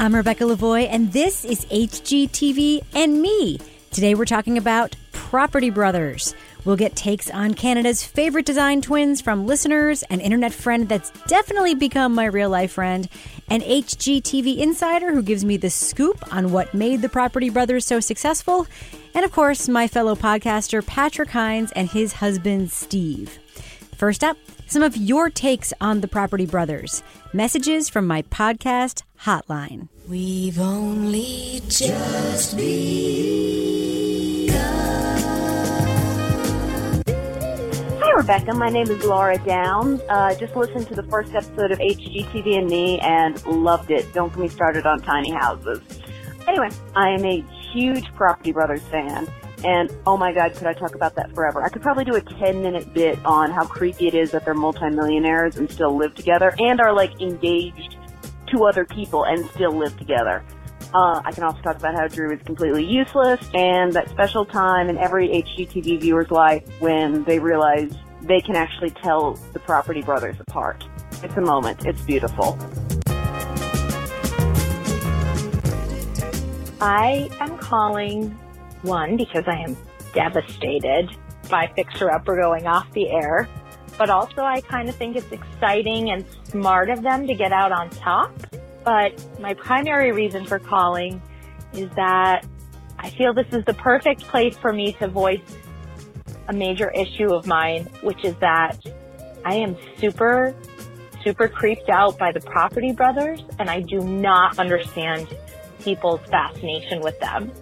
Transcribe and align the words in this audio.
I'm 0.00 0.14
Rebecca 0.14 0.44
Lavoie, 0.44 0.86
and 0.88 1.12
this 1.12 1.44
is 1.44 1.64
HGTV 1.64 2.84
and 2.94 3.20
me. 3.20 3.58
Today 3.90 4.14
we're 4.14 4.26
talking 4.26 4.56
about 4.56 4.94
Property 5.10 5.70
Brothers. 5.70 6.36
We'll 6.64 6.76
get 6.76 6.94
takes 6.94 7.28
on 7.30 7.54
Canada's 7.54 8.04
favorite 8.04 8.46
design 8.46 8.80
twins 8.80 9.20
from 9.20 9.44
listeners, 9.44 10.04
an 10.04 10.20
internet 10.20 10.52
friend 10.52 10.88
that's 10.88 11.10
definitely 11.26 11.74
become 11.74 12.14
my 12.14 12.26
real 12.26 12.48
life 12.48 12.70
friend, 12.70 13.08
an 13.50 13.60
HGTV 13.60 14.58
insider 14.58 15.12
who 15.12 15.20
gives 15.20 15.44
me 15.44 15.56
the 15.56 15.68
scoop 15.68 16.32
on 16.32 16.52
what 16.52 16.72
made 16.74 17.02
the 17.02 17.08
Property 17.08 17.50
Brothers 17.50 17.84
so 17.84 17.98
successful, 17.98 18.68
and 19.16 19.24
of 19.24 19.32
course, 19.32 19.68
my 19.68 19.88
fellow 19.88 20.14
podcaster 20.14 20.86
Patrick 20.86 21.30
Hinds 21.30 21.72
and 21.72 21.90
his 21.90 22.12
husband 22.12 22.70
Steve. 22.70 23.40
First 23.98 24.22
up, 24.22 24.36
some 24.68 24.84
of 24.84 24.96
your 24.96 25.28
takes 25.28 25.72
on 25.80 26.02
the 26.02 26.06
Property 26.06 26.46
Brothers. 26.46 27.02
Messages 27.32 27.88
from 27.88 28.06
my 28.06 28.22
podcast 28.22 29.02
hotline. 29.22 29.88
We've 30.08 30.60
only 30.60 31.60
just 31.66 32.56
begun. 32.56 32.68
Hi, 37.98 38.10
Rebecca. 38.12 38.54
My 38.54 38.68
name 38.68 38.88
is 38.88 39.02
Laura 39.02 39.36
Downs. 39.44 40.00
Uh, 40.08 40.32
just 40.36 40.54
listened 40.54 40.86
to 40.86 40.94
the 40.94 41.02
first 41.02 41.34
episode 41.34 41.72
of 41.72 41.80
HGTV 41.80 42.56
and 42.56 42.68
me 42.68 43.00
and 43.00 43.44
loved 43.46 43.90
it. 43.90 44.12
Don't 44.14 44.28
get 44.28 44.38
me 44.38 44.48
started 44.48 44.86
on 44.86 45.00
tiny 45.00 45.32
houses. 45.32 45.80
Anyway, 46.46 46.70
I 46.94 47.08
am 47.08 47.24
a 47.24 47.44
huge 47.72 48.04
Property 48.14 48.52
Brothers 48.52 48.82
fan. 48.92 49.26
And 49.64 49.90
oh 50.06 50.16
my 50.16 50.32
God, 50.32 50.54
could 50.54 50.66
I 50.66 50.72
talk 50.72 50.94
about 50.94 51.14
that 51.16 51.34
forever? 51.34 51.62
I 51.64 51.68
could 51.68 51.82
probably 51.82 52.04
do 52.04 52.14
a 52.14 52.20
10 52.20 52.62
minute 52.62 52.92
bit 52.94 53.18
on 53.24 53.50
how 53.50 53.64
creepy 53.64 54.06
it 54.06 54.14
is 54.14 54.30
that 54.30 54.44
they're 54.44 54.54
multimillionaires 54.54 55.56
and 55.56 55.70
still 55.70 55.96
live 55.96 56.14
together 56.14 56.54
and 56.58 56.80
are 56.80 56.92
like 56.92 57.20
engaged 57.20 57.96
to 58.52 58.64
other 58.64 58.84
people 58.84 59.24
and 59.24 59.44
still 59.50 59.72
live 59.72 59.96
together. 59.98 60.44
Uh, 60.94 61.20
I 61.22 61.32
can 61.32 61.42
also 61.42 61.60
talk 61.60 61.76
about 61.76 61.94
how 61.94 62.08
Drew 62.08 62.32
is 62.32 62.40
completely 62.44 62.84
useless 62.84 63.40
and 63.52 63.92
that 63.92 64.08
special 64.08 64.46
time 64.46 64.88
in 64.88 64.96
every 64.96 65.28
HGTV 65.28 66.00
viewer's 66.00 66.30
life 66.30 66.62
when 66.80 67.24
they 67.24 67.38
realize 67.38 67.92
they 68.22 68.40
can 68.40 68.56
actually 68.56 68.90
tell 68.90 69.34
the 69.52 69.58
Property 69.58 70.00
Brothers 70.00 70.36
apart. 70.40 70.84
It's 71.22 71.36
a 71.36 71.40
moment. 71.40 71.84
It's 71.84 72.00
beautiful. 72.02 72.58
I 76.80 77.28
am 77.40 77.58
calling 77.58 78.38
one, 78.82 79.16
because 79.16 79.44
I 79.46 79.62
am 79.62 79.76
devastated 80.12 81.10
by 81.48 81.70
Fixer 81.74 82.10
Upper 82.10 82.36
going 82.36 82.66
off 82.66 82.90
the 82.92 83.10
air. 83.10 83.48
But 83.96 84.10
also 84.10 84.42
I 84.42 84.60
kind 84.60 84.88
of 84.88 84.94
think 84.94 85.16
it's 85.16 85.32
exciting 85.32 86.10
and 86.10 86.24
smart 86.44 86.90
of 86.90 87.02
them 87.02 87.26
to 87.26 87.34
get 87.34 87.52
out 87.52 87.72
on 87.72 87.90
top. 87.90 88.32
But 88.84 89.24
my 89.40 89.54
primary 89.54 90.12
reason 90.12 90.46
for 90.46 90.58
calling 90.58 91.20
is 91.72 91.90
that 91.96 92.46
I 92.98 93.10
feel 93.10 93.34
this 93.34 93.52
is 93.52 93.64
the 93.64 93.74
perfect 93.74 94.22
place 94.22 94.56
for 94.56 94.72
me 94.72 94.92
to 94.94 95.08
voice 95.08 95.40
a 96.48 96.52
major 96.52 96.90
issue 96.90 97.32
of 97.32 97.46
mine, 97.46 97.84
which 98.02 98.24
is 98.24 98.34
that 98.36 98.78
I 99.44 99.54
am 99.54 99.76
super, 99.98 100.54
super 101.22 101.48
creeped 101.48 101.88
out 101.88 102.18
by 102.18 102.32
the 102.32 102.40
property 102.40 102.92
brothers 102.92 103.42
and 103.58 103.68
I 103.68 103.80
do 103.80 104.00
not 104.00 104.58
understand 104.58 105.28
people's 105.80 106.20
fascination 106.30 107.00
with 107.00 107.18
them. 107.20 107.52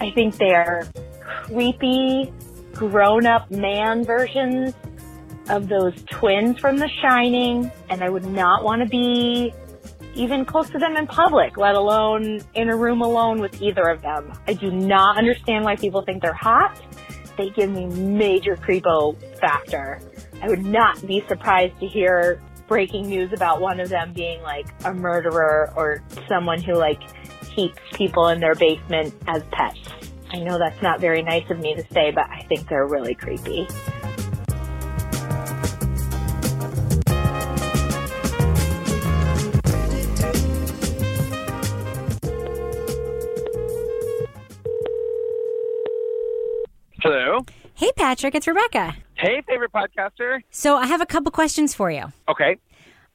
I 0.00 0.10
think 0.10 0.36
they're 0.38 0.88
creepy, 1.20 2.32
grown 2.72 3.26
up 3.26 3.50
man 3.50 4.04
versions 4.04 4.74
of 5.48 5.68
those 5.68 5.92
twins 6.10 6.58
from 6.58 6.76
The 6.76 6.88
Shining, 7.02 7.70
and 7.88 8.02
I 8.02 8.08
would 8.08 8.24
not 8.24 8.64
want 8.64 8.82
to 8.82 8.88
be 8.88 9.52
even 10.14 10.44
close 10.44 10.70
to 10.70 10.78
them 10.78 10.96
in 10.96 11.06
public, 11.06 11.56
let 11.56 11.74
alone 11.74 12.40
in 12.54 12.68
a 12.68 12.76
room 12.76 13.02
alone 13.02 13.40
with 13.40 13.60
either 13.60 13.82
of 13.82 14.02
them. 14.02 14.32
I 14.46 14.54
do 14.54 14.70
not 14.70 15.18
understand 15.18 15.64
why 15.64 15.76
people 15.76 16.02
think 16.02 16.22
they're 16.22 16.32
hot. 16.32 16.80
They 17.36 17.50
give 17.50 17.70
me 17.70 17.86
major 17.86 18.56
creepo 18.56 19.16
factor. 19.38 20.00
I 20.42 20.48
would 20.48 20.64
not 20.64 21.06
be 21.06 21.22
surprised 21.28 21.78
to 21.80 21.86
hear 21.86 22.40
breaking 22.66 23.08
news 23.08 23.32
about 23.32 23.60
one 23.60 23.80
of 23.80 23.88
them 23.88 24.12
being 24.12 24.40
like 24.42 24.66
a 24.84 24.94
murderer 24.94 25.72
or 25.76 26.02
someone 26.28 26.62
who 26.62 26.74
like 26.74 27.00
keeps 27.54 27.80
people 27.92 28.28
in 28.28 28.40
their 28.40 28.54
basement 28.54 29.14
as 29.26 29.42
pets. 29.52 29.78
I 30.32 30.38
know 30.38 30.58
that's 30.58 30.80
not 30.82 31.00
very 31.00 31.22
nice 31.22 31.48
of 31.50 31.58
me 31.58 31.74
to 31.74 31.84
say, 31.92 32.10
but 32.10 32.28
I 32.30 32.42
think 32.48 32.68
they're 32.68 32.86
really 32.86 33.14
creepy. 33.14 33.66
Hello. 47.02 47.44
Hey, 47.74 47.90
Patrick, 47.96 48.34
it's 48.34 48.46
Rebecca. 48.46 48.94
Hey, 49.14 49.42
favorite 49.48 49.72
podcaster. 49.72 50.42
So 50.50 50.76
I 50.76 50.86
have 50.86 51.00
a 51.00 51.06
couple 51.06 51.32
questions 51.32 51.74
for 51.74 51.90
you. 51.90 52.04
Okay. 52.28 52.58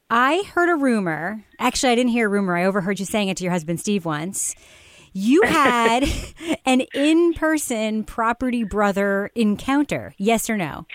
I 0.10 0.44
heard 0.54 0.70
a 0.70 0.76
rumor. 0.76 1.44
Actually, 1.60 1.94
I 1.94 1.96
didn't 1.96 2.12
hear 2.12 2.28
a 2.28 2.30
rumor. 2.30 2.56
I 2.56 2.66
overheard 2.66 3.00
you 3.00 3.06
saying 3.06 3.30
it 3.30 3.38
to 3.38 3.44
your 3.44 3.52
husband, 3.52 3.80
Steve, 3.80 4.06
once. 4.06 4.56
You 5.14 5.42
had 5.46 6.06
an 6.66 6.82
in 6.94 7.34
person 7.34 8.04
property 8.04 8.64
brother 8.64 9.32
encounter. 9.34 10.14
Yes 10.18 10.50
or 10.50 10.58
no? 10.58 10.86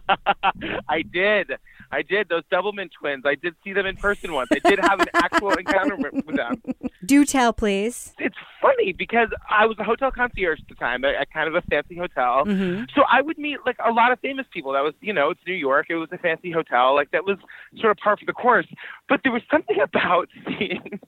I 0.88 1.02
did. 1.02 1.52
I 1.90 2.02
did. 2.02 2.28
Those 2.28 2.42
Doublemint 2.52 2.90
twins. 2.98 3.24
I 3.26 3.34
did 3.34 3.54
see 3.64 3.72
them 3.72 3.86
in 3.86 3.96
person 3.96 4.32
once. 4.32 4.50
I 4.52 4.58
did 4.68 4.78
have 4.80 5.00
an 5.00 5.08
actual 5.14 5.52
encounter 5.52 5.96
with, 5.96 6.24
with 6.26 6.36
them. 6.36 6.62
Do 7.04 7.24
tell, 7.24 7.52
please. 7.52 8.14
It's 8.18 8.36
funny 8.60 8.92
because 8.92 9.28
I 9.48 9.64
was 9.66 9.78
a 9.78 9.84
hotel 9.84 10.10
concierge 10.10 10.60
at 10.60 10.68
the 10.68 10.74
time 10.74 11.04
at, 11.04 11.14
at 11.14 11.32
kind 11.32 11.48
of 11.48 11.54
a 11.54 11.62
fancy 11.62 11.96
hotel. 11.96 12.44
Mm-hmm. 12.44 12.84
So 12.94 13.02
I 13.10 13.22
would 13.22 13.38
meet 13.38 13.58
like 13.64 13.76
a 13.84 13.90
lot 13.90 14.12
of 14.12 14.20
famous 14.20 14.46
people. 14.52 14.72
That 14.72 14.82
was, 14.84 14.94
you 15.00 15.12
know, 15.12 15.30
it's 15.30 15.40
New 15.46 15.54
York. 15.54 15.86
It 15.88 15.94
was 15.96 16.08
a 16.12 16.18
fancy 16.18 16.50
hotel. 16.50 16.94
Like 16.94 17.10
that 17.12 17.24
was 17.24 17.38
sort 17.78 17.92
of 17.92 17.96
par 17.98 18.16
for 18.18 18.26
the 18.26 18.32
course. 18.34 18.66
But 19.08 19.20
there 19.22 19.32
was 19.32 19.42
something 19.50 19.80
about 19.80 20.28
seeing 20.46 21.00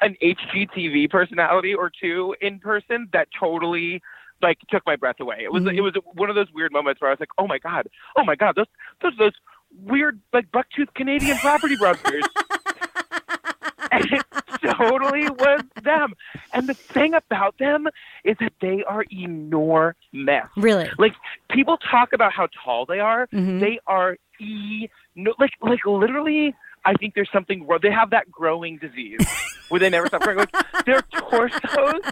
an 0.00 0.16
HGTV 0.22 1.10
personality 1.10 1.74
or 1.74 1.90
two 1.90 2.34
in 2.40 2.58
person 2.58 3.08
that 3.12 3.28
totally 3.38 4.02
like 4.42 4.58
took 4.68 4.84
my 4.84 4.96
breath 4.96 5.16
away. 5.20 5.38
It 5.42 5.52
was 5.52 5.62
Mhm. 5.62 5.76
it 5.76 5.80
was 5.80 5.94
one 6.14 6.28
of 6.28 6.34
those 6.36 6.50
weird 6.52 6.72
moments 6.72 7.00
where 7.00 7.08
I 7.10 7.12
was 7.14 7.20
like, 7.20 7.30
oh 7.38 7.46
my 7.46 7.58
god, 7.58 7.88
oh 8.16 8.24
my 8.24 8.34
god, 8.34 8.56
those 8.56 8.66
those 9.00 9.16
those 9.16 9.32
weird 9.82 10.20
like 10.32 10.50
bucktooth 10.52 10.92
Canadian 10.94 11.36
property 11.38 11.76
brothers. 11.76 12.24
and 13.92 14.04
it 14.12 14.22
totally 14.76 15.28
was 15.28 15.62
them. 15.82 16.14
And 16.52 16.68
the 16.68 16.74
thing 16.74 17.14
about 17.14 17.56
them 17.58 17.86
is 18.24 18.36
that 18.40 18.52
they 18.60 18.82
are 18.84 19.04
enormous. 19.12 19.96
Really? 20.56 20.88
Like 20.98 21.14
people 21.50 21.76
talk 21.90 22.12
about 22.12 22.32
how 22.32 22.48
tall 22.64 22.86
they 22.86 23.00
are. 23.00 23.26
Mhm. 23.28 23.60
They 23.60 23.78
are 23.86 24.16
e 24.40 24.88
no, 25.14 25.34
like 25.38 25.52
like 25.60 25.84
literally. 25.86 26.54
I 26.86 26.92
think 26.94 27.14
there's 27.14 27.30
something 27.32 27.66
wrong. 27.66 27.78
They 27.82 27.90
have 27.90 28.10
that 28.10 28.30
growing 28.30 28.76
disease 28.76 29.18
where 29.70 29.80
they 29.80 29.88
never 29.88 30.06
stop 30.06 30.20
growing. 30.20 30.36
Like 30.36 30.84
their 30.84 31.00
torsos 31.00 32.02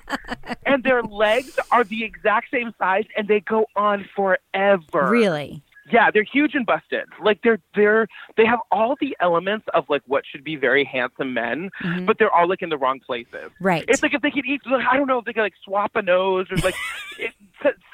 and 0.65 0.83
their 0.83 1.03
legs 1.03 1.59
are 1.71 1.85
the 1.85 2.05
exact 2.05 2.51
same 2.51 2.73
size, 2.79 3.05
and 3.15 3.29
they 3.29 3.41
go 3.41 3.67
on 3.77 4.09
forever. 4.17 5.11
Really? 5.11 5.63
Yeah, 5.93 6.11
they're 6.11 6.23
huge 6.25 6.55
and 6.55 6.65
busted. 6.65 7.05
Like 7.23 7.41
they're 7.43 7.59
they're 7.75 8.09
they 8.37 8.47
have 8.47 8.61
all 8.71 8.97
the 9.01 9.15
elements 9.21 9.67
of 9.75 9.85
like 9.91 10.03
what 10.07 10.25
should 10.27 10.43
be 10.43 10.57
very 10.57 10.85
handsome 10.85 11.35
men, 11.35 11.71
Mhm. 11.83 12.07
but 12.07 12.19
they're 12.19 12.33
all 12.33 12.49
like 12.49 12.63
in 12.63 12.71
the 12.71 12.79
wrong 12.79 12.99
places. 13.01 13.51
Right. 13.61 13.85
It's 13.89 14.03
like 14.03 14.15
if 14.15 14.23
they 14.23 14.31
could 14.31 14.47
each, 14.47 14.63
like, 14.65 14.87
I 14.91 14.97
don't 14.97 15.07
know 15.07 15.19
if 15.19 15.25
they 15.27 15.33
could 15.35 15.43
like 15.43 15.55
swap 15.65 15.95
a 15.95 16.03
nose 16.03 16.47
or 16.51 16.57
like 16.59 16.75
it, 17.19 17.33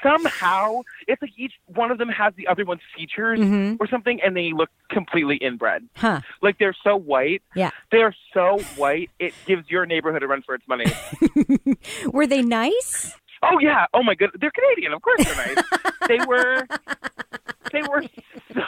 somehow 0.01 0.81
it's 1.07 1.21
like 1.21 1.31
each 1.37 1.53
one 1.67 1.91
of 1.91 1.97
them 1.97 2.09
has 2.09 2.33
the 2.35 2.47
other 2.47 2.63
one's 2.65 2.81
features 2.95 3.39
Mhm. 3.39 3.77
or 3.79 3.87
something, 3.87 4.21
and 4.21 4.35
they 4.35 4.53
look 4.53 4.69
completely 4.89 5.35
inbred. 5.37 5.87
Huh. 5.97 6.21
Like 6.41 6.57
they're 6.57 6.75
so 6.83 6.95
white. 6.95 7.41
Yeah. 7.55 7.71
They 7.91 8.01
are 8.01 8.15
so 8.33 8.59
white. 8.77 9.09
It 9.19 9.33
gives 9.45 9.69
your 9.69 9.85
neighborhood 9.85 10.23
a 10.23 10.27
run 10.27 10.41
for 10.41 10.55
its 10.55 10.67
money. 10.67 10.85
Were 12.13 12.27
they 12.27 12.41
nice? 12.41 13.15
Oh 13.43 13.59
yeah. 13.59 13.85
Oh 13.93 14.03
my 14.03 14.15
good. 14.15 14.31
They're 14.39 14.51
Canadian. 14.51 14.93
Of 14.93 15.01
course 15.01 15.23
they're 15.25 15.55
nice. 15.55 15.63
they 16.07 16.19
were. 16.25 16.65
They 17.71 17.83
were 17.83 18.03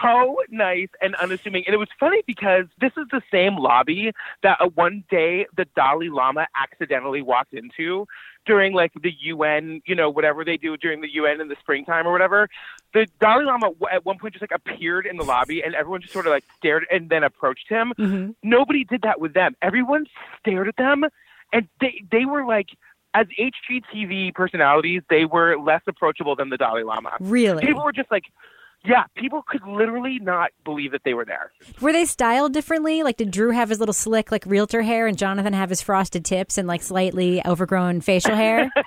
so 0.02 0.38
nice 0.52 0.90
and 1.02 1.16
unassuming, 1.16 1.64
and 1.66 1.74
it 1.74 1.78
was 1.78 1.88
funny 2.00 2.22
because 2.28 2.66
this 2.80 2.92
is 2.98 3.08
the 3.12 3.22
same 3.32 3.58
lobby 3.58 4.12
that 4.44 4.62
uh, 4.62 4.68
one 4.76 5.04
day 5.10 5.48
the 5.58 5.66
Dalai 5.76 6.10
Lama 6.10 6.46
accidentally 6.56 7.24
walked 7.24 7.54
into 7.56 8.06
during 8.46 8.74
like 8.74 8.92
the 9.02 9.12
UN, 9.22 9.82
you 9.88 9.96
know, 9.96 10.08
whatever 10.12 10.46
they 10.46 10.56
do 10.58 10.78
during 10.78 11.02
the 11.02 11.12
UN 11.14 11.42
in 11.42 11.48
the 11.48 11.56
springtime 11.60 12.06
or 12.08 12.12
whatever. 12.12 12.48
The 12.94 13.08
Dalai 13.20 13.46
Lama 13.46 13.72
at 13.92 14.06
one 14.06 14.20
point 14.20 14.36
just 14.36 14.44
like 14.44 14.52
appeared 14.54 15.08
in 15.08 15.18
the 15.18 15.24
lobby, 15.24 15.64
and 15.64 15.74
everyone 15.74 16.02
just 16.02 16.14
sort 16.14 16.28
of 16.28 16.32
like 16.32 16.44
stared 16.58 16.86
and 16.92 17.10
then 17.10 17.24
approached 17.24 17.70
him. 17.70 17.94
Mhm. 17.98 18.36
Nobody 18.44 18.84
did 18.84 19.02
that 19.02 19.20
with 19.20 19.34
them. 19.34 19.56
Everyone 19.64 20.06
stared 20.40 20.68
at 20.68 20.76
them, 20.78 21.06
and 21.52 21.68
they 21.80 22.04
they 22.12 22.26
were 22.26 22.46
like. 22.46 22.68
As 23.14 23.28
HGTV 23.40 24.34
personalities, 24.34 25.02
they 25.10 25.26
were 25.26 25.58
less 25.60 25.82
approachable 25.88 26.36
than 26.36 26.50
the 26.50 26.58
Dalai 26.58 26.84
Lama 26.84 27.12
Really? 27.20 27.66
people 27.66 27.84
were 27.84 27.92
just 27.92 28.10
like 28.12 28.24
Yeah, 28.86 29.04
people 29.16 29.44
could 29.48 29.66
literally 29.68 30.18
not 30.20 30.52
believe 30.64 30.92
that 30.94 31.02
they 31.04 31.14
were 31.14 31.26
there. 31.26 31.52
Were 31.82 31.92
they 31.94 32.06
styled 32.06 32.52
differently? 32.54 33.04
Like, 33.04 33.18
did 33.18 33.30
Drew 33.30 33.52
have 33.52 33.70
his 33.70 33.80
little 33.80 33.94
slick, 33.94 34.32
like 34.32 34.44
realtor 34.48 34.82
hair, 34.82 35.06
and 35.08 35.18
Jonathan 35.18 35.54
have 35.54 35.70
his 35.70 35.82
frosted 35.82 36.26
tips 36.26 36.58
and 36.58 36.68
like 36.68 36.82
slightly 36.82 37.46
overgrown 37.46 38.02
facial 38.02 38.34
hair? 38.36 38.70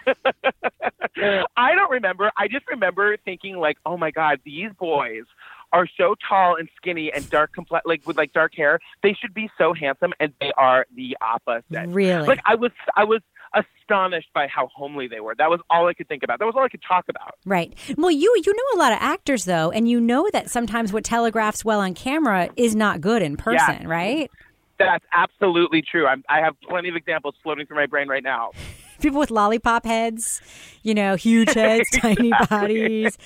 I 1.56 1.74
don't 1.74 1.90
remember. 1.90 2.32
I 2.36 2.48
just 2.48 2.66
remember 2.68 3.16
thinking 3.24 3.56
like, 3.56 3.78
oh 3.86 3.96
my 3.96 4.10
god, 4.10 4.40
these 4.44 4.70
boys 4.78 5.24
are 5.72 5.88
so 5.96 6.14
tall 6.28 6.56
and 6.56 6.68
skinny 6.76 7.12
and 7.12 7.28
dark 7.30 7.52
complex 7.52 7.84
like 7.86 8.06
with 8.06 8.16
like 8.16 8.32
dark 8.32 8.54
hair. 8.54 8.78
They 9.02 9.12
should 9.12 9.34
be 9.34 9.50
so 9.58 9.74
handsome 9.74 10.12
and 10.20 10.32
they 10.40 10.52
are 10.56 10.86
the 10.94 11.16
opposite. 11.20 11.88
Really? 11.88 12.26
Like 12.26 12.40
I 12.44 12.54
was 12.54 12.70
I 12.96 13.04
was 13.04 13.20
astonished 13.54 14.28
by 14.34 14.46
how 14.46 14.68
homely 14.74 15.08
they 15.08 15.20
were. 15.20 15.34
That 15.36 15.50
was 15.50 15.60
all 15.70 15.86
I 15.86 15.94
could 15.94 16.08
think 16.08 16.22
about. 16.22 16.38
That 16.38 16.46
was 16.46 16.54
all 16.56 16.64
I 16.64 16.68
could 16.68 16.82
talk 16.86 17.04
about. 17.08 17.34
Right. 17.44 17.72
Well, 17.96 18.10
you 18.10 18.34
you 18.44 18.52
know 18.54 18.78
a 18.78 18.78
lot 18.78 18.92
of 18.92 18.98
actors 19.00 19.44
though, 19.44 19.70
and 19.70 19.88
you 19.88 20.00
know 20.00 20.28
that 20.32 20.50
sometimes 20.50 20.92
what 20.92 21.04
telegraphs 21.04 21.64
well 21.64 21.80
on 21.80 21.94
camera 21.94 22.48
is 22.56 22.74
not 22.74 23.00
good 23.00 23.22
in 23.22 23.36
person, 23.36 23.82
Yeah. 23.82 23.86
right? 23.88 24.30
That's 24.78 25.04
absolutely 25.12 25.82
true. 25.82 26.06
I'm, 26.06 26.24
I 26.28 26.40
have 26.40 26.56
plenty 26.68 26.88
of 26.88 26.96
examples 26.96 27.34
floating 27.42 27.64
through 27.66 27.76
my 27.76 27.86
brain 27.86 28.08
right 28.08 28.22
now. 28.24 28.50
People 29.00 29.20
with 29.20 29.30
lollipop 29.30 29.84
heads, 29.84 30.40
you 30.82 30.94
know, 30.94 31.14
huge 31.14 31.52
heads, 31.52 31.88
tiny 31.92 32.32
bodies. 32.48 33.18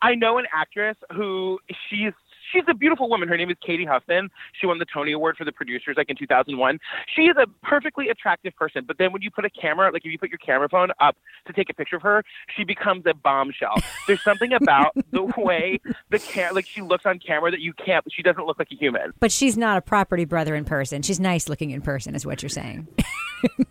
I 0.00 0.14
know 0.14 0.38
an 0.38 0.46
actress 0.52 0.96
who 1.14 1.58
she's 1.88 2.12
she's 2.52 2.64
a 2.68 2.74
beautiful 2.74 3.08
woman. 3.08 3.28
Her 3.28 3.36
name 3.36 3.50
is 3.50 3.56
Cady 3.64 3.84
Huffman. 3.84 4.30
She 4.58 4.66
won 4.66 4.78
the 4.78 4.84
Tony 4.86 5.12
Award 5.12 5.36
for 5.36 5.44
the 5.44 5.52
producers 5.52 5.94
like 5.96 6.08
in 6.10 6.16
2001. 6.16 6.78
She 7.14 7.22
is 7.22 7.36
a 7.40 7.46
perfectly 7.66 8.08
attractive 8.08 8.54
person, 8.56 8.84
but 8.86 8.98
then 8.98 9.12
when 9.12 9.22
you 9.22 9.30
put 9.30 9.44
a 9.44 9.50
camera, 9.50 9.90
like 9.92 10.04
if 10.04 10.12
you 10.12 10.18
put 10.18 10.30
your 10.30 10.38
camera 10.38 10.68
phone 10.68 10.90
up 11.00 11.16
to 11.46 11.52
take 11.52 11.70
a 11.70 11.74
picture 11.74 11.96
of 11.96 12.02
her, 12.02 12.22
she 12.56 12.64
becomes 12.64 13.04
a 13.06 13.14
bombshell. 13.14 13.74
There's 14.06 14.22
something 14.22 14.52
about 14.52 14.92
the 15.12 15.22
way 15.36 15.80
the 16.10 16.18
cam 16.18 16.54
like 16.54 16.66
she 16.66 16.80
looks 16.82 17.06
on 17.06 17.18
camera 17.18 17.50
that 17.50 17.60
you 17.60 17.72
can't. 17.72 18.04
She 18.12 18.22
doesn't 18.22 18.44
look 18.46 18.58
like 18.58 18.68
a 18.72 18.76
human. 18.76 19.12
But 19.20 19.32
she's 19.32 19.56
not 19.56 19.78
a 19.78 19.80
property 19.82 20.24
brother 20.24 20.54
in 20.54 20.64
person. 20.64 21.02
She's 21.02 21.20
nice 21.20 21.48
looking 21.48 21.70
in 21.70 21.80
person, 21.82 22.14
is 22.14 22.24
what 22.26 22.42
you're 22.42 22.50
saying. 22.50 22.86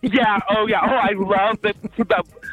Yeah. 0.02 0.40
Oh 0.50 0.66
yeah. 0.66 0.80
Oh, 0.82 0.86
I 0.86 1.12
love 1.12 1.60
that. 1.62 1.76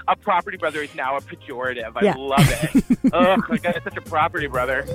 A 0.07 0.15
property 0.15 0.57
brother 0.57 0.83
is 0.83 0.93
now 0.93 1.17
a 1.17 1.21
pejorative. 1.21 1.93
I 1.95 2.03
Yeah. 2.05 2.13
love 2.15 2.47
it. 2.47 2.99
oh 3.11 3.37
my 3.49 3.57
god, 3.57 3.75
it's 3.75 3.83
such 3.85 3.97
a 3.97 4.01
property 4.01 4.45
brother. 4.45 4.85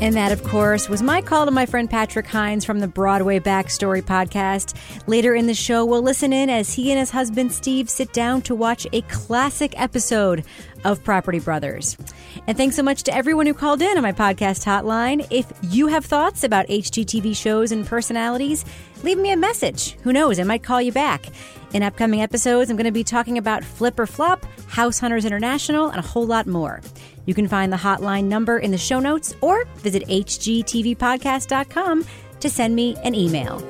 And 0.00 0.14
that, 0.14 0.30
of 0.30 0.44
course, 0.44 0.88
was 0.88 1.02
my 1.02 1.20
call 1.20 1.44
to 1.44 1.50
my 1.50 1.66
friend 1.66 1.90
Patrick 1.90 2.28
Hinds 2.28 2.64
from 2.64 2.78
the 2.78 2.86
Broadway 2.86 3.40
Backstory 3.40 4.00
podcast. 4.00 4.76
Later 5.08 5.34
in 5.34 5.48
the 5.48 5.54
show, 5.54 5.84
we'll 5.84 6.02
listen 6.02 6.32
in 6.32 6.48
as 6.48 6.72
he 6.72 6.92
and 6.92 7.00
his 7.00 7.10
husband 7.10 7.50
Steve 7.50 7.90
sit 7.90 8.12
down 8.12 8.42
to 8.42 8.54
watch 8.54 8.86
a 8.92 9.00
classic 9.02 9.74
episode 9.76 10.44
of 10.84 11.02
Property 11.02 11.40
Brothers. 11.40 11.98
And 12.46 12.56
thanks 12.56 12.76
so 12.76 12.82
much 12.84 13.02
to 13.04 13.14
everyone 13.14 13.46
who 13.46 13.54
called 13.54 13.82
in 13.82 13.96
on 13.96 14.04
my 14.04 14.12
podcast 14.12 14.64
hotline. 14.64 15.26
If 15.30 15.52
you 15.62 15.88
have 15.88 16.04
thoughts 16.04 16.44
about 16.44 16.68
HGTV 16.68 17.34
shows 17.34 17.72
and 17.72 17.84
personalities, 17.84 18.64
leave 19.02 19.18
me 19.18 19.32
a 19.32 19.36
message. 19.36 19.96
Who 20.04 20.12
knows, 20.12 20.38
I 20.38 20.44
might 20.44 20.62
call 20.62 20.80
you 20.80 20.92
back. 20.92 21.26
In 21.72 21.82
upcoming 21.82 22.22
episodes, 22.22 22.70
I'm 22.70 22.76
going 22.76 22.84
to 22.84 22.92
be 22.92 23.02
talking 23.02 23.36
about 23.36 23.64
Flip 23.64 23.98
or 23.98 24.06
Flop, 24.06 24.46
House 24.68 25.00
Hunters 25.00 25.24
International, 25.24 25.88
and 25.88 25.98
a 25.98 26.06
whole 26.06 26.26
lot 26.26 26.46
more. 26.46 26.80
You 27.28 27.34
can 27.34 27.46
find 27.46 27.70
the 27.70 27.76
hotline 27.76 28.24
number 28.24 28.58
in 28.58 28.70
the 28.70 28.78
show 28.78 29.00
notes 29.00 29.34
or 29.42 29.66
visit 29.80 30.02
hgtvpodcast.com 30.08 32.06
to 32.40 32.48
send 32.48 32.74
me 32.74 32.96
an 33.04 33.14
email. 33.14 33.60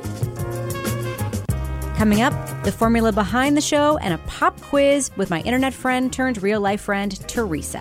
Coming 1.96 2.22
up, 2.22 2.62
the 2.62 2.70
formula 2.70 3.10
behind 3.10 3.56
the 3.56 3.60
show 3.60 3.98
and 3.98 4.14
a 4.14 4.18
pop 4.28 4.60
quiz 4.60 5.10
with 5.16 5.28
my 5.28 5.40
internet 5.40 5.74
friend 5.74 6.12
turned 6.12 6.40
real 6.40 6.60
life 6.60 6.82
friend, 6.82 7.18
Teresa. 7.26 7.80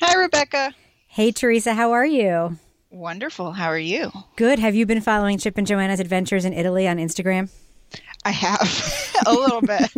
Hi, 0.00 0.14
Rebecca. 0.16 0.74
Hey, 1.06 1.32
Teresa, 1.32 1.72
how 1.72 1.92
are 1.92 2.04
you? 2.04 2.58
Wonderful. 3.02 3.50
How 3.50 3.66
are 3.66 3.76
you? 3.76 4.12
Good. 4.36 4.60
Have 4.60 4.76
you 4.76 4.86
been 4.86 5.00
following 5.00 5.36
Chip 5.36 5.58
and 5.58 5.66
Joanna's 5.66 5.98
adventures 5.98 6.44
in 6.44 6.52
Italy 6.52 6.86
on 6.86 6.98
Instagram? 6.98 7.50
I 8.24 8.30
have 8.30 9.16
a 9.26 9.32
little 9.32 9.60
bit. 9.60 9.90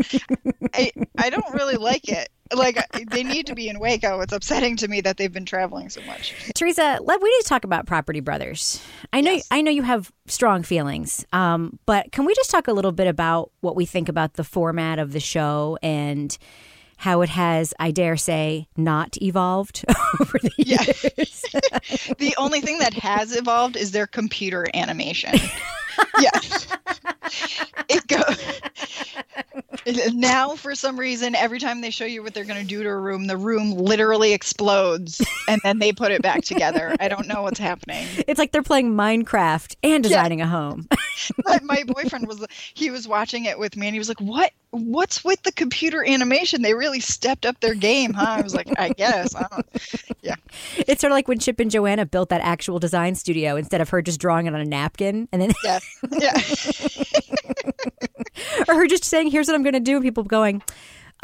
I 0.73 0.91
I 1.19 1.29
don't 1.29 1.53
really 1.53 1.77
like 1.77 2.09
it. 2.09 2.31
Like 2.57 2.79
they 3.11 3.23
need 3.23 3.49
to 3.49 3.55
be 3.55 3.69
in 3.69 3.79
Waco. 3.79 4.21
It's 4.21 4.33
upsetting 4.33 4.79
to 4.79 4.89
me 4.89 5.03
that 5.03 5.19
they've 5.19 5.31
been 5.31 5.45
traveling 5.45 5.91
so 5.91 6.01
much. 6.07 6.35
Teresa, 6.55 6.99
let, 7.03 7.21
we 7.21 7.29
need 7.29 7.43
to 7.43 7.49
talk 7.49 7.65
about 7.65 7.87
Property 7.87 8.21
Brothers. 8.21 8.83
I 9.13 9.21
know 9.21 9.39
I 9.51 9.61
know 9.61 9.71
you 9.71 9.83
have 9.83 10.11
strong 10.27 10.63
feelings, 10.63 11.27
um, 11.31 11.79
but 11.85 12.11
can 12.11 12.25
we 12.25 12.35
just 12.35 12.51
talk 12.51 12.69
a 12.69 12.73
little 12.73 12.93
bit 12.93 13.07
about 13.07 13.53
what 13.61 13.77
we 13.77 13.85
think 13.85 14.09
about 14.09 14.33
the 14.33 14.45
format 14.45 14.99
of 14.99 15.13
the 15.13 15.21
show 15.21 15.77
and 15.83 16.39
how 16.97 17.21
it 17.23 17.29
has, 17.31 17.73
I 17.79 17.91
dare 17.91 18.17
say, 18.17 18.69
not 18.77 19.21
evolved 19.23 19.85
over 20.21 20.39
the 20.39 20.51
Yeah. 20.59 20.83
years? 21.17 21.45
The 22.19 22.35
only 22.39 22.61
thing 22.61 22.79
that 22.79 22.95
has 22.95 23.35
evolved 23.37 23.77
is 23.77 23.93
their 23.93 24.07
computer 24.07 24.67
animation. 24.75 25.35
yes. 26.21 26.67
It 27.89 28.07
goes 28.07 28.61
now 30.15 30.55
for 30.57 30.75
some 30.75 30.99
reason 30.99 31.35
every 31.35 31.59
time 31.59 31.81
they 31.83 31.91
show 31.91 32.07
you 32.07 32.23
what 32.23 32.33
they're 32.33 32.45
going 32.45 32.61
to 32.61 32.67
do 32.67 32.83
to 32.83 32.89
a 32.89 32.97
room 32.97 33.27
the 33.27 33.37
room 33.37 33.73
literally 33.73 34.33
explodes 34.33 35.21
and 35.47 35.61
then 35.63 35.79
they 35.79 35.93
put 35.93 36.11
it 36.11 36.23
back 36.23 36.43
together 36.43 36.95
i 37.01 37.09
don't 37.09 37.27
know 37.27 37.43
what's 37.43 37.59
happening 37.59 38.07
It's 38.27 38.39
like 38.39 38.53
they're 38.53 38.63
playing 38.63 38.95
Minecraft 38.95 39.77
and 39.83 40.03
designing 40.03 40.41
a 40.41 40.47
home. 40.47 40.89
my, 41.45 41.59
my 41.63 41.85
boyfriend 41.87 42.29
was 42.29 42.45
he 42.73 42.91
was 42.91 43.07
watching 43.07 43.45
it 43.45 43.59
with 43.59 43.77
me 43.77 43.89
and 43.89 43.95
he 43.95 43.99
was 43.99 44.09
like 44.09 44.21
what 44.21 44.53
what's 44.71 45.23
with 45.23 45.43
the 45.43 45.53
computer 45.53 46.05
animation 46.07 46.63
they 46.63 46.73
really 46.75 46.84
stepped 47.01 47.47
up 47.47 47.59
their 47.61 47.75
game 47.75 48.13
huh? 48.13 48.27
I 48.29 48.43
was 48.43 48.55
like 48.55 48.69
i 48.79 48.91
guess 48.91 49.35
I 49.35 49.47
yeah. 50.23 50.37
It's 50.79 51.01
sort 51.01 51.13
of 51.13 51.17
like 51.17 51.29
when 51.29 51.39
Chip 51.39 51.61
and 51.61 51.71
Joanna 51.71 52.07
built 52.07 52.31
that 52.31 52.41
actual 52.41 52.79
design 52.79 53.15
studio 53.15 53.57
instead 53.57 53.81
of 53.81 53.91
her 53.91 54.01
just 54.01 54.21
drawing 54.21 54.47
it 54.47 54.55
on 54.55 54.61
a 54.61 54.65
napkin 54.65 55.29
and 55.33 55.43
then 55.43 55.53
yeah 55.65 55.81
yeah. 56.21 56.39
Or 58.69 58.75
her 58.75 58.87
just 58.87 59.05
saying, 59.05 59.31
"Here's 59.31 59.47
what 59.47 59.55
I'm 59.55 59.63
going 59.63 59.75
to 59.75 59.81
do," 59.81 59.97
and 59.97 60.03
people 60.03 60.25
going, 60.25 60.63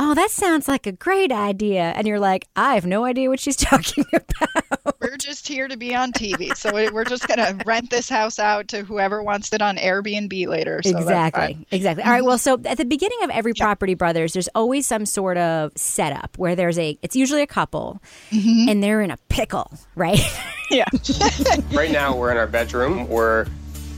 "Oh, 0.01 0.15
that 0.15 0.31
sounds 0.31 0.67
like 0.67 0.87
a 0.87 0.93
great 0.93 1.31
idea," 1.31 1.93
and 1.95 2.07
you're 2.07 2.19
like, 2.19 2.49
"I 2.57 2.75
have 2.75 2.87
no 2.87 3.05
idea 3.05 3.29
what 3.29 3.39
she's 3.39 3.57
talking 3.71 4.05
about." 4.13 4.97
we're 5.01 5.17
just 5.17 5.47
here 5.47 5.69
to 5.69 5.77
be 5.77 5.95
on 5.95 6.13
tv 6.13 6.55
so 6.57 6.73
we're 6.93 7.05
just 7.05 7.27
gonna 7.27 7.57
rent 7.65 7.91
this 7.91 8.09
house 8.09 8.39
out 8.39 8.69
to 8.69 8.83
whoever 8.83 9.23
wants 9.23 9.53
it 9.53 9.63
on 9.63 9.77
airbnb 9.77 10.47
later 10.47 10.81
so 10.83 10.97
exactly, 10.97 11.67
exactly. 11.71 12.05
All 12.05 12.11
right. 12.11 12.25
Well, 12.25 12.39
so 12.39 12.61
at 12.65 12.79
the 12.79 12.85
beginning 12.85 13.19
of 13.23 13.31
every 13.31 13.55
Property 13.55 13.95
Brothers, 13.95 14.33
there's 14.33 14.49
always 14.55 14.87
some 14.87 15.07
sort 15.07 15.37
of 15.37 15.73
setup 15.77 16.37
where 16.39 16.57
there's 16.57 16.79
a. 16.79 16.99
It's 17.03 17.17
usually 17.17 17.43
a 17.43 17.47
couple, 17.47 18.03
mm-hmm. 18.31 18.69
and 18.69 18.83
they're 18.83 19.01
in 19.01 19.11
a 19.11 19.19
pickle, 19.29 19.71
right? 19.95 20.21
yeah 20.71 20.87
Right 21.73 21.91
now, 21.91 22.17
we're 22.17 22.31
in 22.31 22.37
our 22.37 22.47
bedroom. 22.47 23.09
We're 23.09 23.47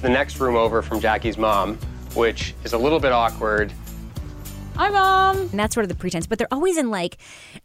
the 0.01 0.09
next 0.09 0.41
room 0.41 0.57
over 0.57 0.83
from 0.83 1.01
Jackie's 1.01 1.39
mom, 1.39 1.77
which 2.15 2.55
is 2.65 2.73
a 2.73 2.79
little 2.79 3.01
bit 3.01 3.13
awkward. 3.13 3.73
Hi, 4.75 4.89
mom. 4.89 5.37
And 5.37 5.61
that's 5.61 5.75
sort 5.75 5.85
of 5.85 5.91
the 5.91 5.95
pretense, 5.95 6.27
but 6.27 6.39
they're 6.39 6.53
always 6.53 6.79
in 6.79 6.91
like 6.91 7.19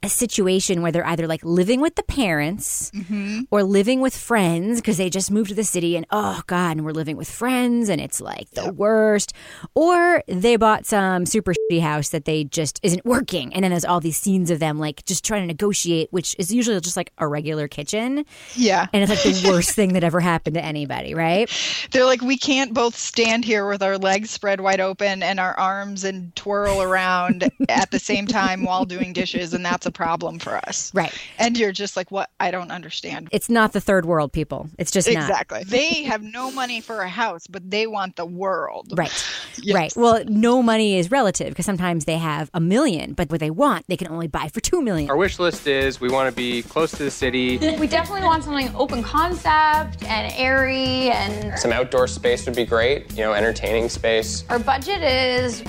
a 0.04 0.10
situation 0.10 0.82
where 0.82 0.92
they're 0.92 1.08
either 1.08 1.26
like 1.26 1.44
living 1.44 1.80
with 1.80 1.96
the 1.96 2.04
parents 2.04 2.92
mm-hmm. 2.92 3.44
or 3.50 3.64
living 3.64 4.02
with 4.02 4.16
friends 4.16 4.82
because 4.82 4.98
they 4.98 5.10
just 5.10 5.32
moved 5.32 5.50
to 5.50 5.56
the 5.56 5.64
city 5.64 5.96
and 5.96 6.06
oh 6.12 6.42
god, 6.48 6.76
and 6.78 6.86
we're 6.86 6.92
living 6.92 7.16
with 7.16 7.30
friends 7.30 7.88
and 7.88 8.02
it's 8.02 8.20
like 8.20 8.50
the 8.52 8.74
worst. 8.74 9.32
Or 9.74 10.22
they 10.28 10.58
bought 10.58 10.86
some 10.86 11.26
super 11.26 11.54
shitty 11.54 11.82
house 11.82 12.10
that 12.10 12.26
they 12.26 12.44
just 12.44 12.80
isn't 12.84 13.06
working, 13.06 13.54
and 13.54 13.64
then 13.64 13.72
there's 13.72 13.86
all 13.86 14.02
these 14.02 14.18
scenes 14.18 14.52
of 14.52 14.60
them 14.60 14.78
like 14.78 15.06
just 15.06 15.24
trying 15.24 15.44
to 15.44 15.48
negotiate, 15.48 16.12
which 16.12 16.36
is 16.38 16.54
usually 16.54 16.80
just 16.82 16.98
like 16.98 17.14
a 17.20 17.28
regular 17.28 17.70
kitchen, 17.70 18.26
yeah 18.56 18.88
and 18.92 19.04
it's 19.04 19.26
like 19.26 19.34
the 19.34 19.50
worst 19.50 19.72
thing 19.72 19.94
that 19.94 20.04
ever 20.04 20.20
happened 20.20 20.56
to 20.56 20.64
anybody, 20.64 21.14
right? 21.14 21.50
they're 21.92 22.06
like 22.06 22.22
we 22.22 22.38
can't 22.38 22.74
both 22.74 22.96
stand 22.96 23.46
here 23.46 23.68
with 23.68 23.82
our 23.82 23.98
legs 23.98 24.30
spread 24.30 24.60
wide 24.60 24.82
open 24.82 25.24
and 25.24 25.40
our 25.40 25.58
arms 25.58 26.04
and 26.04 26.36
twirl 26.36 26.82
around 26.82 26.97
at 27.70 27.92
the 27.92 28.00
same 28.00 28.26
time 28.28 28.64
while 28.64 28.86
doing 28.86 29.14
dishes 29.14 29.54
and 29.54 29.66
that's 29.66 29.86
a 29.86 29.92
problem 29.92 30.40
for 30.40 30.56
us 30.68 30.92
Right. 30.94 31.14
and 31.40 31.58
you're 31.58 31.72
just 31.72 31.96
like 31.98 32.12
what 32.12 32.30
i 32.40 32.52
don't 32.52 32.72
understand 32.72 33.28
It's 33.32 33.50
not 33.50 33.74
the 33.74 33.82
third 33.82 34.06
world 34.06 34.32
people. 34.34 34.70
It's 34.78 34.92
just 34.92 35.08
not. 35.12 35.18
exactly 35.30 35.64
they 35.64 36.04
have 36.04 36.22
no 36.24 36.52
money 36.52 36.82
for 36.82 37.02
a 37.02 37.10
house 37.10 37.48
but 37.48 37.70
they 37.70 37.88
want 37.88 38.16
the 38.16 38.26
world 38.26 38.94
Right. 38.98 39.12
Yes. 39.62 39.76
Right. 39.76 39.94
Well, 39.96 40.24
no 40.28 40.62
money 40.62 40.98
is 40.98 41.10
relative 41.12 41.50
because 41.50 41.66
sometimes 41.66 42.06
they 42.06 42.18
have 42.18 42.50
a 42.54 42.60
million, 42.60 43.14
but 43.14 43.30
what 43.32 43.40
they 43.40 43.50
want, 43.50 43.86
they 43.88 43.98
can 43.98 44.08
only 44.08 44.28
buy 44.28 44.50
for 44.50 44.60
two 44.60 44.82
million. 44.82 45.10
Our 45.10 45.18
wish 45.18 45.40
list 45.40 45.66
is 45.68 46.00
we 46.00 46.10
want 46.10 46.30
to 46.30 46.36
be 46.36 46.62
close 46.64 46.92
to 46.92 47.04
the 47.04 47.10
city. 47.12 47.58
We 47.58 47.88
definitely 47.88 48.24
want 48.24 48.44
something 48.44 48.70
open 48.76 49.02
concept 49.04 50.04
and 50.06 50.32
airy 50.38 51.10
and 51.10 51.58
Some 51.60 51.72
outdoor 51.72 52.08
space 52.08 52.46
would 52.46 52.56
be 52.56 52.66
great, 52.66 53.12
you 53.12 53.24
know, 53.24 53.34
entertaining 53.34 53.90
space. 53.90 54.44
our 54.50 54.60
budget 54.60 55.02
is 55.02 55.62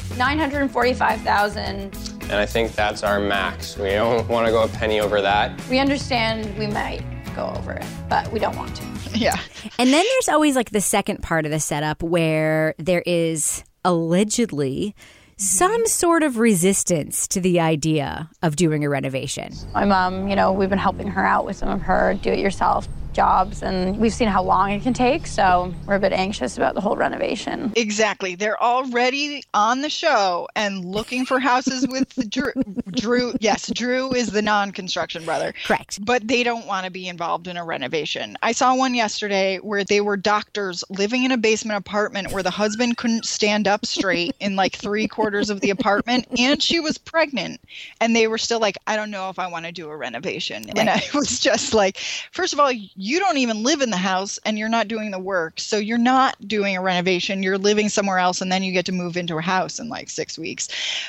5,000. 1.18 1.96
And 2.22 2.32
I 2.32 2.46
think 2.46 2.72
that's 2.72 3.02
our 3.02 3.18
max. 3.18 3.76
We 3.76 3.90
don't 3.90 4.28
want 4.28 4.46
to 4.46 4.52
go 4.52 4.62
a 4.62 4.68
penny 4.68 5.00
over 5.00 5.20
that. 5.20 5.60
We 5.68 5.78
understand 5.78 6.56
we 6.58 6.66
might 6.66 7.02
go 7.34 7.52
over 7.56 7.72
it, 7.72 7.84
but 8.08 8.30
we 8.32 8.38
don't 8.38 8.56
want 8.56 8.76
to. 8.76 8.88
Yeah. 9.14 9.40
And 9.78 9.92
then 9.92 10.04
there's 10.04 10.28
always 10.28 10.54
like 10.54 10.70
the 10.70 10.82
second 10.82 11.22
part 11.22 11.44
of 11.44 11.50
the 11.50 11.58
setup 11.58 12.02
where 12.04 12.74
there 12.78 13.02
is 13.04 13.64
allegedly 13.84 14.94
some 15.38 15.86
sort 15.86 16.22
of 16.22 16.36
resistance 16.36 17.26
to 17.28 17.40
the 17.40 17.58
idea 17.58 18.28
of 18.42 18.54
doing 18.54 18.84
a 18.84 18.88
renovation. 18.88 19.54
My 19.72 19.86
mom, 19.86 20.28
you 20.28 20.36
know, 20.36 20.52
we've 20.52 20.68
been 20.68 20.78
helping 20.78 21.08
her 21.08 21.24
out 21.24 21.46
with 21.46 21.56
some 21.56 21.70
of 21.70 21.80
her 21.80 22.14
do 22.22 22.30
it 22.30 22.38
yourself 22.38 22.86
jobs, 23.18 23.64
and 23.64 23.98
we've 23.98 24.14
seen 24.14 24.28
how 24.28 24.40
long 24.40 24.70
it 24.70 24.80
can 24.80 24.92
take, 24.94 25.26
so 25.26 25.74
we're 25.86 25.96
a 25.96 25.98
bit 25.98 26.12
anxious 26.12 26.56
about 26.56 26.76
the 26.76 26.80
whole 26.80 26.94
renovation. 26.94 27.72
Exactly. 27.74 28.36
They're 28.36 28.62
already 28.62 29.42
on 29.54 29.80
the 29.80 29.90
show 29.90 30.46
and 30.54 30.84
looking 30.84 31.26
for 31.26 31.40
houses 31.40 31.84
with 31.88 32.30
Drew. 32.30 32.52
Drew, 32.92 33.34
yes, 33.40 33.72
Drew 33.74 34.14
is 34.14 34.30
the 34.30 34.40
non-construction 34.40 35.24
brother. 35.24 35.52
Correct. 35.66 35.98
But 36.04 36.28
they 36.28 36.44
don't 36.44 36.64
want 36.68 36.84
to 36.84 36.92
be 36.92 37.08
involved 37.08 37.48
in 37.48 37.56
a 37.56 37.64
renovation. 37.64 38.36
I 38.40 38.52
saw 38.52 38.76
one 38.76 38.94
yesterday 38.94 39.56
where 39.56 39.82
they 39.82 40.00
were 40.00 40.16
doctors 40.16 40.84
living 40.88 41.24
in 41.24 41.32
a 41.32 41.36
basement 41.36 41.76
apartment 41.76 42.30
where 42.30 42.44
the 42.44 42.50
husband 42.50 42.98
couldn't 42.98 43.24
stand 43.24 43.66
up 43.66 43.84
straight 43.84 44.36
in 44.38 44.54
like 44.54 44.76
three 44.76 45.08
quarters 45.08 45.50
of 45.50 45.60
the 45.60 45.70
apartment, 45.70 46.28
and 46.38 46.62
she 46.62 46.78
was 46.78 46.98
pregnant, 46.98 47.60
and 48.00 48.14
they 48.14 48.28
were 48.28 48.38
still 48.38 48.60
like, 48.60 48.78
I 48.86 48.94
don't 48.94 49.10
know 49.10 49.28
if 49.28 49.40
I 49.40 49.48
want 49.48 49.66
to 49.66 49.72
do 49.72 49.90
a 49.90 49.96
renovation. 49.96 50.66
And 50.76 50.88
I 50.88 51.02
was 51.14 51.40
just 51.40 51.74
like, 51.74 51.96
first 52.30 52.52
of 52.52 52.60
all, 52.60 52.70
you 53.08 53.18
don't 53.18 53.38
even 53.38 53.62
live 53.62 53.80
in 53.80 53.88
the 53.88 53.96
house 53.96 54.38
and 54.44 54.58
you're 54.58 54.68
not 54.68 54.86
doing 54.86 55.10
the 55.10 55.18
work. 55.18 55.58
So 55.58 55.78
you're 55.78 55.96
not 55.96 56.36
doing 56.46 56.76
a 56.76 56.82
renovation. 56.82 57.42
You're 57.42 57.56
living 57.56 57.88
somewhere 57.88 58.18
else 58.18 58.42
and 58.42 58.52
then 58.52 58.62
you 58.62 58.70
get 58.70 58.84
to 58.86 58.92
move 58.92 59.16
into 59.16 59.38
a 59.38 59.42
house 59.42 59.78
in 59.78 59.88
like 59.88 60.10
six 60.10 60.38
weeks. 60.38 60.68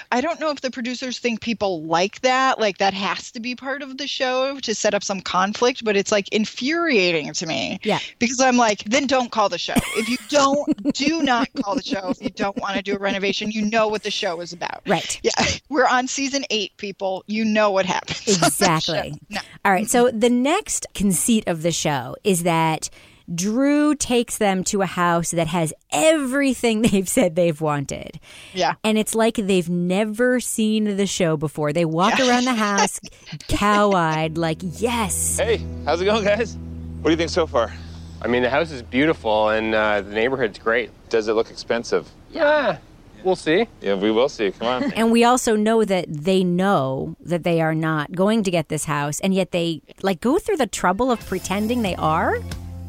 I 0.10 0.22
don't 0.22 0.40
know 0.40 0.50
if 0.50 0.62
the 0.62 0.72
producers 0.72 1.20
think 1.20 1.42
people 1.42 1.84
like 1.84 2.22
that. 2.22 2.58
Like 2.58 2.78
that 2.78 2.94
has 2.94 3.32
to 3.34 3.42
be 3.42 3.54
part 3.54 3.82
of 3.82 3.98
the 3.98 4.08
show 4.08 4.60
to 4.62 4.74
set 4.74 4.94
up 4.94 5.04
some 5.04 5.20
conflict, 5.20 5.84
but 5.84 5.98
it's 5.98 6.12
like 6.12 6.30
infuriating 6.30 7.34
to 7.34 7.46
me. 7.46 7.80
Yeah. 7.84 8.00
Because 8.18 8.40
I'm 8.40 8.56
like, 8.56 8.86
then 8.86 9.06
don't 9.06 9.32
call 9.32 9.50
the 9.50 9.58
show. 9.58 9.74
If 9.98 10.08
you 10.08 10.18
don't, 10.30 10.94
do 10.94 11.22
not 11.22 11.50
call 11.62 11.76
the 11.76 11.84
show. 11.84 12.10
If 12.12 12.22
you 12.22 12.30
don't 12.30 12.58
want 12.58 12.78
to 12.78 12.82
do 12.82 12.96
a 12.96 13.00
renovation, 13.00 13.52
you 13.52 13.66
know 13.66 13.90
what 13.90 14.04
the 14.04 14.12
show 14.12 14.40
is 14.40 14.54
about. 14.54 14.84
Right. 14.88 15.20
Yeah. 15.22 15.32
We're 15.70 15.88
on 15.88 16.08
season 16.08 16.46
eight, 16.50 16.78
people. 16.78 17.26
You 17.28 17.44
know 17.44 17.72
what 17.72 17.86
happens. 17.86 18.28
Exactly. 18.60 19.20
No. 19.30 19.42
All 19.64 19.72
right. 19.72 19.90
So 19.90 20.12
the 20.12 20.30
next 20.30 20.88
conceit 20.94 21.48
of 21.48 21.62
the 21.62 21.72
show 21.72 21.89
is 22.24 22.44
that 22.44 22.90
Drew 23.34 23.94
takes 23.96 24.38
them 24.38 24.64
to 24.66 24.82
a 24.82 24.86
house 24.86 25.32
that 25.32 25.48
has 25.48 25.74
everything 25.92 26.82
they've 26.92 27.08
said 27.08 27.36
they've 27.36 27.60
wanted. 27.60 28.20
Yeah. 28.54 28.76
And 28.84 28.98
it's 28.98 29.16
like 29.16 29.36
they've 29.36 29.70
never 29.70 30.40
seen 30.40 30.98
the 30.98 31.06
show 31.06 31.38
before. 31.38 31.74
They 31.74 31.86
walk 31.86 32.20
around 32.20 32.46
the 32.46 32.54
house 32.56 33.00
cow 33.48 33.92
eyed, 33.92 34.38
like, 34.38 34.60
yes. 34.62 35.38
Hey, 35.38 35.64
how's 35.86 36.02
it 36.02 36.06
going, 36.06 36.24
guys? 36.24 36.56
What 37.02 37.06
do 37.06 37.12
you 37.12 37.18
think 37.18 37.30
so 37.30 37.48
far? 37.48 37.72
I 38.22 38.28
mean, 38.28 38.44
the 38.44 38.50
house 38.50 38.72
is 38.72 38.82
beautiful 38.82 39.50
and 39.50 39.74
uh, 39.74 40.02
the 40.02 40.12
neighborhood's 40.12 40.60
great. 40.60 40.90
Does 41.10 41.28
it 41.28 41.34
look 41.34 41.50
expensive? 41.50 42.10
Yeah, 42.32 42.78
we'll 43.24 43.36
see. 43.36 43.68
Yeah, 43.82 43.96
we 43.96 44.12
will 44.12 44.30
see. 44.30 44.52
Come 44.52 44.68
on. 44.68 44.94
And 44.94 45.12
we 45.12 45.24
also 45.24 45.56
know 45.56 45.84
that 45.86 46.06
they 46.10 46.44
know 46.44 47.16
that 47.22 47.44
they 47.44 47.62
are 47.62 47.76
not 47.76 48.12
going 48.12 48.44
to 48.44 48.52
get 48.52 48.70
this 48.70 48.86
house, 48.86 49.20
and 49.20 49.34
yet 49.34 49.52
they 49.52 49.82
like 50.02 50.22
go 50.22 50.40
through 50.40 50.58
the 50.58 50.68
trouble 50.68 51.12
of 51.12 51.20
pretending 51.26 51.82
they 51.82 51.96
are. 51.96 52.40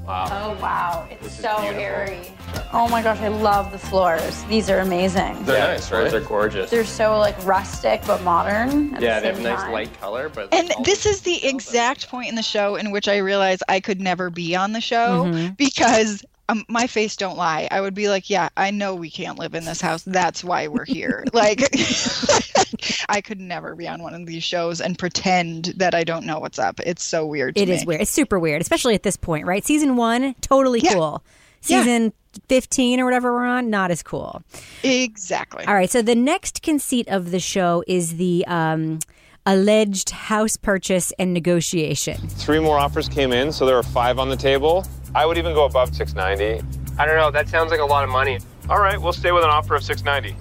Wow. 0.07 0.27
Oh, 0.57 0.61
wow. 0.61 1.07
It's 1.09 1.41
so 1.41 1.57
airy. 1.59 2.33
Oh 2.73 2.89
my 2.89 3.01
gosh, 3.01 3.21
I 3.21 3.29
love 3.29 3.71
the 3.71 3.79
floors. 3.79 4.43
These 4.45 4.69
are 4.69 4.81
amazing. 4.81 5.45
They're 5.45 5.59
Yeah, 5.59 5.67
nice, 5.69 5.93
right? 5.93 6.03
right? 6.03 6.11
They're 6.11 6.21
gorgeous. 6.21 6.69
They're 6.69 6.85
so 6.85 7.17
like 7.19 7.37
rustic 7.47 8.03
but 8.07 8.21
modern. 8.25 8.93
at 8.95 9.03
yeah, 9.03 9.21
the 9.21 9.23
they 9.23 9.29
have 9.29 9.39
a 9.39 9.43
nice 9.43 9.63
time. 9.63 9.73
light 9.73 10.01
color, 10.01 10.29
but 10.29 10.53
And 10.53 10.73
this 10.85 11.07
is 11.07 11.21
the 11.21 11.47
exact 11.47 12.09
point 12.09 12.29
in 12.29 12.35
the 12.35 12.43
show 12.43 12.75
in 12.75 12.91
which 12.91 13.07
I 13.07 13.19
realized 13.19 13.63
I 13.69 13.79
could 13.79 14.01
never 14.01 14.31
be 14.31 14.57
on 14.57 14.73
the 14.73 14.81
show 14.81 15.27
mm-hmm. 15.27 15.53
because 15.55 16.25
um, 16.51 16.65
my 16.69 16.87
face 16.87 17.17
don't 17.17 17.37
lie. 17.37 17.69
I 17.71 17.81
would 17.81 17.95
be 17.95 18.09
like, 18.09 18.29
yeah, 18.31 18.49
I 18.57 18.71
know 18.71 18.95
we 18.95 19.11
can't 19.11 19.39
live 19.39 19.55
in 19.55 19.65
this 19.65 19.81
house. 19.81 20.03
That's 20.03 20.43
why 20.43 20.69
we're 20.69 20.85
here. 20.85 21.25
like, 21.33 21.61
I 23.09 23.21
could 23.21 23.41
never 23.41 23.75
be 23.75 23.87
on 23.89 24.03
one 24.03 24.15
of 24.15 24.27
these 24.27 24.43
shows 24.45 24.81
and 24.81 24.99
pretend 24.99 25.67
that 25.77 25.95
I 25.95 26.05
don't 26.05 26.27
know 26.27 26.39
what's 26.39 26.59
up. 26.59 26.81
It's 26.81 27.05
so 27.05 27.27
weird. 27.27 27.55
To 27.57 27.63
It 27.63 27.69
me. 27.69 27.75
is 27.75 27.87
weird. 27.87 28.01
It's 28.03 28.11
super 28.11 28.39
weird, 28.39 28.61
especially 28.61 28.95
at 28.95 29.03
this 29.03 29.17
point, 29.17 29.47
right? 29.47 29.65
Season 29.65 29.97
one, 29.97 30.35
totally 30.41 30.81
Yeah. 30.81 30.95
cool. 30.95 31.23
Yeah. 31.67 31.83
Season 31.83 32.13
15 32.49 33.01
or 33.01 33.05
whatever 33.05 33.33
we're 33.33 33.45
on, 33.47 33.71
not 33.71 33.91
as 33.91 34.03
cool. 34.03 34.43
Exactly. 34.83 35.65
All 35.67 35.75
right. 35.75 35.91
So 35.91 36.01
the 36.03 36.15
next 36.15 36.63
conceit 36.63 37.09
of 37.09 37.31
the 37.33 37.41
show 37.41 37.85
is 37.87 38.17
the 38.17 38.45
um, 38.47 39.01
alleged 39.47 40.11
house 40.11 40.57
purchase 40.57 41.13
and 41.19 41.33
negotiation. 41.35 42.17
Three 42.29 42.59
more 42.59 42.79
offers 42.79 43.09
came 43.09 43.33
in, 43.33 43.53
so 43.53 43.67
there 43.67 43.77
are 43.77 43.83
five 43.83 44.19
on 44.19 44.29
the 44.29 44.37
table. 44.37 44.87
I 45.15 45.27
would 45.27 45.39
even 45.39 45.55
go 45.55 45.65
above 45.65 45.95
690. 45.95 46.65
I 46.99 47.07
don't 47.07 47.17
know. 47.17 47.31
That 47.31 47.49
sounds 47.49 47.71
like 47.71 47.81
a 47.81 47.85
lot 47.85 48.05
of 48.05 48.11
money. 48.11 48.39
All 48.69 48.79
right, 48.81 49.01
we'll 49.01 49.13
stay 49.13 49.33
with 49.33 49.43
an 49.43 49.51
offer 49.51 49.75
of 49.75 49.83
690. 49.83 50.37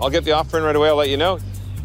I'll 0.00 0.10
get 0.10 0.24
the 0.24 0.32
offer 0.32 0.58
in 0.58 0.64
right 0.64 0.74
away. 0.74 0.88
I'll 0.88 0.96
let 0.96 1.08
you 1.08 1.16
know. 1.16 1.38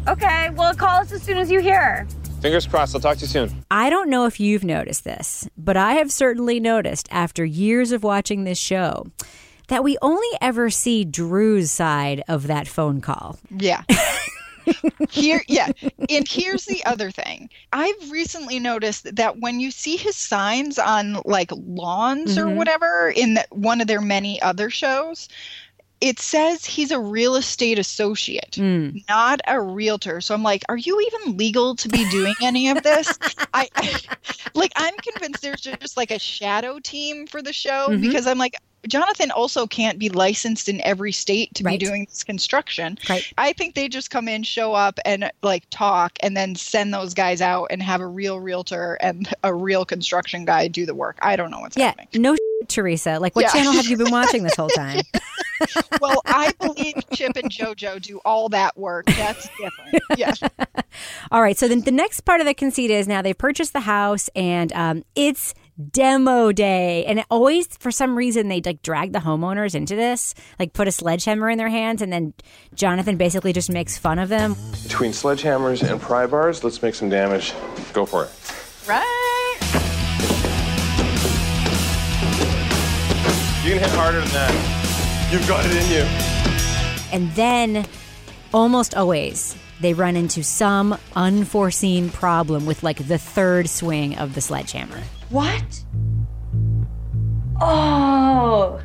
Okay, 0.08 0.50
well, 0.50 0.74
call 0.74 1.00
us 1.00 1.12
as 1.12 1.22
soon 1.22 1.38
as 1.38 1.50
you 1.50 1.60
hear. 1.60 2.06
Fingers 2.40 2.66
crossed. 2.66 2.94
I'll 2.94 3.00
talk 3.00 3.16
to 3.16 3.22
you 3.22 3.26
soon. 3.26 3.64
I 3.70 3.88
don't 3.88 4.10
know 4.10 4.26
if 4.26 4.38
you've 4.38 4.64
noticed 4.64 5.04
this, 5.04 5.48
but 5.56 5.76
I 5.76 5.94
have 5.94 6.12
certainly 6.12 6.60
noticed 6.60 7.08
after 7.10 7.44
years 7.44 7.90
of 7.90 8.02
watching 8.02 8.44
this 8.44 8.58
show 8.58 9.06
that 9.68 9.82
we 9.82 9.96
only 10.02 10.28
ever 10.40 10.68
see 10.68 11.04
Drew's 11.04 11.70
side 11.70 12.22
of 12.28 12.46
that 12.48 12.68
phone 12.68 13.00
call. 13.00 13.38
Yeah. 13.50 13.82
Here, 15.10 15.42
yeah. 15.48 15.70
And 16.08 16.26
here's 16.28 16.64
the 16.64 16.84
other 16.84 17.10
thing. 17.10 17.50
I've 17.72 18.10
recently 18.10 18.58
noticed 18.58 19.14
that 19.16 19.38
when 19.40 19.60
you 19.60 19.70
see 19.70 19.96
his 19.96 20.16
signs 20.16 20.78
on 20.78 21.20
like 21.24 21.50
lawns 21.52 22.38
or 22.38 22.46
mm-hmm. 22.46 22.56
whatever 22.56 23.12
in 23.14 23.34
the, 23.34 23.46
one 23.50 23.80
of 23.80 23.86
their 23.86 24.00
many 24.00 24.40
other 24.42 24.70
shows, 24.70 25.28
it 26.00 26.18
says 26.18 26.66
he's 26.66 26.90
a 26.90 27.00
real 27.00 27.34
estate 27.36 27.78
associate, 27.78 28.52
mm. 28.52 29.02
not 29.08 29.40
a 29.46 29.60
realtor. 29.60 30.20
So 30.20 30.34
I'm 30.34 30.42
like, 30.42 30.62
are 30.68 30.76
you 30.76 31.00
even 31.00 31.38
legal 31.38 31.74
to 31.76 31.88
be 31.88 32.08
doing 32.10 32.34
any 32.42 32.68
of 32.68 32.82
this? 32.82 33.18
I, 33.54 33.70
I 33.74 34.00
like 34.54 34.72
I'm 34.76 34.94
convinced 34.96 35.40
there's 35.40 35.62
just 35.62 35.96
like 35.96 36.10
a 36.10 36.18
shadow 36.18 36.78
team 36.78 37.26
for 37.26 37.40
the 37.40 37.54
show 37.54 37.88
mm-hmm. 37.88 38.02
because 38.02 38.26
I'm 38.26 38.38
like 38.38 38.54
Jonathan 38.88 39.30
also 39.30 39.66
can't 39.66 39.98
be 39.98 40.08
licensed 40.08 40.68
in 40.68 40.80
every 40.82 41.12
state 41.12 41.54
to 41.54 41.64
Right. 41.64 41.78
be 41.78 41.86
doing 41.86 42.06
this 42.08 42.22
construction. 42.24 42.98
Right. 43.08 43.24
I 43.38 43.52
think 43.52 43.74
they 43.74 43.88
just 43.88 44.10
come 44.10 44.28
in, 44.28 44.42
show 44.42 44.74
up, 44.74 44.98
and 45.04 45.30
like 45.42 45.64
talk, 45.70 46.12
and 46.20 46.36
then 46.36 46.54
send 46.54 46.92
those 46.94 47.14
guys 47.14 47.40
out 47.40 47.68
and 47.70 47.82
have 47.82 48.00
a 48.00 48.06
real 48.06 48.40
realtor 48.40 48.94
and 49.00 49.28
a 49.42 49.54
real 49.54 49.84
construction 49.84 50.44
guy 50.44 50.68
do 50.68 50.86
the 50.86 50.94
work. 50.94 51.18
I 51.22 51.36
don't 51.36 51.50
know 51.50 51.60
what's 51.60 51.76
Yeah, 51.76 51.86
happening. 51.86 52.08
no 52.14 52.36
Teresa. 52.68 53.18
Like, 53.20 53.36
what 53.36 53.42
Yeah. 53.42 53.52
channel 53.52 53.72
have 53.72 53.86
you 53.86 53.96
been 53.96 54.10
watching 54.10 54.42
this 54.42 54.56
whole 54.56 54.68
time? 54.76 55.00
Well, 56.00 56.22
I 56.26 56.52
believe 56.60 56.94
Chip 57.12 57.36
and 57.36 57.50
JoJo 57.50 58.00
do 58.02 58.20
all 58.24 58.48
that 58.50 58.76
work. 58.76 59.06
That's 59.06 59.48
different. 59.58 60.02
Yeah. 60.16 60.32
All 61.32 61.42
right. 61.42 61.56
So 61.58 61.66
then 61.68 61.80
the 61.80 61.90
next 61.90 62.20
part 62.20 62.40
of 62.40 62.46
the 62.46 62.54
conceit 62.54 62.90
is 62.90 63.08
now 63.08 63.20
they've 63.22 63.36
purchased 63.36 63.72
the 63.72 63.80
house 63.80 64.30
and 64.36 64.72
um, 64.74 65.04
it's 65.16 65.54
demo 65.90 66.52
day. 66.52 67.04
And 67.04 67.18
it 67.18 67.26
always, 67.30 67.66
for 67.78 67.90
some 67.90 68.16
reason, 68.16 68.48
they 68.48 68.60
like 68.64 68.82
drag 68.82 69.12
the 69.12 69.18
homeowners 69.18 69.74
into 69.74 69.96
this, 69.96 70.34
like 70.58 70.72
put 70.72 70.88
a 70.88 70.92
sledgehammer 70.92 71.50
in 71.50 71.58
their 71.58 71.68
hands. 71.68 72.02
And 72.02 72.12
then 72.12 72.34
Jonathan 72.74 73.16
basically 73.16 73.52
just 73.52 73.70
makes 73.70 73.98
fun 73.98 74.18
of 74.18 74.28
them. 74.28 74.56
Between 74.82 75.12
sledgehammers 75.12 75.88
and 75.88 76.00
pry 76.00 76.26
bars, 76.26 76.64
let's 76.64 76.82
make 76.82 76.94
some 76.94 77.08
damage. 77.08 77.52
Go 77.92 78.06
for 78.06 78.24
it. 78.24 78.30
Right? 78.88 79.58
You 83.64 83.70
can 83.70 83.78
hit 83.78 83.90
harder 83.90 84.20
than 84.20 84.28
that. 84.30 85.30
You've 85.32 85.48
got 85.48 85.64
it 85.64 85.72
in 85.72 85.90
you. 85.90 86.02
And 87.12 87.34
then 87.34 87.86
almost 88.52 88.94
always 88.94 89.56
they 89.80 89.94
run 89.94 90.16
into 90.16 90.42
some 90.42 90.96
unforeseen 91.16 92.10
problem 92.10 92.66
with 92.66 92.82
like 92.82 93.06
the 93.08 93.18
third 93.18 93.68
swing 93.68 94.16
of 94.18 94.34
the 94.34 94.40
sledgehammer. 94.40 95.02
What? 95.30 95.84
Oh, 97.60 98.80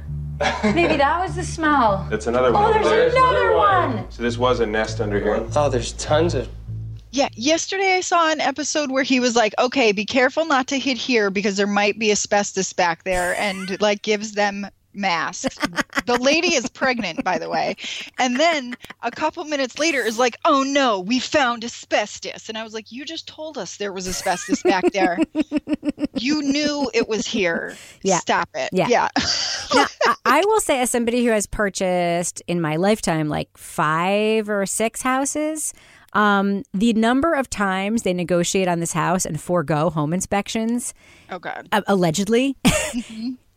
maybe 0.64 0.98
that 0.98 1.20
was 1.22 1.36
the 1.36 1.44
smell. 1.44 2.08
That's 2.10 2.28
another 2.28 2.52
one. 2.54 2.64
Oh, 2.64 2.70
over 2.70 2.90
there's 2.90 3.14
there. 3.14 3.24
another 3.24 3.56
one. 3.56 4.12
So 4.12 4.24
this 4.24 4.38
was 4.38 4.60
a 4.60 4.66
nest 4.66 5.02
under 5.02 5.20
here. 5.20 5.46
Oh, 5.56 5.70
there's 5.70 5.94
tons 5.94 6.36
of. 6.36 6.48
Yeah, 7.12 7.30
yesterday 7.34 7.96
I 7.96 8.02
saw 8.02 8.32
an 8.32 8.40
episode 8.40 8.92
where 8.92 9.04
he 9.04 9.20
was 9.20 9.36
like, 9.36 9.56
"Okay, 9.58 9.92
be 9.92 10.06
careful 10.06 10.46
not 10.46 10.68
to 10.68 10.78
hit 10.78 10.98
here 10.98 11.32
because 11.32 11.58
there 11.58 11.68
might 11.68 11.98
be 11.98 12.12
asbestos 12.12 12.72
back 12.72 13.04
there," 13.04 13.36
and 13.40 13.82
like 13.82 14.04
gives 14.04 14.34
them 14.34 14.68
masks. 14.94 15.58
the 16.06 16.18
lady 16.20 16.54
is 16.54 16.70
pregnant, 16.70 17.24
by 17.24 17.38
the 17.38 17.50
way. 17.50 17.76
And 18.18 18.40
then 18.40 18.76
a 19.02 19.12
couple 19.12 19.44
minutes 19.46 19.80
later 19.80 20.02
is 20.02 20.18
like, 20.18 20.38
oh 20.46 20.64
no, 20.64 21.00
we 21.00 21.20
found 21.20 21.64
asbestos. 21.64 22.50
And 22.50 22.58
I 22.58 22.64
was 22.64 22.74
like, 22.74 22.92
you 22.92 23.06
just 23.06 23.28
told 23.28 23.58
us 23.58 23.78
there 23.78 23.94
was 23.94 24.08
asbestos 24.08 24.62
back 24.64 24.84
there. 24.94 25.18
you 26.16 26.42
knew 26.42 26.90
it 26.94 27.08
was 27.08 27.26
here. 27.28 27.76
Yeah. 28.02 28.20
Stop 28.20 28.50
it. 28.54 28.70
Yeah. 28.72 28.88
Yeah. 28.88 29.08
now, 29.74 29.86
I, 30.06 30.16
I 30.26 30.42
will 30.46 30.60
say, 30.60 30.82
as 30.82 30.90
somebody 30.90 31.26
who 31.26 31.32
has 31.32 31.48
purchased 31.48 32.42
in 32.48 32.62
my 32.62 32.76
lifetime 32.76 33.30
like 33.30 33.50
five 33.58 34.50
or 34.50 34.66
six 34.66 35.02
houses, 35.02 35.74
um, 36.14 36.64
the 36.74 36.94
number 36.94 37.34
of 37.34 37.50
times 37.50 38.04
they 38.04 38.14
negotiate 38.14 38.68
on 38.68 38.80
this 38.80 38.94
house 38.94 39.26
and 39.26 39.40
forego 39.40 39.90
home 39.90 40.14
inspections, 40.14 40.94
oh 41.30 41.40
God. 41.40 41.68
uh, 41.72 41.82
allegedly, 41.88 42.58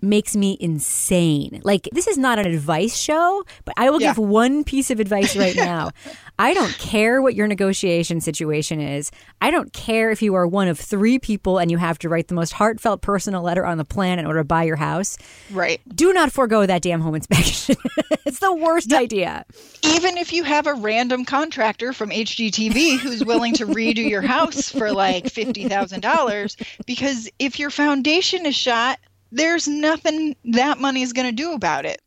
makes 0.02 0.34
me 0.36 0.56
insane. 0.60 1.60
Like, 1.64 1.88
this 1.92 2.06
is 2.06 2.18
not 2.18 2.38
an 2.38 2.46
advice 2.46 2.96
show, 2.96 3.44
but 3.64 3.74
I 3.76 3.90
will 3.90 4.00
Yeah. 4.00 4.08
give 4.10 4.18
one 4.18 4.64
piece 4.64 4.90
of 4.90 5.00
advice 5.00 5.36
right 5.36 5.54
now. 5.56 5.90
I 6.38 6.54
don't 6.54 6.76
care 6.78 7.22
what 7.22 7.34
your 7.34 7.46
negotiation 7.46 8.20
situation 8.20 8.80
is. 8.80 9.10
I 9.40 9.50
don't 9.50 9.72
care 9.72 10.10
if 10.10 10.22
you 10.22 10.34
are 10.34 10.46
one 10.46 10.66
of 10.68 10.78
three 10.78 11.18
people 11.18 11.58
and 11.58 11.70
you 11.70 11.76
have 11.78 11.98
to 12.00 12.08
write 12.08 12.28
the 12.28 12.34
most 12.34 12.52
heartfelt 12.54 13.00
personal 13.02 13.42
letter 13.42 13.64
on 13.64 13.78
the 13.78 13.84
planet 13.84 14.20
in 14.20 14.26
order 14.26 14.40
to 14.40 14.44
buy 14.44 14.64
your 14.64 14.76
house. 14.76 15.16
Right. 15.50 15.80
Do 15.94 16.12
not 16.12 16.32
forego 16.32 16.66
that 16.66 16.82
damn 16.82 17.00
home 17.00 17.14
inspection. 17.14 17.76
it's 18.26 18.40
the 18.40 18.52
worst 18.54 18.92
idea. 18.92 19.44
Even 19.84 20.16
if 20.16 20.32
you 20.32 20.42
have 20.42 20.66
a 20.66 20.74
random 20.74 21.24
contractor 21.24 21.92
from 21.92 22.10
HGTV 22.10 22.98
who's 22.98 23.24
willing 23.24 23.54
to 23.54 23.66
redo 23.66 24.08
your 24.08 24.22
house 24.22 24.70
for 24.70 24.90
like 24.92 25.24
$50,000, 25.24 26.84
because 26.86 27.28
if 27.38 27.58
your 27.58 27.70
foundation 27.70 28.46
is 28.46 28.54
shot, 28.56 28.98
there's 29.32 29.66
nothing 29.66 30.36
that 30.52 30.78
money 30.78 31.02
is 31.02 31.12
going 31.12 31.26
to 31.26 31.32
do 31.32 31.52
about 31.52 31.84
it. 31.84 32.00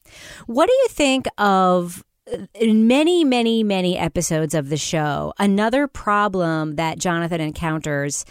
What 0.45 0.67
do 0.67 0.73
you 0.73 0.87
think 0.89 1.25
of 1.37 2.05
uh, 2.31 2.45
in 2.53 2.87
many, 2.87 3.23
many, 3.23 3.63
many 3.63 3.97
episodes 3.97 4.53
of 4.53 4.69
the 4.69 4.77
show? 4.77 5.33
Another 5.37 5.87
problem 5.87 6.75
that 6.75 6.99
Jonathan 6.99 7.41
encounters 7.41 8.25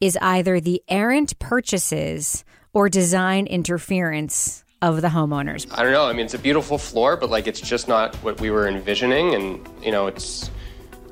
is 0.00 0.16
either 0.22 0.60
the 0.60 0.82
errant 0.88 1.38
purchases 1.38 2.44
or 2.72 2.88
design 2.88 3.46
interference 3.46 4.64
of 4.82 5.00
the 5.00 5.08
homeowners. 5.08 5.66
I 5.72 5.82
don't 5.82 5.92
know. 5.92 6.06
I 6.06 6.12
mean, 6.12 6.26
it's 6.26 6.34
a 6.34 6.38
beautiful 6.38 6.78
floor, 6.78 7.16
but 7.16 7.30
like 7.30 7.46
it's 7.46 7.60
just 7.60 7.88
not 7.88 8.14
what 8.16 8.40
we 8.40 8.50
were 8.50 8.68
envisioning, 8.68 9.34
and 9.34 9.68
you 9.82 9.90
know, 9.90 10.06
it's 10.06 10.50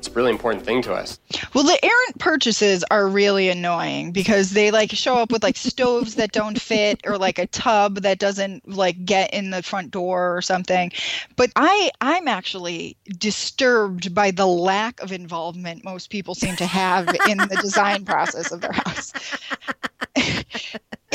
it's 0.05 0.13
a 0.13 0.17
really 0.17 0.31
important 0.31 0.63
thing 0.63 0.81
to 0.83 0.93
us. 0.93 1.19
Well, 1.53 1.63
the 1.63 1.83
errant 1.83 2.19
purchases 2.19 2.83
are 2.91 3.07
really 3.07 3.49
annoying 3.49 4.11
because 4.11 4.51
they 4.51 4.69
like 4.69 4.91
show 4.91 5.15
up 5.15 5.31
with 5.31 5.41
like 5.41 5.57
stoves 5.57 6.15
that 6.15 6.31
don't 6.31 6.61
fit 6.61 7.01
or 7.05 7.17
like 7.17 7.39
a 7.39 7.47
tub 7.47 8.01
that 8.01 8.19
doesn't 8.19 8.67
like 8.67 9.03
get 9.05 9.33
in 9.33 9.49
the 9.49 9.63
front 9.63 9.91
door 9.91 10.35
or 10.35 10.41
something. 10.41 10.91
But 11.35 11.51
I 11.55 11.89
I'm 12.01 12.27
actually 12.27 12.97
disturbed 13.17 14.13
by 14.13 14.31
the 14.31 14.47
lack 14.47 15.01
of 15.01 15.11
involvement 15.11 15.83
most 15.83 16.09
people 16.09 16.35
seem 16.35 16.55
to 16.57 16.65
have 16.65 17.07
in 17.27 17.37
the 17.37 17.57
design 17.61 18.05
process 18.05 18.51
of 18.51 18.61
their 18.61 18.73
house. 18.73 19.11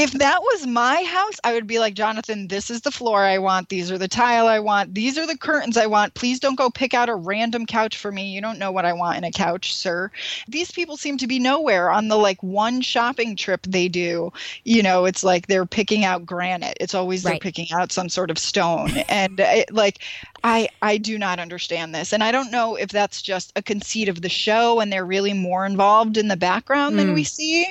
if 0.00 0.12
that 0.12 0.40
was 0.42 0.66
my 0.66 1.02
house, 1.02 1.38
I 1.44 1.52
would 1.52 1.66
be 1.66 1.78
like, 1.78 1.94
Jonathan, 1.94 2.48
this 2.48 2.70
is 2.70 2.80
the 2.80 2.90
floor 2.90 3.22
I 3.22 3.38
want. 3.38 3.68
These 3.68 3.90
are 3.90 3.98
the 3.98 4.08
tile 4.08 4.46
I 4.46 4.58
want. 4.58 4.94
These 4.94 5.18
are 5.18 5.26
the 5.26 5.36
curtains 5.36 5.76
I 5.76 5.86
want. 5.86 6.14
Please 6.14 6.40
don't 6.40 6.54
go 6.56 6.70
pick 6.70 6.94
out 6.94 7.10
a 7.10 7.14
random 7.14 7.66
couch 7.66 7.98
for 7.98 8.10
me. 8.10 8.30
You 8.30 8.40
don't 8.40 8.58
know 8.58 8.72
what 8.72 8.79
I 8.84 8.92
want 8.92 9.18
in 9.18 9.24
a 9.24 9.30
couch, 9.30 9.74
sir. 9.74 10.10
These 10.48 10.70
people 10.70 10.96
seem 10.96 11.16
to 11.18 11.26
be 11.26 11.38
nowhere 11.38 11.90
on 11.90 12.08
the 12.08 12.16
like 12.16 12.42
one 12.42 12.80
shopping 12.80 13.36
trip 13.36 13.62
they 13.66 13.88
do. 13.88 14.32
You 14.64 14.82
know, 14.82 15.04
it's 15.04 15.24
like 15.24 15.46
they're 15.46 15.66
picking 15.66 16.04
out 16.04 16.26
granite. 16.26 16.76
It's 16.80 16.94
always 16.94 17.22
they're 17.22 17.38
picking 17.38 17.68
out 17.72 17.92
some 17.92 18.08
sort 18.08 18.30
of 18.30 18.38
stone. 18.38 18.90
and 19.08 19.40
it, 19.40 19.72
like, 19.72 20.00
I 20.44 20.68
I 20.82 20.96
do 20.96 21.18
not 21.18 21.38
understand 21.38 21.94
this, 21.94 22.12
and 22.12 22.22
I 22.22 22.32
don't 22.32 22.50
know 22.50 22.76
if 22.76 22.90
that's 22.90 23.22
just 23.22 23.52
a 23.56 23.62
conceit 23.62 24.08
of 24.08 24.22
the 24.22 24.28
show, 24.28 24.80
and 24.80 24.92
they're 24.92 25.04
really 25.04 25.32
more 25.32 25.66
involved 25.66 26.16
in 26.16 26.28
the 26.28 26.36
background 26.36 26.98
than 26.98 27.12
we 27.14 27.24
see, 27.24 27.66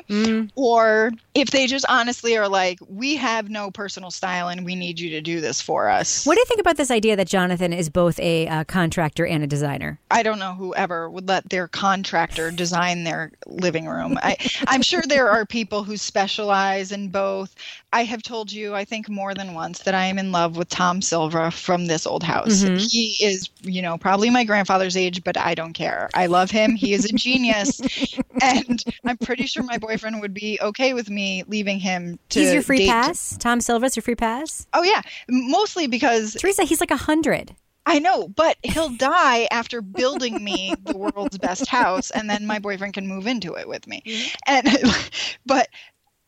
or 0.56 1.12
if 1.34 1.52
they 1.52 1.68
just 1.68 1.86
honestly 1.90 2.38
are 2.38 2.48
like, 2.48 2.80
we 2.90 3.16
have 3.16 3.50
no 3.50 3.72
personal 3.72 4.12
style, 4.12 4.50
and 4.50 4.66
we 4.66 4.76
need 4.76 5.00
you 5.00 5.10
to 5.12 5.22
do 5.22 5.42
this 5.42 5.62
for 5.62 5.90
us. 5.90 6.26
What 6.26 6.36
do 6.36 6.40
you 6.40 6.46
think 6.46 6.60
about 6.60 6.78
this 6.78 6.92
idea 6.92 7.16
that 7.16 7.28
Jonathan 7.28 7.74
is 7.74 7.90
both 7.90 8.20
a 8.20 8.48
uh, 8.48 8.64
contractor 8.66 9.26
and 9.26 9.44
a 9.44 9.48
designer? 9.48 10.00
I 10.12 10.24
don't 10.24 10.40
know 10.40 10.54
whoever 10.54 11.10
would 11.10 11.28
let 11.28 11.50
their 11.50 11.68
contractor 11.68 12.52
design 12.52 13.04
their 13.04 13.32
living 13.48 13.88
room. 13.88 14.18
I, 14.22 14.38
I'm 14.68 14.82
sure 14.82 15.02
there 15.08 15.30
are 15.30 15.46
people 15.46 15.84
who 15.84 15.98
specialize 15.98 16.92
in 16.92 17.10
both. 17.10 17.56
I 17.94 18.04
have 18.04 18.22
told 18.22 18.52
you, 18.52 18.76
I 18.76 18.86
think 18.86 19.10
more 19.10 19.34
than 19.34 19.54
once, 19.54 19.80
that 19.80 19.96
I 19.96 20.06
am 20.06 20.20
in 20.20 20.32
love 20.32 20.58
with 20.58 20.70
Tom 20.70 21.02
Silva 21.02 21.52
from 21.52 21.88
this 21.88 22.06
old 22.06 22.24
house. 22.24 22.59
Mm-hmm. 22.64 22.78
He 22.78 23.18
is, 23.22 23.50
you 23.62 23.82
know, 23.82 23.98
probably 23.98 24.30
my 24.30 24.44
grandfather's 24.44 24.98
age, 24.98 25.24
but 25.24 25.38
I 25.38 25.56
don't 25.56 25.74
care. 25.74 26.10
I 26.14 26.28
love 26.28 26.52
him. 26.52 26.76
He 26.76 26.94
is 26.94 27.06
a 27.06 27.14
genius. 27.14 27.82
and 28.42 28.84
I'm 29.06 29.18
pretty 29.18 29.46
sure 29.46 29.64
my 29.64 29.78
boyfriend 29.78 30.22
would 30.22 30.34
be 30.34 30.60
okay 30.62 30.94
with 30.94 31.10
me 31.10 31.44
leaving 31.48 31.80
him 31.80 32.20
to. 32.30 32.40
He's 32.40 32.54
your 32.54 32.62
free 32.62 32.80
date- 32.80 32.90
pass? 32.90 33.38
Tom 33.40 33.62
Silva's 33.62 33.96
your 33.96 34.04
free 34.04 34.16
pass? 34.16 34.68
Oh, 34.74 34.84
yeah. 34.84 35.02
Mostly 35.30 35.88
because 35.88 36.34
Teresa, 36.34 36.64
he's 36.64 36.80
like 36.80 36.92
a 36.92 36.98
hundred. 36.98 37.56
I 37.86 37.98
know, 37.98 38.28
but 38.28 38.58
he'll 38.62 38.90
die 38.90 39.48
after 39.50 39.82
building 39.82 40.44
me 40.44 40.76
the 40.84 40.96
world's 40.96 41.40
best 41.40 41.68
house, 41.68 42.12
and 42.12 42.30
then 42.30 42.46
my 42.46 42.60
boyfriend 42.60 42.94
can 42.94 43.08
move 43.08 43.26
into 43.26 43.56
it 43.56 43.68
with 43.68 43.88
me. 43.88 44.04
Mm-hmm. 44.06 44.36
And 44.48 45.12
but 45.46 45.68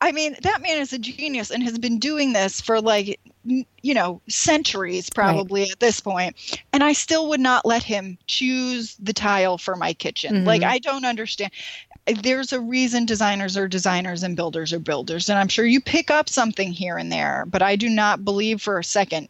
I 0.02 0.10
mean, 0.10 0.36
that 0.42 0.60
man 0.60 0.78
is 0.78 0.92
a 0.92 0.98
genius 0.98 1.50
and 1.50 1.62
has 1.62 1.78
been 1.78 2.00
doing 2.00 2.32
this 2.32 2.60
for 2.60 2.80
like 2.80 3.20
you 3.44 3.94
know 3.94 4.20
centuries 4.28 5.10
probably 5.10 5.64
at 5.64 5.80
this 5.80 5.98
point 5.98 6.36
and 6.72 6.84
i 6.84 6.92
still 6.92 7.28
would 7.28 7.40
not 7.40 7.66
let 7.66 7.82
him 7.82 8.16
choose 8.28 8.94
the 9.00 9.12
tile 9.12 9.58
for 9.58 9.74
my 9.74 9.92
kitchen. 9.92 10.34
Mm-hmm. 10.36 10.46
Like 10.46 10.62
i 10.62 10.78
don't 10.78 11.04
understand. 11.04 11.50
There's 12.06 12.52
a 12.52 12.60
reason 12.60 13.04
designers 13.04 13.56
are 13.56 13.66
designers 13.66 14.22
and 14.22 14.36
builders 14.36 14.72
are 14.72 14.78
builders 14.78 15.28
and 15.28 15.40
i'm 15.40 15.48
sure 15.48 15.66
you 15.66 15.80
pick 15.80 16.08
up 16.08 16.28
something 16.28 16.70
here 16.70 16.96
and 16.96 17.10
there 17.10 17.44
but 17.48 17.62
i 17.62 17.74
do 17.74 17.88
not 17.88 18.24
believe 18.24 18.62
for 18.62 18.78
a 18.78 18.84
second 18.84 19.28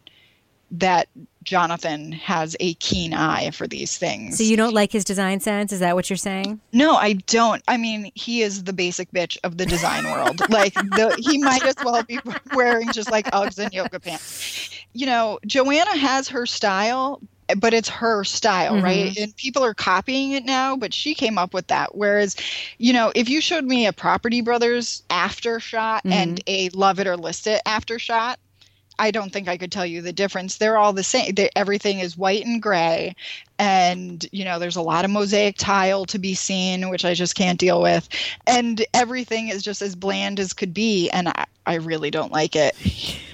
that 0.70 1.08
Jonathan 1.42 2.12
has 2.12 2.56
a 2.60 2.74
keen 2.74 3.14
eye 3.14 3.50
for 3.50 3.66
these 3.66 3.98
things. 3.98 4.38
So 4.38 4.44
you 4.44 4.56
don't 4.56 4.74
like 4.74 4.92
his 4.92 5.04
design 5.04 5.40
sense? 5.40 5.72
Is 5.72 5.80
that 5.80 5.94
what 5.94 6.08
you're 6.10 6.16
saying? 6.16 6.60
No, 6.72 6.94
I 6.96 7.14
don't. 7.14 7.62
I 7.68 7.76
mean, 7.76 8.10
he 8.14 8.42
is 8.42 8.64
the 8.64 8.72
basic 8.72 9.10
bitch 9.12 9.38
of 9.44 9.58
the 9.58 9.66
design 9.66 10.04
world. 10.04 10.40
like 10.50 10.74
the 10.74 11.14
he 11.18 11.38
might 11.38 11.64
as 11.64 11.76
well 11.84 12.02
be 12.02 12.18
wearing 12.54 12.90
just 12.92 13.10
like 13.10 13.26
Uggs 13.32 13.58
and 13.58 13.72
yoga 13.72 14.00
pants. 14.00 14.70
You 14.92 15.06
know, 15.06 15.38
Joanna 15.46 15.96
has 15.96 16.28
her 16.28 16.46
style, 16.46 17.20
but 17.56 17.74
it's 17.74 17.88
her 17.88 18.24
style, 18.24 18.74
mm-hmm. 18.74 18.84
right? 18.84 19.18
And 19.18 19.34
people 19.36 19.64
are 19.64 19.74
copying 19.74 20.32
it 20.32 20.44
now, 20.44 20.76
but 20.76 20.94
she 20.94 21.14
came 21.14 21.38
up 21.38 21.54
with 21.54 21.66
that. 21.68 21.94
Whereas, 21.94 22.36
you 22.78 22.92
know, 22.92 23.12
if 23.14 23.28
you 23.28 23.40
showed 23.40 23.64
me 23.64 23.86
a 23.86 23.92
Property 23.92 24.40
Brothers 24.40 25.02
after 25.10 25.60
shot 25.60 26.04
mm-hmm. 26.04 26.12
and 26.12 26.42
a 26.46 26.68
Love 26.70 27.00
It 27.00 27.06
or 27.06 27.16
List 27.16 27.46
It 27.46 27.62
after 27.66 27.98
shot, 27.98 28.38
I 28.98 29.10
don't 29.10 29.32
think 29.32 29.48
I 29.48 29.56
could 29.56 29.72
tell 29.72 29.86
you 29.86 30.02
the 30.02 30.12
difference. 30.12 30.56
They're 30.56 30.78
all 30.78 30.92
the 30.92 31.02
same. 31.02 31.34
They, 31.34 31.50
everything 31.56 31.98
is 31.98 32.16
white 32.16 32.44
and 32.44 32.60
gray, 32.62 33.14
and 33.58 34.24
you 34.32 34.44
know 34.44 34.58
there's 34.58 34.76
a 34.76 34.82
lot 34.82 35.04
of 35.04 35.10
mosaic 35.10 35.56
tile 35.56 36.04
to 36.06 36.18
be 36.18 36.34
seen, 36.34 36.88
which 36.88 37.04
I 37.04 37.14
just 37.14 37.34
can't 37.34 37.58
deal 37.58 37.80
with, 37.82 38.08
and 38.46 38.84
everything 38.94 39.48
is 39.48 39.62
just 39.62 39.82
as 39.82 39.96
bland 39.96 40.38
as 40.38 40.52
could 40.52 40.74
be, 40.74 41.10
and 41.10 41.28
I, 41.28 41.46
I 41.66 41.74
really 41.74 42.10
don't 42.10 42.32
like 42.32 42.54
it. 42.56 42.76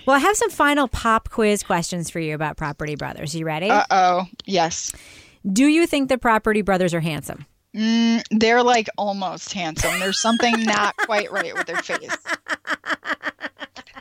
Well, 0.07 0.17
I 0.17 0.21
have 0.21 0.37
some 0.37 0.51
final 0.51 0.89
pop 0.89 1.29
quiz 1.29 1.63
questions 1.63 2.09
for 2.09 2.21
you 2.21 2.35
about 2.35 2.57
Property 2.57 2.95
Brothers. 2.95 3.35
You 3.35 3.45
ready? 3.45 3.71
Uh 3.71 3.85
oh. 3.91 4.27
Yes. 4.47 4.93
Do 5.51 5.67
you 5.67 5.87
think 5.87 6.09
the 6.09 6.19
Property 6.19 6.63
Brothers 6.63 6.95
are 6.95 7.01
handsome? 7.01 7.47
Mm, 7.75 8.23
they're 8.31 8.63
like 8.63 8.89
almost 8.97 9.53
handsome. 9.53 10.01
There's 10.01 10.21
something 10.21 10.65
not 10.65 10.97
quite 10.97 11.31
right 11.31 11.55
with 11.55 11.67
their 11.67 11.77
face. 11.77 12.17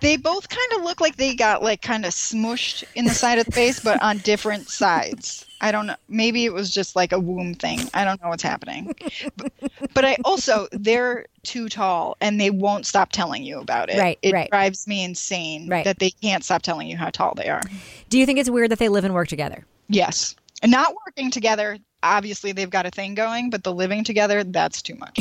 They 0.01 0.17
both 0.17 0.49
kind 0.49 0.71
of 0.77 0.83
look 0.83 1.01
like 1.01 1.15
they 1.15 1.33
got 1.35 1.63
like 1.63 1.81
kind 1.81 2.05
of 2.05 2.11
smushed 2.11 2.83
in 2.95 3.05
the 3.05 3.13
side 3.13 3.39
of 3.39 3.45
the 3.45 3.51
face, 3.51 3.79
but 3.79 4.01
on 4.01 4.17
different 4.19 4.69
sides. 4.69 5.45
I 5.59 5.71
don't 5.71 5.87
know. 5.87 5.95
Maybe 6.07 6.45
it 6.45 6.53
was 6.53 6.69
just 6.71 6.95
like 6.95 7.11
a 7.11 7.19
womb 7.19 7.55
thing. 7.55 7.79
I 7.95 8.05
don't 8.05 8.21
know 8.21 8.29
what's 8.29 8.43
happening. 8.43 8.93
But, 9.35 9.51
but 9.95 10.05
I 10.05 10.15
also, 10.23 10.67
they're 10.71 11.25
too 11.43 11.67
tall 11.67 12.15
and 12.21 12.39
they 12.39 12.51
won't 12.51 12.85
stop 12.85 13.11
telling 13.11 13.43
you 13.43 13.59
about 13.59 13.89
it. 13.89 13.97
Right, 13.97 14.19
It 14.21 14.33
right. 14.33 14.49
drives 14.51 14.87
me 14.87 15.03
insane 15.03 15.67
Right. 15.67 15.83
that 15.83 15.97
they 15.99 16.11
can't 16.11 16.43
stop 16.43 16.61
telling 16.61 16.87
you 16.87 16.95
how 16.95 17.09
tall 17.09 17.33
they 17.35 17.49
are. 17.49 17.63
Do 18.09 18.19
you 18.19 18.25
think 18.27 18.37
it's 18.37 18.49
weird 18.51 18.69
that 18.71 18.77
they 18.79 18.89
live 18.89 19.03
and 19.03 19.13
work 19.15 19.29
together? 19.29 19.65
Yes. 19.89 20.35
And 20.61 20.71
not 20.71 20.93
working 21.07 21.31
together, 21.31 21.79
obviously 22.03 22.51
they've 22.51 22.69
got 22.69 22.85
a 22.85 22.91
thing 22.91 23.15
going, 23.15 23.49
but 23.49 23.63
the 23.63 23.73
living 23.73 24.03
together, 24.03 24.43
that's 24.43 24.81
too 24.83 24.95
much. 24.95 25.19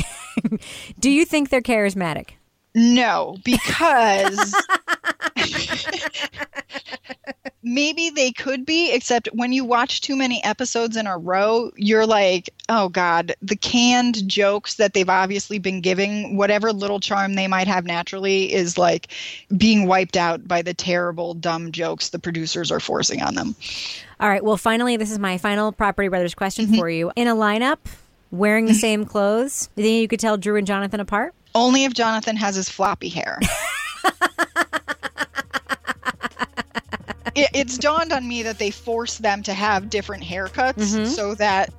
Do 0.99 1.09
you 1.09 1.25
think 1.25 1.49
they're 1.49 1.61
charismatic? 1.61 2.31
No, 2.79 3.37
because 3.43 4.55
maybe 7.63 8.11
they 8.11 8.31
could 8.31 8.67
be, 8.67 8.93
except 8.93 9.29
when 9.33 9.51
you 9.51 9.65
watch 9.65 10.01
too 10.01 10.15
many 10.15 10.43
episodes 10.43 10.95
in 10.95 11.07
a 11.07 11.17
row, 11.17 11.71
you're 11.75 12.05
like, 12.05 12.51
oh 12.69 12.89
God, 12.89 13.33
the 13.41 13.55
canned 13.55 14.29
jokes 14.29 14.75
that 14.75 14.93
they've 14.93 15.09
obviously 15.09 15.57
been 15.57 15.81
giving, 15.81 16.37
whatever 16.37 16.71
little 16.71 16.99
charm 16.99 17.33
they 17.33 17.47
might 17.47 17.67
have 17.67 17.83
naturally, 17.83 18.53
is 18.53 18.77
like 18.77 19.07
being 19.57 19.87
wiped 19.87 20.15
out 20.15 20.47
by 20.47 20.61
the 20.61 20.75
terrible, 20.75 21.33
dumb 21.33 21.71
jokes 21.71 22.09
the 22.09 22.19
producers 22.19 22.71
are 22.71 22.79
forcing 22.79 23.23
on 23.23 23.33
them. 23.33 23.55
All 24.19 24.29
right. 24.29 24.43
Well, 24.43 24.55
finally, 24.55 24.97
this 24.97 25.09
is 25.09 25.17
my 25.17 25.39
final 25.39 25.71
Property 25.71 26.09
Brothers 26.09 26.35
question 26.35 26.67
mm-hmm. 26.67 26.75
for 26.75 26.91
you. 26.91 27.11
In 27.15 27.27
a 27.27 27.35
lineup, 27.35 27.79
wearing 28.29 28.67
the 28.67 28.73
same 28.75 29.03
clothes, 29.03 29.67
do 29.75 29.81
you 29.81 29.87
think 29.87 30.01
you 30.03 30.07
could 30.07 30.19
tell 30.19 30.37
Drew 30.37 30.57
and 30.57 30.67
Jonathan 30.67 30.99
apart? 30.99 31.33
Only 31.57 31.85
if 31.85 31.93
Jonathan 31.93 32.35
has 32.37 32.55
his 32.55 32.69
floppy 32.69 33.09
hair. 33.09 33.39
it, 37.35 37.49
it's 37.53 37.77
dawned 37.77 38.11
on 38.13 38.27
me 38.27 38.43
that 38.43 38.59
they 38.59 38.69
force 38.71 39.17
them 39.17 39.41
to 39.43 39.53
have 39.53 39.89
different 39.89 40.23
haircuts 40.23 40.75
Mhm. 40.75 41.07
so 41.07 41.33
that 41.35 41.73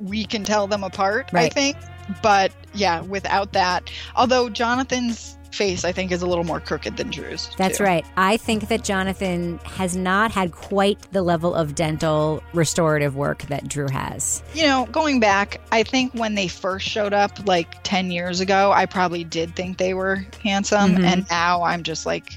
we 0.00 0.24
can 0.24 0.44
tell 0.44 0.66
them 0.66 0.84
apart, 0.84 1.30
I 1.34 1.48
think. 1.48 1.76
But 2.22 2.52
yeah, 2.74 3.00
without 3.00 3.52
that, 3.54 3.90
although 4.14 4.48
Jonathan's 4.48 5.35
face, 5.56 5.84
I 5.84 5.92
think, 5.92 6.12
is 6.12 6.22
a 6.22 6.26
little 6.26 6.44
more 6.44 6.60
crooked 6.60 6.96
than 6.96 7.10
Drew's. 7.10 7.50
That's 7.56 7.78
too. 7.78 7.84
right. 7.84 8.04
I 8.16 8.36
think 8.36 8.68
that 8.68 8.84
Jonathan 8.84 9.58
has 9.64 9.96
not 9.96 10.30
had 10.30 10.52
quite 10.52 11.00
the 11.12 11.22
level 11.22 11.54
of 11.54 11.74
dental 11.74 12.42
restorative 12.52 13.16
work 13.16 13.42
that 13.46 13.66
Drew 13.68 13.88
has. 13.88 14.42
You 14.54 14.66
know, 14.66 14.86
going 14.92 15.18
back, 15.18 15.60
I 15.72 15.82
think 15.82 16.12
when 16.14 16.34
they 16.34 16.48
first 16.48 16.86
showed 16.86 17.12
up 17.14 17.46
like 17.46 17.82
10 17.82 18.10
years 18.10 18.40
ago, 18.40 18.70
I 18.72 18.86
probably 18.86 19.24
did 19.24 19.56
think 19.56 19.78
they 19.78 19.94
were 19.94 20.24
handsome. 20.44 20.96
Mhm. 20.96 21.04
And 21.04 21.26
now 21.30 21.62
I'm 21.62 21.82
just 21.82 22.06
like, 22.06 22.32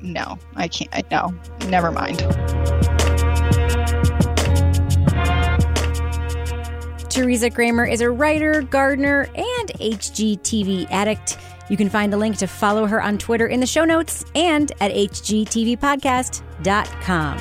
no, 0.00 0.38
I 0.54 0.68
can't. 0.68 0.90
I, 0.94 1.02
no, 1.10 1.34
never 1.68 1.90
mind. 1.90 2.18
Teresa 7.10 7.50
Kramer 7.50 7.84
is 7.84 8.00
a 8.00 8.10
writer, 8.10 8.62
gardener, 8.62 9.28
and 9.34 9.68
HGTV 9.80 10.86
addict. 10.90 11.36
You 11.68 11.76
can 11.76 11.88
find 11.88 12.14
a 12.14 12.16
link 12.16 12.36
to 12.38 12.46
follow 12.46 12.86
her 12.86 13.02
on 13.02 13.18
Twitter 13.18 13.46
in 13.46 13.60
the 13.60 13.66
show 13.66 13.84
notes 13.84 14.24
and 14.34 14.72
at 14.80 14.90
hgtvpodcast.com. 14.92 17.38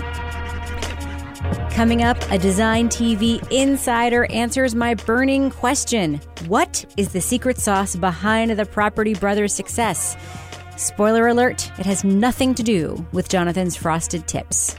Coming 1.72 2.02
up, 2.02 2.18
a 2.32 2.40
Design 2.40 2.90
TV 2.90 3.46
insider 3.52 4.26
answers 4.32 4.74
my 4.74 4.96
burning 4.96 5.52
question 5.52 6.20
What 6.48 6.84
is 6.98 7.14
the 7.14 7.22
secret 7.22 7.60
sauce 7.60 7.96
behind 7.96 8.52
the 8.52 8.66
Property 8.66 9.14
Brothers' 9.14 9.54
success? 9.54 10.18
Spoiler 10.76 11.28
alert, 11.28 11.72
it 11.80 11.86
has 11.86 12.04
nothing 12.04 12.56
to 12.56 12.64
do 12.64 13.06
with 13.12 13.30
Jonathan's 13.30 13.76
frosted 13.76 14.28
tips. 14.28 14.76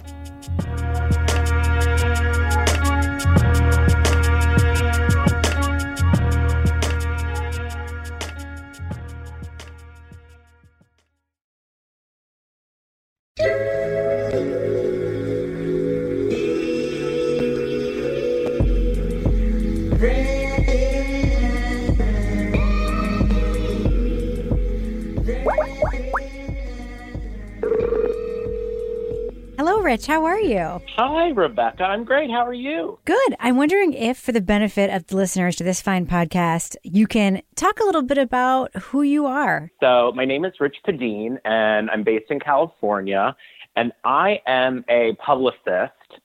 Rich. 29.89 30.07
How 30.07 30.27
are 30.27 30.39
you? 30.39 30.83
Hi, 30.99 31.31
Rebecca. 31.31 31.83
I'm 31.83 32.05
great. 32.05 32.31
How 32.31 32.45
are 32.45 32.53
you? 32.53 32.99
Good. 33.07 33.35
I'm 33.41 33.57
wondering 33.57 33.95
if, 33.95 34.19
for 34.19 34.33
the 34.33 34.43
benefit 34.43 34.91
of 34.91 35.07
the 35.07 35.17
listeners 35.17 35.57
to 35.57 35.65
this 35.65 35.81
fine 35.81 36.05
podcast, 36.05 36.77
you 36.83 37.07
can 37.07 37.41
talk 37.57 37.81
a 37.81 37.85
little 37.85 38.03
bit 38.03 38.19
about 38.19 38.77
who 38.77 39.01
you 39.01 39.25
are. 39.25 39.71
So, 39.81 40.13
my 40.15 40.27
name 40.27 40.45
is 40.45 40.53
Rich 40.61 40.77
Padine, 40.87 41.39
and 41.47 41.89
I'm 41.89 42.05
based 42.05 42.27
in 42.29 42.39
California. 42.39 43.35
And 43.77 43.93
I 44.05 44.43
am 44.47 44.85
a 44.91 45.17
publicist, 45.25 46.21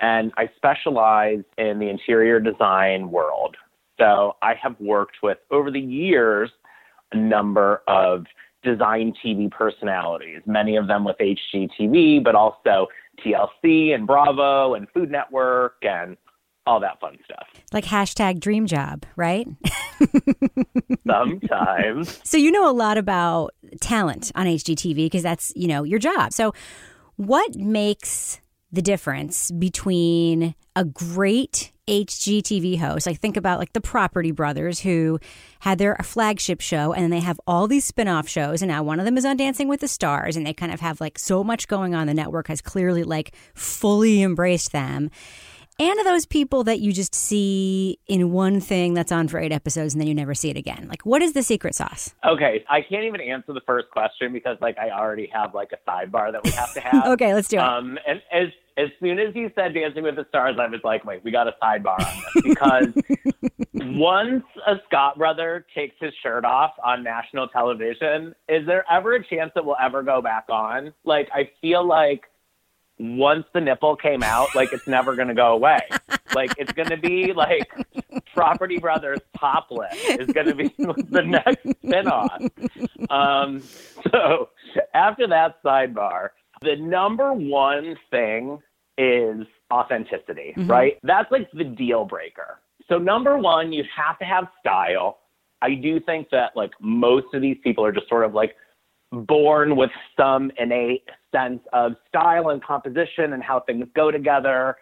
and 0.00 0.30
I 0.36 0.48
specialize 0.54 1.42
in 1.58 1.80
the 1.80 1.88
interior 1.88 2.38
design 2.38 3.10
world. 3.10 3.56
So, 3.98 4.36
I 4.40 4.54
have 4.62 4.76
worked 4.78 5.16
with, 5.20 5.38
over 5.50 5.72
the 5.72 5.80
years, 5.80 6.48
a 7.10 7.16
number 7.16 7.82
of 7.88 8.26
design 8.62 9.12
TV 9.24 9.50
personalities, 9.50 10.40
many 10.46 10.76
of 10.76 10.86
them 10.86 11.04
with 11.04 11.16
HGTV, 11.18 12.22
but 12.22 12.34
also 12.34 12.88
TLC 13.24 13.94
and 13.94 14.06
Bravo 14.06 14.74
and 14.74 14.88
Food 14.90 15.10
Network 15.10 15.76
and 15.82 16.16
all 16.66 16.80
that 16.80 17.00
fun 17.00 17.18
stuff. 17.24 17.46
Like 17.72 17.84
hashtag 17.84 18.38
dream 18.38 18.66
job, 18.66 19.04
right? 19.16 19.46
Sometimes. 21.06 22.20
So 22.22 22.36
you 22.36 22.50
know 22.50 22.70
a 22.70 22.72
lot 22.72 22.98
about 22.98 23.54
talent 23.80 24.30
on 24.34 24.46
HGTV 24.46 24.96
because 24.96 25.22
that's, 25.22 25.52
you 25.56 25.66
know, 25.68 25.82
your 25.82 25.98
job. 25.98 26.32
So 26.32 26.52
what 27.16 27.56
makes 27.56 28.40
the 28.72 28.82
difference 28.82 29.50
between 29.50 30.54
a 30.76 30.84
great 30.84 31.72
HGTV 31.90 32.78
host? 32.78 33.08
I 33.08 33.14
think 33.14 33.36
about 33.36 33.58
like 33.58 33.72
the 33.72 33.80
Property 33.80 34.30
Brothers 34.30 34.80
who 34.80 35.18
had 35.58 35.78
their 35.78 35.96
flagship 36.02 36.60
show 36.60 36.92
and 36.92 37.02
then 37.02 37.10
they 37.10 37.20
have 37.20 37.40
all 37.46 37.66
these 37.66 37.84
spin-off 37.84 38.28
shows 38.28 38.62
and 38.62 38.70
now 38.70 38.84
one 38.84 39.00
of 39.00 39.04
them 39.04 39.18
is 39.18 39.24
on 39.24 39.36
Dancing 39.36 39.66
with 39.66 39.80
the 39.80 39.88
Stars 39.88 40.36
and 40.36 40.46
they 40.46 40.54
kind 40.54 40.72
of 40.72 40.80
have 40.80 41.00
like 41.00 41.18
so 41.18 41.42
much 41.42 41.66
going 41.66 41.94
on 41.94 42.06
the 42.06 42.14
network 42.14 42.46
has 42.46 42.60
clearly 42.60 43.02
like 43.02 43.34
fully 43.54 44.22
embraced 44.22 44.70
them. 44.70 45.10
And 45.80 45.98
of 45.98 46.04
those 46.04 46.26
people 46.26 46.64
that 46.64 46.80
you 46.80 46.92
just 46.92 47.14
see 47.14 47.98
in 48.06 48.32
one 48.32 48.60
thing 48.60 48.92
that's 48.92 49.10
on 49.10 49.28
for 49.28 49.40
eight 49.40 49.50
episodes 49.50 49.94
and 49.94 50.00
then 50.00 50.08
you 50.08 50.14
never 50.14 50.34
see 50.34 50.50
it 50.50 50.58
again. 50.58 50.86
Like, 50.90 51.06
what 51.06 51.22
is 51.22 51.32
the 51.32 51.42
secret 51.42 51.74
sauce? 51.74 52.14
Okay, 52.22 52.64
I 52.68 52.82
can't 52.82 53.04
even 53.04 53.22
answer 53.22 53.54
the 53.54 53.62
first 53.66 53.88
question 53.90 54.30
because 54.30 54.58
like 54.60 54.78
I 54.78 54.90
already 54.90 55.30
have 55.32 55.54
like 55.54 55.70
a 55.72 55.90
sidebar 55.90 56.32
that 56.32 56.44
we 56.44 56.50
have 56.50 56.74
to 56.74 56.80
have. 56.80 57.06
Okay, 57.10 57.32
let's 57.32 57.48
do 57.48 57.56
it. 57.56 57.62
Um, 57.62 57.98
and 58.06 58.20
as 58.30 58.48
as 58.80 58.90
soon 59.00 59.18
as 59.18 59.34
you 59.34 59.50
said 59.54 59.74
Dancing 59.74 60.02
with 60.02 60.16
the 60.16 60.26
Stars, 60.28 60.56
I 60.58 60.66
was 60.66 60.80
like, 60.84 61.04
wait, 61.04 61.22
we 61.22 61.30
got 61.30 61.46
a 61.46 61.54
sidebar 61.62 62.00
on 62.00 62.22
this 62.34 62.42
because 62.42 62.88
once 63.74 64.44
a 64.66 64.76
Scott 64.86 65.18
brother 65.18 65.66
takes 65.74 65.96
his 66.00 66.12
shirt 66.22 66.44
off 66.44 66.72
on 66.82 67.02
national 67.02 67.48
television, 67.48 68.34
is 68.48 68.66
there 68.66 68.84
ever 68.90 69.14
a 69.14 69.24
chance 69.24 69.52
that 69.54 69.64
we'll 69.64 69.76
ever 69.80 70.02
go 70.02 70.22
back 70.22 70.46
on? 70.48 70.92
Like, 71.04 71.28
I 71.34 71.50
feel 71.60 71.86
like 71.86 72.24
once 72.98 73.46
the 73.54 73.60
nipple 73.60 73.96
came 73.96 74.22
out, 74.22 74.48
like 74.54 74.72
it's 74.72 74.86
never 74.86 75.16
going 75.16 75.28
to 75.28 75.34
go 75.34 75.52
away. 75.52 75.80
Like 76.32 76.52
it's 76.58 76.70
going 76.70 76.90
to 76.90 76.96
be 76.96 77.32
like 77.32 77.68
Property 78.34 78.78
Brothers 78.78 79.18
topless 79.36 79.92
is 80.10 80.28
going 80.28 80.46
to 80.46 80.54
be 80.54 80.68
the 80.78 81.22
next 81.22 81.66
spinoff. 81.82 83.10
Um, 83.10 83.60
so 84.12 84.50
after 84.94 85.26
that 85.26 85.60
sidebar, 85.64 86.28
the 86.62 86.76
number 86.76 87.32
one 87.32 87.96
thing 88.12 88.60
is 89.00 89.46
authenticity, 89.72 90.52
Mhm. 90.56 90.68
right? 90.68 90.98
That's 91.02 91.30
like 91.32 91.50
the 91.52 91.64
deal 91.64 92.04
breaker. 92.04 92.60
So 92.88 92.98
number 92.98 93.38
one, 93.38 93.72
you 93.72 93.84
have 93.96 94.18
to 94.18 94.24
have 94.26 94.48
style. 94.60 95.20
I 95.62 95.74
do 95.74 96.00
think 96.00 96.28
that 96.30 96.54
like 96.54 96.72
most 96.80 97.32
of 97.32 97.40
these 97.40 97.56
people 97.62 97.84
are 97.84 97.92
just 97.92 98.08
sort 98.08 98.24
of 98.24 98.34
like 98.34 98.56
born 99.12 99.74
with 99.76 99.90
some 100.16 100.50
innate 100.58 101.08
sense 101.32 101.60
of 101.72 101.96
style 102.08 102.50
and 102.50 102.62
composition 102.62 103.32
and 103.32 103.42
how 103.42 103.60
things 103.60 103.86
go 103.94 104.10
together, 104.10 104.76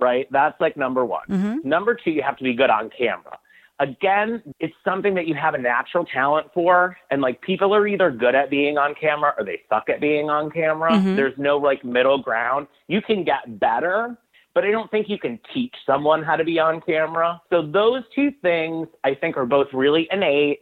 right? 0.00 0.26
That's 0.30 0.60
like 0.60 0.76
number 0.76 1.04
one. 1.04 1.26
Mhm. 1.28 1.64
Number 1.64 1.94
two, 1.94 2.10
you 2.10 2.22
have 2.22 2.36
to 2.38 2.44
be 2.44 2.54
good 2.54 2.70
on 2.70 2.90
camera. 2.90 3.38
Again, 3.80 4.42
it's 4.60 4.74
something 4.84 5.14
that 5.14 5.26
you 5.26 5.34
have 5.34 5.54
a 5.54 5.58
natural 5.58 6.04
talent 6.04 6.48
for, 6.52 6.96
and 7.10 7.22
like 7.22 7.40
people 7.40 7.74
are 7.74 7.86
either 7.86 8.10
good 8.10 8.34
at 8.34 8.50
being 8.50 8.76
on 8.76 8.94
camera 8.94 9.32
or 9.38 9.44
they 9.44 9.62
suck 9.70 9.88
at 9.88 10.00
being 10.02 10.28
on 10.28 10.50
camera. 10.50 10.92
Mhm. 10.92 11.16
There's 11.16 11.36
no 11.38 11.56
like 11.56 11.82
middle 11.82 12.18
ground. 12.18 12.66
You 12.88 13.00
can 13.00 13.24
get 13.24 13.58
better, 13.58 14.18
but 14.52 14.64
I 14.64 14.70
don't 14.70 14.90
think 14.90 15.08
you 15.08 15.18
can 15.18 15.40
teach 15.54 15.74
someone 15.86 16.22
how 16.22 16.36
to 16.36 16.44
be 16.44 16.58
on 16.60 16.82
camera. 16.82 17.40
So 17.48 17.62
those 17.62 18.02
two 18.14 18.30
things 18.42 18.86
I 19.02 19.14
think 19.14 19.38
are 19.38 19.46
both 19.46 19.68
really 19.72 20.06
innate, 20.12 20.60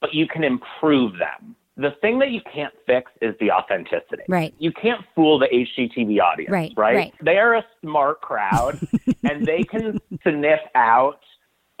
but 0.00 0.14
you 0.14 0.26
can 0.26 0.42
improve 0.42 1.12
them. 1.18 1.54
The 1.76 1.90
thing 2.00 2.18
that 2.20 2.30
you 2.30 2.40
can't 2.52 2.74
fix 2.86 3.12
is 3.20 3.34
the 3.40 3.52
authenticity. 3.52 4.22
Right. 4.26 4.52
You 4.58 4.72
can't 4.72 5.04
fool 5.14 5.38
the 5.38 5.46
HGTV 5.54 6.18
audience, 6.18 6.50
Right, 6.50 6.72
right? 6.76 6.96
right. 6.96 7.14
They 7.22 7.36
are 7.38 7.54
a 7.56 7.64
smart 7.82 8.20
crowd 8.22 8.80
and 9.22 9.44
they 9.46 9.62
can 9.64 10.00
sniff 10.22 10.60
out 10.74 11.20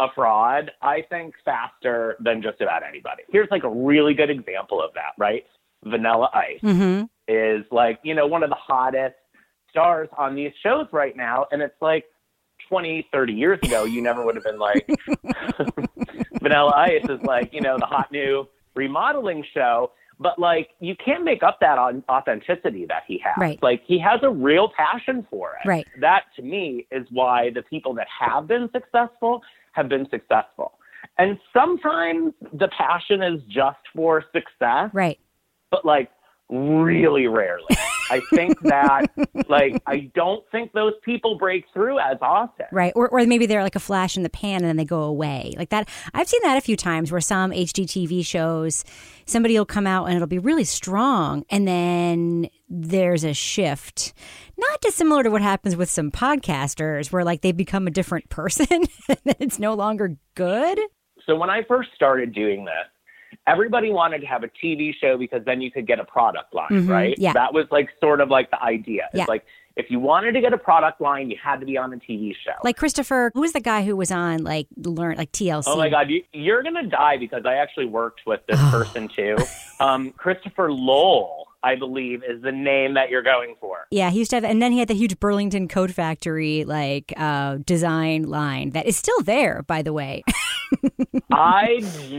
a 0.00 0.06
fraud, 0.14 0.70
I 0.82 1.02
think, 1.08 1.34
faster 1.44 2.16
than 2.20 2.42
just 2.42 2.60
about 2.60 2.82
anybody. 2.82 3.22
Here's 3.30 3.48
like 3.50 3.64
a 3.64 3.68
really 3.70 4.14
good 4.14 4.30
example 4.30 4.80
of 4.82 4.92
that, 4.94 5.12
right? 5.18 5.44
Vanilla 5.84 6.30
Ice 6.34 6.60
Mm-hmm. 6.62 7.04
is 7.28 7.64
like, 7.70 7.98
you 8.02 8.14
know, 8.14 8.26
one 8.26 8.42
of 8.42 8.50
the 8.50 8.56
hottest 8.56 9.16
stars 9.70 10.08
on 10.16 10.34
these 10.34 10.52
shows 10.62 10.86
right 10.92 11.16
now. 11.16 11.46
And 11.52 11.62
it's 11.62 11.80
like 11.80 12.04
20, 12.68 13.08
30 13.12 13.32
years 13.32 13.58
ago, 13.62 13.84
you 13.84 14.00
never 14.02 14.24
would 14.24 14.34
have 14.34 14.44
been 14.44 14.58
like, 14.58 14.88
Vanilla 16.42 16.72
Ice 16.76 17.04
is 17.08 17.20
like, 17.22 17.52
you 17.52 17.60
know, 17.60 17.76
the 17.78 17.86
hot 17.86 18.10
new 18.12 18.46
remodeling 18.74 19.44
show. 19.54 19.92
But 20.20 20.38
like, 20.38 20.70
you 20.80 20.96
can't 20.96 21.22
make 21.24 21.44
up 21.44 21.58
that 21.60 21.78
on 21.78 22.02
authenticity 22.08 22.86
that 22.86 23.04
he 23.06 23.18
has. 23.24 23.34
Right. 23.38 23.62
Like, 23.62 23.82
he 23.86 24.00
has 24.00 24.18
a 24.24 24.30
real 24.30 24.68
passion 24.76 25.24
for 25.30 25.52
it. 25.62 25.68
Right. 25.68 25.86
That 26.00 26.24
to 26.36 26.42
me 26.42 26.86
is 26.90 27.06
why 27.12 27.50
the 27.50 27.62
people 27.62 27.94
that 27.94 28.08
have 28.20 28.48
been 28.48 28.68
successful 28.72 29.42
have 29.78 29.88
been 29.88 30.06
successful. 30.10 30.72
And 31.16 31.38
sometimes 31.52 32.34
the 32.52 32.68
passion 32.76 33.22
is 33.22 33.40
just 33.48 33.78
for 33.94 34.24
success, 34.32 34.90
Right. 34.92 35.18
but 35.70 35.84
like 35.84 36.10
really 36.50 37.26
rarely. 37.28 37.64
I 38.10 38.20
think 38.30 38.60
that 38.62 39.10
like 39.48 39.82
I 39.86 40.10
don't 40.14 40.44
think 40.50 40.72
those 40.72 40.94
people 41.02 41.38
break 41.38 41.64
through 41.72 41.98
as 41.98 42.18
often. 42.20 42.66
Right. 42.72 42.92
Or, 42.96 43.08
or 43.08 43.24
maybe 43.26 43.46
they're 43.46 43.62
like 43.62 43.76
a 43.76 43.80
flash 43.80 44.16
in 44.16 44.22
the 44.22 44.30
pan 44.30 44.56
and 44.56 44.64
then 44.64 44.76
they 44.76 44.84
go 44.84 45.02
away. 45.02 45.54
Like 45.56 45.70
that. 45.70 45.88
I've 46.14 46.28
seen 46.28 46.40
that 46.44 46.58
a 46.58 46.60
few 46.60 46.76
times 46.76 47.10
where 47.10 47.20
some 47.20 47.50
HGTV 47.50 48.24
shows, 48.24 48.84
somebody 49.26 49.58
will 49.58 49.66
come 49.66 49.86
out 49.86 50.06
and 50.06 50.16
it'll 50.16 50.26
be 50.26 50.38
really 50.38 50.64
strong. 50.64 51.44
And 51.50 51.66
then 51.66 52.48
there's 52.68 53.24
a 53.24 53.34
shift. 53.34 54.12
Not 54.56 54.80
dissimilar 54.80 55.22
to 55.22 55.30
what 55.30 55.42
happens 55.42 55.76
with 55.76 55.90
some 55.90 56.10
podcasters 56.10 57.12
where 57.12 57.24
like 57.24 57.42
they 57.42 57.52
become 57.52 57.86
a 57.86 57.90
different 57.90 58.28
person 58.28 58.66
and 59.08 59.36
it's 59.38 59.58
no 59.58 59.74
longer 59.74 60.16
good. 60.34 60.78
So 61.26 61.36
when 61.36 61.50
I 61.50 61.62
first 61.68 61.90
started 61.94 62.34
doing 62.34 62.64
this, 62.64 62.74
everybody 63.46 63.90
wanted 63.90 64.20
to 64.20 64.26
have 64.26 64.42
a 64.44 64.48
TV 64.48 64.92
show 65.00 65.16
because 65.18 65.44
then 65.44 65.60
you 65.60 65.70
could 65.70 65.86
get 65.86 65.98
a 66.00 66.04
product 66.04 66.54
line, 66.54 66.68
Mhm, 66.70 66.88
right? 66.88 67.14
yeah. 67.18 67.32
That 67.32 67.52
was 67.54 67.66
like 67.70 67.88
sort 68.00 68.20
of 68.20 68.28
like 68.30 68.50
the 68.50 68.62
idea. 68.62 69.08
Yeah. 69.14 69.22
It's 69.22 69.28
like 69.28 69.44
if 69.76 69.90
you 69.90 70.00
wanted 70.00 70.32
to 70.32 70.40
get 70.40 70.52
a 70.52 70.58
product 70.58 71.00
line, 71.00 71.30
you 71.30 71.36
had 71.40 71.60
to 71.60 71.66
be 71.66 71.76
on 71.78 71.92
a 71.92 71.96
TV 71.98 72.34
show. 72.44 72.50
Like 72.64 72.76
Christopher, 72.76 73.30
who 73.34 73.40
was 73.42 73.52
the 73.52 73.60
guy 73.60 73.84
who 73.84 73.94
was 73.96 74.10
on 74.10 74.42
like 74.42 74.66
learn 74.76 75.16
like 75.16 75.30
TLC? 75.32 75.64
Oh 75.68 75.76
my 75.76 75.88
God, 75.88 76.10
you, 76.10 76.22
you're 76.32 76.62
gonna 76.64 76.86
die 76.86 77.16
because 77.16 77.42
I 77.46 77.54
actually 77.54 77.86
worked 77.86 78.22
with 78.26 78.40
this 78.46 78.60
person 78.70 79.08
too. 79.08 79.36
Um, 79.80 80.10
Christopher 80.10 80.72
Lowell, 80.72 81.46
I 81.62 81.76
believe, 81.76 82.24
is 82.24 82.42
the 82.42 82.50
name 82.50 82.94
that 82.94 83.10
you're 83.10 83.22
going 83.22 83.54
for. 83.60 83.86
Yeah, 83.92 84.10
he 84.10 84.18
used 84.18 84.30
to 84.30 84.36
have, 84.38 84.42
and 84.44 84.60
then 84.60 84.72
he 84.72 84.80
had 84.80 84.88
the 84.88 84.94
huge 84.94 85.20
Burlington 85.20 85.68
Coat 85.68 85.92
Factory 85.92 86.64
like 86.64 87.12
uh, 87.16 87.58
design 87.64 88.24
line 88.24 88.70
that 88.70 88.86
is 88.86 88.96
still 88.96 89.22
there, 89.22 89.62
by 89.68 89.82
the 89.82 89.92
way. 89.92 90.24
I 91.32 91.78
just 91.80 92.10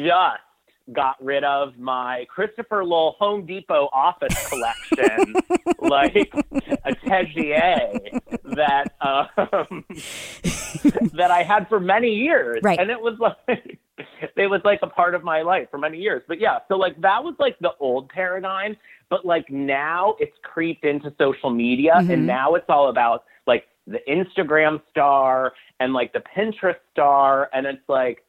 got 0.93 1.23
rid 1.23 1.43
of 1.43 1.77
my 1.77 2.25
Christopher 2.29 2.83
Lowell 2.83 3.15
Home 3.19 3.45
Depot 3.45 3.89
office 3.93 4.49
collection, 4.49 5.35
like 5.79 6.31
a 6.33 6.93
étagère 6.93 8.19
that 8.55 8.93
um, 9.01 9.85
that 11.13 11.31
I 11.31 11.43
had 11.43 11.67
for 11.69 11.79
many 11.79 12.13
years, 12.15 12.59
Right. 12.63 12.79
and 12.79 12.89
it 12.89 12.99
was 12.99 13.17
like 13.19 13.79
it 14.35 14.47
was 14.49 14.61
like 14.63 14.79
a 14.81 14.87
part 14.87 15.15
of 15.15 15.23
my 15.23 15.41
life 15.41 15.67
for 15.69 15.77
many 15.77 15.97
years. 15.97 16.23
But 16.27 16.39
yeah, 16.39 16.59
so 16.67 16.77
like 16.77 16.99
that 17.01 17.23
was 17.23 17.35
like 17.39 17.57
the 17.59 17.71
old 17.79 18.09
paradigm, 18.09 18.75
but 19.09 19.25
like 19.25 19.49
now 19.49 20.15
it's 20.19 20.35
creeped 20.43 20.85
into 20.85 21.13
social 21.17 21.49
media, 21.49 21.93
Mhm. 21.97 22.13
and 22.13 22.27
now 22.27 22.55
it's 22.55 22.69
all 22.69 22.89
about 22.89 23.25
like 23.47 23.67
the 23.87 23.99
Instagram 24.07 24.81
star 24.89 25.53
and 25.79 25.93
like 25.93 26.13
the 26.13 26.23
Pinterest 26.35 26.75
star, 26.91 27.49
and 27.53 27.65
it's 27.65 27.87
like 27.87 28.23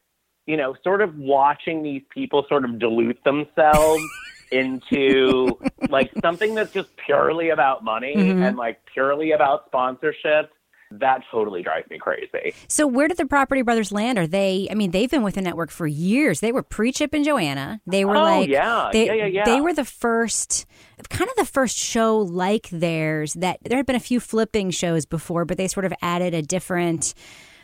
you 0.47 0.57
know, 0.57 0.75
sort 0.83 1.01
of 1.01 1.15
watching 1.17 1.83
these 1.83 2.01
people 2.09 2.45
sort 2.49 2.65
of 2.65 2.79
dilute 2.79 3.23
themselves 3.23 4.03
into 4.51 5.57
like 5.89 6.11
something 6.21 6.55
that's 6.55 6.73
just 6.73 6.89
purely 6.97 7.49
about 7.49 7.83
money 7.83 8.15
Mhm. 8.15 8.47
and 8.47 8.57
like 8.57 8.79
purely 8.93 9.31
about 9.31 9.65
sponsorship. 9.67 10.51
That 10.95 11.21
totally 11.31 11.63
drives 11.63 11.89
me 11.89 11.97
crazy. 11.99 12.53
So 12.67 12.85
where 12.85 13.07
did 13.07 13.15
the 13.15 13.25
Property 13.25 13.61
Brothers 13.61 13.93
land? 13.93 14.17
Are 14.19 14.27
they? 14.27 14.67
I 14.69 14.73
mean, 14.73 14.91
they've 14.91 15.09
been 15.09 15.23
with 15.23 15.35
the 15.35 15.41
network 15.41 15.71
for 15.71 15.87
years. 15.87 16.41
They 16.41 16.51
were 16.51 16.63
pre 16.63 16.91
Chip 16.91 17.13
and 17.13 17.23
Joanna. 17.23 17.79
They 17.87 18.03
were 18.03 18.17
Oh, 18.17 18.21
like, 18.23 18.49
yeah. 18.49 18.89
they, 18.91 19.05
Yeah, 19.05 19.13
yeah, 19.13 19.25
yeah. 19.27 19.45
They 19.45 19.61
were 19.61 19.71
the 19.73 19.85
first, 19.85 20.65
kind 21.09 21.29
of 21.29 21.35
the 21.37 21.45
first 21.45 21.77
show 21.77 22.17
like 22.17 22.67
theirs. 22.71 23.35
That 23.35 23.59
there 23.63 23.77
had 23.77 23.85
been 23.85 23.95
a 23.95 24.01
few 24.01 24.19
flipping 24.19 24.69
shows 24.69 25.05
before, 25.05 25.45
but 25.45 25.55
they 25.57 25.69
sort 25.69 25.85
of 25.85 25.93
added 26.01 26.33
a 26.33 26.41
different 26.41 27.13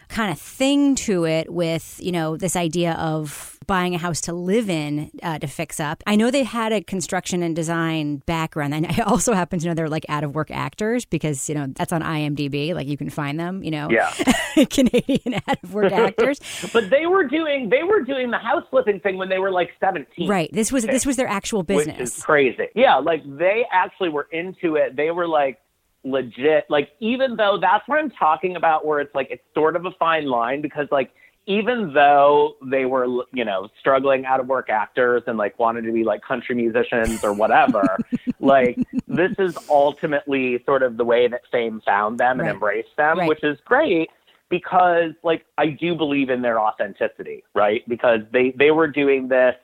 kind 0.09 0.31
of 0.31 0.39
thing 0.39 0.95
to 0.95 1.25
it 1.25 1.51
with 1.51 1.99
you 2.01 2.11
know 2.11 2.37
this 2.37 2.55
idea 2.55 2.93
of 2.93 3.53
buying 3.67 3.93
a 3.93 3.97
house 3.97 4.21
to 4.21 4.31
live 4.31 4.69
in 4.69 5.11
uh, 5.23 5.37
to 5.39 5.47
fix 5.47 5.79
up. 5.79 6.01
I 6.07 6.15
know 6.15 6.31
they 6.31 6.43
had 6.43 6.71
a 6.71 6.81
construction 6.81 7.43
and 7.43 7.53
design 7.55 8.17
background, 8.25 8.73
and 8.73 8.85
I 8.99 9.01
also 9.05 9.33
happen 9.33 9.59
to 9.59 9.67
know 9.67 9.73
they're 9.73 9.89
like 9.89 10.05
out 10.09 10.23
of 10.23 10.33
work 10.35 10.49
actors 10.51 11.05
because 11.05 11.49
you 11.49 11.55
know 11.55 11.67
that's 11.75 11.91
on 11.91 12.01
IMDb. 12.01 12.73
Like 12.73 12.87
you 12.87 12.97
can 12.97 13.09
find 13.09 13.39
them. 13.39 13.63
You 13.63 13.71
know, 13.71 13.89
Yeah. 13.89 14.11
Canadian 14.69 15.35
out 15.47 15.57
of 15.63 15.73
work 15.73 15.91
actors. 16.07 16.39
But 16.73 16.89
they 16.89 17.05
were 17.05 17.25
doing 17.25 17.69
they 17.69 17.83
were 17.83 18.01
doing 18.01 18.31
the 18.31 18.37
house 18.37 18.63
flipping 18.69 18.99
thing 18.99 19.17
when 19.17 19.29
they 19.29 19.39
were 19.39 19.51
like 19.51 19.69
seventeen. 19.79 20.29
Right. 20.29 20.49
This 20.51 20.71
was 20.71 20.85
this 20.85 21.05
was 21.05 21.15
their 21.17 21.27
actual 21.27 21.59
Which 21.63 21.85
business. 21.85 22.17
is 22.17 22.23
crazy. 22.23 22.67
Yeah, 22.75 22.95
like 22.95 23.21
they 23.25 23.65
actually 23.71 24.09
were 24.09 24.27
into 24.31 24.75
it. 24.75 24.95
They 24.95 25.11
were 25.11 25.27
like 25.27 25.59
legit. 26.03 26.65
Like 26.69 26.89
even 26.99 27.35
though 27.35 27.57
that's 27.59 27.87
what 27.87 27.99
I'm 27.99 28.11
talking 28.11 28.55
about, 28.55 28.85
where 28.85 28.99
it's 28.99 29.13
like 29.15 29.27
it's 29.29 29.43
sort 29.53 29.75
of 29.75 29.85
a 29.85 29.91
fine 29.99 30.25
line 30.27 30.61
because 30.61 30.87
like 30.91 31.11
even 31.49 31.93
though 31.93 32.55
they 32.65 32.85
were 32.85 33.05
you 33.33 33.45
know 33.45 33.69
struggling 33.79 34.25
out 34.25 34.39
of 34.39 34.47
work 34.47 34.69
actors 34.69 35.23
and 35.27 35.37
like 35.37 35.57
wanted 35.59 35.83
to 35.83 35.91
be 35.93 36.03
like 36.03 36.21
country 36.21 36.55
musicians 36.55 37.23
or 37.23 37.33
whatever, 37.33 37.97
like 38.39 38.77
this 39.07 39.31
is 39.39 39.57
ultimately 39.69 40.61
sort 40.65 40.83
of 40.83 40.97
the 40.97 41.05
way 41.05 41.27
that 41.27 41.41
fame 41.51 41.81
found 41.85 42.17
them 42.19 42.39
and 42.39 42.49
embraced 42.49 42.95
them, 42.97 43.19
Right. 43.19 43.27
which 43.29 43.43
is 43.43 43.57
great 43.65 44.09
because 44.49 45.11
like 45.23 45.45
I 45.57 45.67
do 45.67 45.95
believe 45.95 46.29
in 46.29 46.41
their 46.41 46.59
authenticity, 46.59 47.43
right? 47.55 47.81
Because 47.87 48.19
they 48.31 48.53
they 48.57 48.71
were 48.71 48.87
doing 48.87 49.27
this 49.27 49.55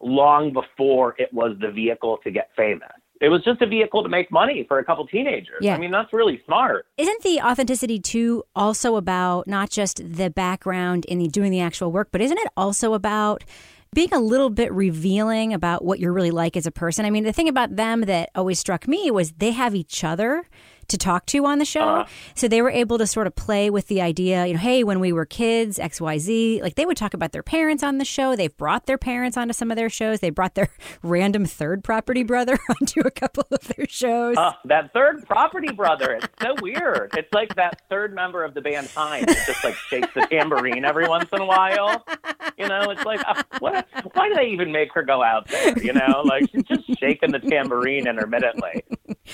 long 0.00 0.52
before 0.52 1.14
it 1.18 1.32
was 1.32 1.56
the 1.60 1.70
vehicle 1.70 2.18
to 2.24 2.30
get 2.30 2.50
famous. 2.56 2.90
It 3.24 3.30
was 3.30 3.42
just 3.42 3.62
a 3.62 3.66
vehicle 3.66 4.02
to 4.02 4.08
make 4.08 4.30
money 4.30 4.64
for 4.68 4.78
a 4.78 4.84
couple 4.84 5.06
teenagers. 5.06 5.58
Yeah. 5.60 5.74
I 5.74 5.78
mean, 5.78 5.90
that's 5.90 6.12
really 6.12 6.42
smart. 6.44 6.86
Isn't 6.98 7.22
the 7.22 7.40
authenticity 7.40 7.98
too 7.98 8.44
also 8.54 8.96
about 8.96 9.46
not 9.48 9.70
just 9.70 10.02
the 10.04 10.28
background 10.28 11.06
in 11.06 11.18
the 11.18 11.28
doing 11.28 11.50
the 11.50 11.60
actual 11.60 11.90
work, 11.90 12.08
but 12.12 12.20
isn't 12.20 12.36
it 12.36 12.48
also 12.54 12.92
about 12.92 13.42
being 13.94 14.12
a 14.12 14.20
little 14.20 14.50
bit 14.50 14.70
revealing 14.72 15.54
about 15.54 15.84
what 15.84 16.00
you're 16.00 16.12
really 16.12 16.30
like 16.30 16.54
as 16.54 16.66
a 16.66 16.70
person? 16.70 17.06
I 17.06 17.10
mean, 17.10 17.24
the 17.24 17.32
thing 17.32 17.48
about 17.48 17.76
them 17.76 18.02
that 18.02 18.28
always 18.34 18.58
struck 18.58 18.86
me 18.86 19.10
was 19.10 19.32
they 19.32 19.52
have 19.52 19.74
each 19.74 20.04
other 20.04 20.46
to 20.88 20.98
talk 20.98 21.26
to 21.26 21.44
on 21.44 21.58
the 21.58 21.64
show. 21.64 21.80
Uh-huh. 21.80 22.04
So 22.34 22.48
they 22.48 22.62
were 22.62 22.70
able 22.70 22.98
to 22.98 23.06
sort 23.06 23.26
of 23.26 23.34
play 23.34 23.70
with 23.70 23.88
the 23.88 24.00
idea, 24.00 24.46
you 24.46 24.54
know, 24.54 24.58
hey, 24.60 24.84
when 24.84 25.00
we 25.00 25.12
were 25.12 25.26
kids, 25.26 25.78
XYZ, 25.78 26.62
like 26.62 26.76
they 26.76 26.86
would 26.86 26.96
talk 26.96 27.14
about 27.14 27.32
their 27.32 27.42
parents 27.42 27.82
on 27.82 27.98
the 27.98 28.04
show. 28.04 28.36
They've 28.36 28.56
brought 28.56 28.86
their 28.86 28.98
parents 28.98 29.36
onto 29.36 29.52
some 29.52 29.70
of 29.70 29.76
their 29.76 29.90
shows. 29.90 30.20
They 30.20 30.30
brought 30.30 30.54
their 30.54 30.70
random 31.02 31.44
third 31.44 31.84
property 31.84 32.22
brother 32.22 32.58
onto 32.80 33.00
a 33.00 33.10
couple 33.10 33.44
of 33.50 33.60
their 33.76 33.86
shows. 33.88 34.36
Uh, 34.36 34.52
that 34.64 34.92
third 34.92 35.26
property 35.26 35.72
brother, 35.72 36.12
it's 36.12 36.26
so 36.40 36.54
weird. 36.60 37.10
It's 37.16 37.32
like 37.32 37.54
that 37.56 37.82
third 37.90 38.14
member 38.14 38.44
of 38.44 38.54
the 38.54 38.60
band 38.60 38.88
Time 38.94 39.24
just 39.26 39.64
like 39.64 39.74
shakes 39.74 40.08
the 40.14 40.26
tambourine 40.30 40.84
every 40.84 41.08
once 41.08 41.28
in 41.32 41.40
a 41.40 41.44
while. 41.44 42.04
You 42.58 42.68
know, 42.68 42.90
it's 42.90 43.04
like, 43.04 43.20
uh, 43.26 43.42
what, 43.58 43.86
why 44.12 44.28
do 44.28 44.34
they 44.34 44.46
even 44.46 44.72
make 44.72 44.92
her 44.92 45.02
go 45.02 45.22
out 45.22 45.48
there? 45.48 45.76
You 45.78 45.92
know, 45.92 46.22
like 46.24 46.50
she's 46.50 46.62
just 46.64 46.98
shaking 46.98 47.32
the 47.32 47.40
tambourine 47.40 48.06
intermittently. 48.06 48.84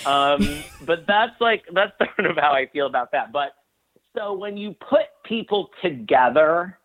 Um, 0.06 0.62
but 0.86 1.06
that's 1.06 1.39
like, 1.40 1.64
that's 1.72 1.92
sort 2.16 2.30
of 2.30 2.36
how 2.36 2.52
I 2.52 2.66
feel 2.72 2.86
about 2.86 3.12
that. 3.12 3.32
But 3.32 3.52
so 4.16 4.32
when 4.32 4.56
you 4.56 4.74
put 4.88 5.06
people 5.24 5.68
together, 5.82 6.78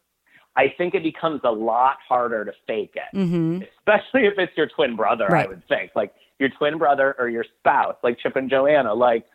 I 0.55 0.73
think 0.77 0.93
it 0.95 1.03
becomes 1.03 1.41
a 1.43 1.51
lot 1.51 1.97
harder 2.07 2.45
to 2.45 2.51
fake 2.67 2.95
it 2.95 3.15
Mm-hmm. 3.17 3.63
especially 3.79 4.25
if 4.25 4.33
it's 4.37 4.55
your 4.55 4.67
twin 4.67 4.95
brother, 4.95 5.27
Right. 5.29 5.45
I 5.45 5.49
would 5.49 5.67
think. 5.67 5.91
Like 5.95 6.13
your 6.39 6.49
twin 6.49 6.77
brother 6.77 7.15
or 7.19 7.29
your 7.29 7.45
spouse, 7.59 7.95
like 8.03 8.17
Chip 8.19 8.35
and 8.35 8.49
Joanna. 8.49 8.93
Like 8.93 9.25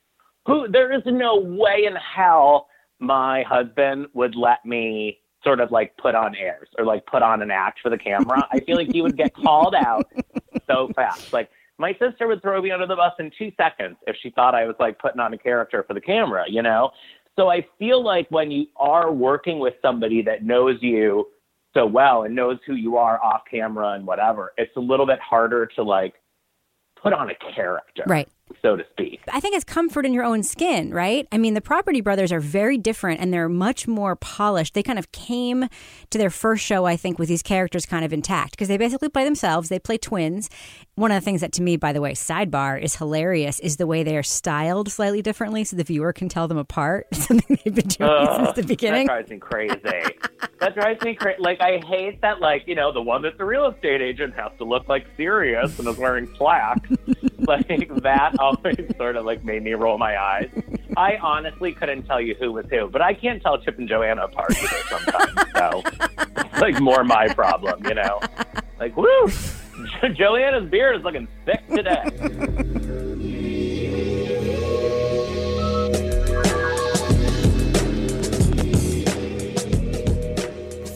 who 0.47 0.69
there 0.69 0.93
is 0.93 1.03
no 1.07 1.37
way 1.39 1.85
in 1.87 1.95
hell 1.97 2.69
my 2.99 3.43
husband 3.43 4.07
would 4.15 4.35
let 4.35 4.65
me 4.65 5.19
sort 5.43 5.61
of 5.61 5.71
like 5.71 5.97
put 5.97 6.15
on 6.15 6.35
airs 6.37 6.69
or 6.79 6.85
like 6.85 7.05
put 7.07 7.23
on 7.23 7.41
an 7.43 7.51
act 7.51 7.81
for 7.83 7.89
the 7.91 7.97
camera. 7.99 8.47
I 8.53 8.61
feel 8.61 8.77
like 8.77 8.93
he 8.93 9.01
would 9.03 9.17
get 9.17 9.35
called 9.45 9.75
out 9.75 10.07
so 10.67 10.89
fast. 10.95 11.33
Like 11.33 11.51
my 11.81 11.97
sister 11.99 12.29
would 12.29 12.43
throw 12.43 12.61
me 12.61 12.71
under 12.71 12.87
the 12.87 12.95
bus 12.95 13.15
in 13.19 13.31
two 13.37 13.51
seconds 13.57 13.97
if 14.07 14.15
she 14.23 14.31
thought 14.31 14.55
I 14.55 14.67
was 14.67 14.77
like 14.79 14.99
putting 14.99 15.19
on 15.19 15.33
a 15.33 15.39
character 15.39 15.83
for 15.87 15.95
the 15.95 16.01
camera, 16.01 16.45
you 16.47 16.63
know? 16.63 16.91
So 17.37 17.49
I 17.49 17.67
feel 17.79 18.05
like 18.05 18.27
when 18.31 18.51
you 18.51 18.67
are 18.77 19.11
working 19.11 19.59
with 19.59 19.75
somebody 19.81 20.21
that 20.23 20.45
knows 20.45 20.77
you 20.83 21.29
so 21.73 21.87
well 21.87 22.25
and 22.25 22.37
knows 22.37 22.59
who 22.67 22.75
you 22.75 22.99
are 22.99 23.19
off 23.25 23.43
camera 23.51 23.93
and 23.93 24.07
whatever, 24.07 24.53
it's 24.59 24.77
a 24.77 24.81
little 24.81 25.07
bit 25.07 25.19
harder 25.21 25.67
to 25.67 25.83
like 25.83 26.15
put 27.03 27.15
on 27.15 27.31
a 27.31 27.55
character. 27.55 28.05
Right. 28.07 28.29
So 28.63 28.77
to 28.77 28.85
speak. 28.93 29.21
I 29.33 29.41
think 29.41 29.55
it's 29.55 29.65
comfort 29.65 30.07
in 30.07 30.13
your 30.13 30.25
own 30.25 30.43
skin, 30.43 30.93
right? 30.93 31.27
I 31.33 31.39
mean, 31.39 31.55
the 31.55 31.61
Property 31.61 32.01
Brothers 32.01 32.33
are 32.33 32.41
very 32.41 32.79
different 32.79 33.21
and 33.21 33.33
they're 33.33 33.49
much 33.49 33.87
more 33.89 34.17
polished. 34.17 34.75
They 34.75 34.83
kind 34.83 34.99
of 34.99 35.13
came 35.13 35.69
to 36.11 36.19
their 36.19 36.31
first 36.31 36.65
show, 36.65 36.85
I 36.85 36.97
think, 36.97 37.19
with 37.19 37.29
these 37.29 37.43
characters 37.43 37.87
kind 37.87 38.05
of 38.05 38.13
intact 38.13 38.53
because 38.53 38.69
they 38.69 38.77
basically 38.77 39.09
play 39.09 39.25
themselves. 39.25 39.69
They 39.69 39.79
play 39.79 39.99
twins. 39.99 40.51
One 40.95 41.11
of 41.11 41.21
the 41.21 41.25
things 41.25 41.41
that, 41.41 41.53
to 41.53 41.63
me, 41.63 41.77
by 41.77 41.93
the 41.93 42.01
way, 42.01 42.13
sidebar 42.13 42.81
is 42.81 42.97
hilarious 42.97 43.59
is 43.61 43.77
the 43.77 43.87
way 43.87 44.03
they 44.03 44.17
are 44.17 44.23
styled 44.23 44.91
slightly 44.91 45.23
differently 45.23 45.65
so 45.65 45.77
the 45.77 45.85
viewer 45.85 46.13
can 46.13 46.29
tell 46.29 46.49
them 46.49 46.59
apart. 46.59 47.07
Something 47.15 47.59
they've 47.65 47.75
been 47.75 47.89
doing 47.89 48.11
Ugh, 48.11 48.47
since 48.47 48.57
the 48.57 48.63
beginning. 48.65 49.07
That 49.07 49.27
drives 49.27 49.31
me 49.31 49.39
crazy. 49.39 49.81
that 50.61 50.75
drives 50.75 51.03
me 51.03 51.15
crazy. 51.15 51.41
Like 51.41 51.61
I 51.61 51.79
hate 51.87 52.21
that. 52.23 52.41
Like 52.41 52.65
you 52.67 52.75
know, 52.75 52.93
the 52.93 53.03
one 53.03 53.23
that's 53.23 53.39
a 53.39 53.45
real 53.45 53.67
estate 53.67 54.01
agent 54.01 54.35
has 54.35 54.53
to 54.59 54.65
look 54.65 54.89
like 54.89 55.07
serious 55.17 55.79
and 55.79 55.89
is 55.89 55.97
wearing 55.97 56.33
slacks. 56.37 56.89
like 57.39 57.69
that 58.03 58.39
always 58.41 58.97
sort 58.97 59.17
of 59.17 59.25
like 59.25 59.45
made 59.45 59.63
me 59.63 59.73
roll 59.75 59.99
my 59.99 60.19
eyes. 60.19 60.51
I 60.97 61.17
honestly 61.17 61.73
couldn't 61.73 62.05
tell 62.05 62.21
you 62.21 62.35
who 62.35 62.53
was 62.53 62.67
who, 62.71 62.89
but 62.89 63.03
I 63.03 63.15
can't 63.15 63.41
tell 63.43 63.59
Chip 63.59 63.79
and 63.79 63.89
Joanna 63.89 64.25
apart 64.25 64.57
either 64.57 64.77
sometimes. 64.89 65.33
So 65.55 65.83
it's 66.37 66.61
like 66.61 66.81
more 66.81 67.05
my 67.05 67.29
problem, 67.29 67.85
you 67.85 67.95
know. 67.95 68.21
Like 68.79 68.97
woo, 68.97 69.31
Joanna's 70.15 70.69
beard 70.71 70.97
is 70.97 71.03
looking 71.05 71.29
thick 71.45 71.67
today. 71.69 73.60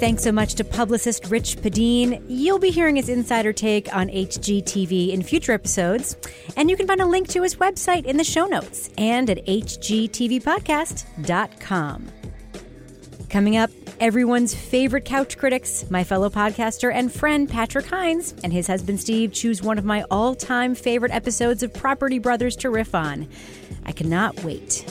Thanks 0.05 0.23
so 0.23 0.33
much 0.33 0.55
to 0.57 0.64
publicist 0.64 1.31
Rich 1.31 1.62
Padine. 1.62 2.23
You'll 2.29 2.59
be 2.59 2.69
hearing 2.69 2.97
his 2.97 3.09
insider 3.09 3.55
take 3.55 3.97
on 3.97 4.09
HGTV 4.09 5.14
in 5.14 5.23
future 5.23 5.53
episodes, 5.53 6.19
and 6.59 6.69
you 6.69 6.77
can 6.77 6.87
find 6.87 7.01
a 7.01 7.07
link 7.07 7.27
to 7.29 7.40
his 7.40 7.55
website 7.55 8.05
in 8.05 8.19
the 8.19 8.23
show 8.23 8.45
notes 8.45 8.90
and 8.99 9.31
at 9.31 9.47
hgtvpodcast.com. 9.47 12.09
Coming 13.31 13.57
up, 13.57 13.71
everyone's 13.99 14.55
favorite 14.55 15.07
couch 15.07 15.38
critics, 15.38 15.90
my 15.90 16.05
fellow 16.05 16.29
podcaster 16.29 16.93
and 16.93 17.11
friend 17.11 17.49
Patrick 17.49 17.87
Hinds 17.87 18.35
and 18.45 18.53
his 18.53 18.67
husband 18.67 19.01
Steve 19.01 19.33
choose 19.33 19.62
one 19.62 19.79
of 19.79 19.87
my 19.87 20.05
all 20.11 20.35
time 20.35 20.75
favorite 20.75 21.12
episodes 21.12 21.62
of 21.62 21.73
Property 21.73 22.19
Brothers 22.19 22.57
to 22.57 22.69
riff 22.69 22.95
on. 22.95 23.27
I 23.87 23.93
cannot 23.93 24.45
wait. 24.45 24.85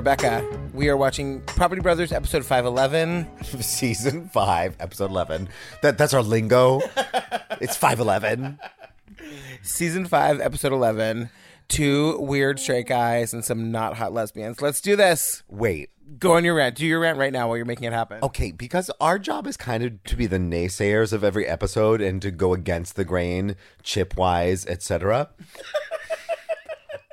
Rebecca, 0.00 0.42
we 0.72 0.88
are 0.88 0.96
watching 0.96 1.42
Property 1.42 1.82
Brothers 1.82 2.10
episode 2.10 2.42
511. 2.42 3.28
Season 3.60 4.30
5, 4.30 4.76
episode 4.80 5.10
11. 5.10 5.50
That 5.82 5.98
That's 5.98 6.14
our 6.14 6.22
lingo. 6.22 6.80
it's 7.60 7.76
511. 7.76 8.58
Season 9.60 10.06
5, 10.06 10.40
episode 10.40 10.72
11. 10.72 11.28
Two 11.68 12.18
weird 12.18 12.58
straight 12.58 12.86
guys 12.86 13.34
and 13.34 13.44
some 13.44 13.70
not 13.70 13.98
hot 13.98 14.14
lesbians. 14.14 14.62
Let's 14.62 14.80
do 14.80 14.96
this. 14.96 15.42
Wait. 15.50 15.90
Go 16.18 16.32
on 16.32 16.46
your 16.46 16.54
rant. 16.54 16.76
Do 16.76 16.86
your 16.86 17.00
rant 17.00 17.18
right 17.18 17.32
now 17.32 17.48
while 17.48 17.58
you're 17.58 17.66
making 17.66 17.84
it 17.84 17.92
happen. 17.92 18.20
Okay, 18.22 18.52
because 18.52 18.90
our 19.02 19.18
job 19.18 19.46
is 19.46 19.58
kind 19.58 19.84
of 19.84 20.02
to 20.04 20.16
be 20.16 20.26
the 20.26 20.38
naysayers 20.38 21.12
of 21.12 21.22
every 21.22 21.46
episode 21.46 22.00
and 22.00 22.22
to 22.22 22.30
go 22.30 22.54
against 22.54 22.96
the 22.96 23.04
grain, 23.04 23.54
chip 23.82 24.16
wise, 24.16 24.64
etc. 24.64 25.28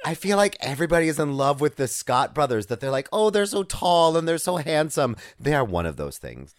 I 0.07 0.13
feel 0.13 0.37
like 0.37 0.55
everybody 0.61 1.09
is 1.09 1.19
in 1.19 1.35
love 1.35 1.59
with 1.59 1.75
the 1.75 1.85
Scott 1.85 2.33
brothers, 2.33 2.67
that 2.67 2.79
they're 2.79 2.91
like, 2.91 3.09
oh, 3.11 3.29
they're 3.29 3.45
so 3.45 3.63
tall 3.63 4.15
and 4.15 4.25
they're 4.25 4.37
so 4.37 4.55
handsome. 4.55 5.17
They 5.37 5.53
are 5.53 5.65
one 5.65 5.85
of 5.85 5.97
those 5.97 6.17
things. 6.17 6.55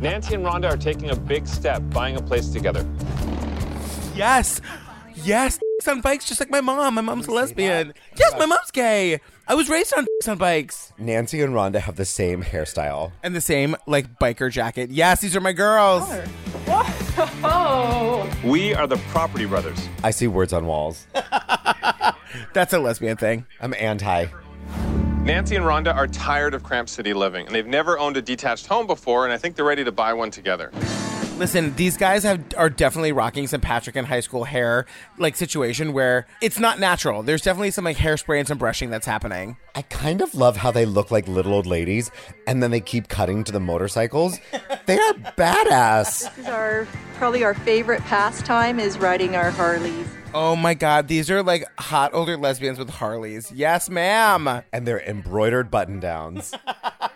Nancy 0.00 0.34
and 0.34 0.42
Rhonda 0.42 0.70
are 0.70 0.78
taking 0.78 1.10
a 1.10 1.14
big 1.14 1.46
step, 1.46 1.82
buying 1.90 2.16
a 2.16 2.22
place 2.22 2.48
together. 2.48 2.88
Yes. 4.14 4.62
Yes. 5.14 5.58
On 5.86 6.00
bikes, 6.00 6.24
just 6.24 6.40
like 6.40 6.48
my 6.48 6.62
mom. 6.62 6.94
My 6.94 7.02
mom's 7.02 7.26
a 7.26 7.30
lesbian. 7.30 7.92
Yes, 8.18 8.32
my 8.38 8.46
mom's 8.46 8.70
gay. 8.70 9.20
I 9.46 9.54
was 9.54 9.68
raised 9.68 9.92
on 9.92 10.06
on 10.28 10.38
bikes. 10.38 10.94
Nancy 10.96 11.42
and 11.42 11.52
Rhonda 11.52 11.80
have 11.80 11.96
the 11.96 12.06
same 12.06 12.42
hairstyle. 12.42 13.12
And 13.22 13.36
the 13.36 13.42
same, 13.42 13.76
like, 13.86 14.18
biker 14.18 14.50
jacket. 14.50 14.90
Yes, 14.90 15.20
these 15.20 15.36
are 15.36 15.40
my 15.42 15.52
girls. 15.52 16.08
Oh. 16.66 18.30
We 18.44 18.74
are 18.74 18.86
the 18.86 18.98
Property 19.08 19.46
Brothers. 19.46 19.88
I 20.02 20.10
see 20.10 20.26
words 20.26 20.52
on 20.52 20.66
walls. 20.66 21.06
That's 22.52 22.74
a 22.74 22.78
lesbian 22.78 23.16
thing. 23.16 23.46
I'm 23.60 23.72
anti. 23.74 24.26
Nancy 25.22 25.56
and 25.56 25.64
Rhonda 25.64 25.94
are 25.94 26.06
tired 26.06 26.52
of 26.52 26.62
cramped 26.62 26.90
city 26.90 27.14
living, 27.14 27.46
and 27.46 27.54
they've 27.54 27.66
never 27.66 27.98
owned 27.98 28.18
a 28.18 28.22
detached 28.22 28.66
home 28.66 28.86
before, 28.86 29.24
and 29.24 29.32
I 29.32 29.38
think 29.38 29.56
they're 29.56 29.64
ready 29.64 29.84
to 29.84 29.92
buy 29.92 30.12
one 30.12 30.30
together. 30.30 30.70
Listen, 31.36 31.74
these 31.74 31.96
guys 31.96 32.22
have 32.22 32.40
are 32.56 32.70
definitely 32.70 33.10
rocking 33.10 33.48
some 33.48 33.60
Patrick 33.60 33.96
in 33.96 34.04
high 34.04 34.20
school 34.20 34.44
hair 34.44 34.86
like 35.18 35.34
situation 35.34 35.92
where 35.92 36.26
it's 36.40 36.60
not 36.60 36.78
natural. 36.78 37.24
There's 37.24 37.42
definitely 37.42 37.72
some 37.72 37.84
like 37.84 37.96
hairspray 37.96 38.38
and 38.38 38.46
some 38.46 38.56
brushing 38.56 38.88
that's 38.88 39.06
happening. 39.06 39.56
I 39.74 39.82
kind 39.82 40.22
of 40.22 40.36
love 40.36 40.56
how 40.56 40.70
they 40.70 40.86
look 40.86 41.10
like 41.10 41.26
little 41.26 41.52
old 41.52 41.66
ladies 41.66 42.12
and 42.46 42.62
then 42.62 42.70
they 42.70 42.80
keep 42.80 43.08
cutting 43.08 43.42
to 43.44 43.52
the 43.52 43.58
motorcycles. 43.58 44.38
they 44.86 44.96
are 44.96 45.14
badass. 45.36 46.34
This 46.36 46.38
is 46.38 46.46
our 46.46 46.86
probably 47.16 47.42
our 47.42 47.54
favorite 47.54 48.02
pastime 48.02 48.78
is 48.78 48.96
riding 48.96 49.34
our 49.34 49.50
Harleys. 49.50 50.06
Oh 50.34 50.54
my 50.54 50.74
god, 50.74 51.08
these 51.08 51.32
are 51.32 51.42
like 51.42 51.64
hot 51.80 52.14
older 52.14 52.36
lesbians 52.36 52.78
with 52.78 52.90
Harleys. 52.90 53.50
Yes, 53.50 53.90
ma'am. 53.90 54.62
And 54.72 54.86
they're 54.86 55.00
embroidered 55.00 55.68
button 55.68 55.98
downs. 55.98 56.54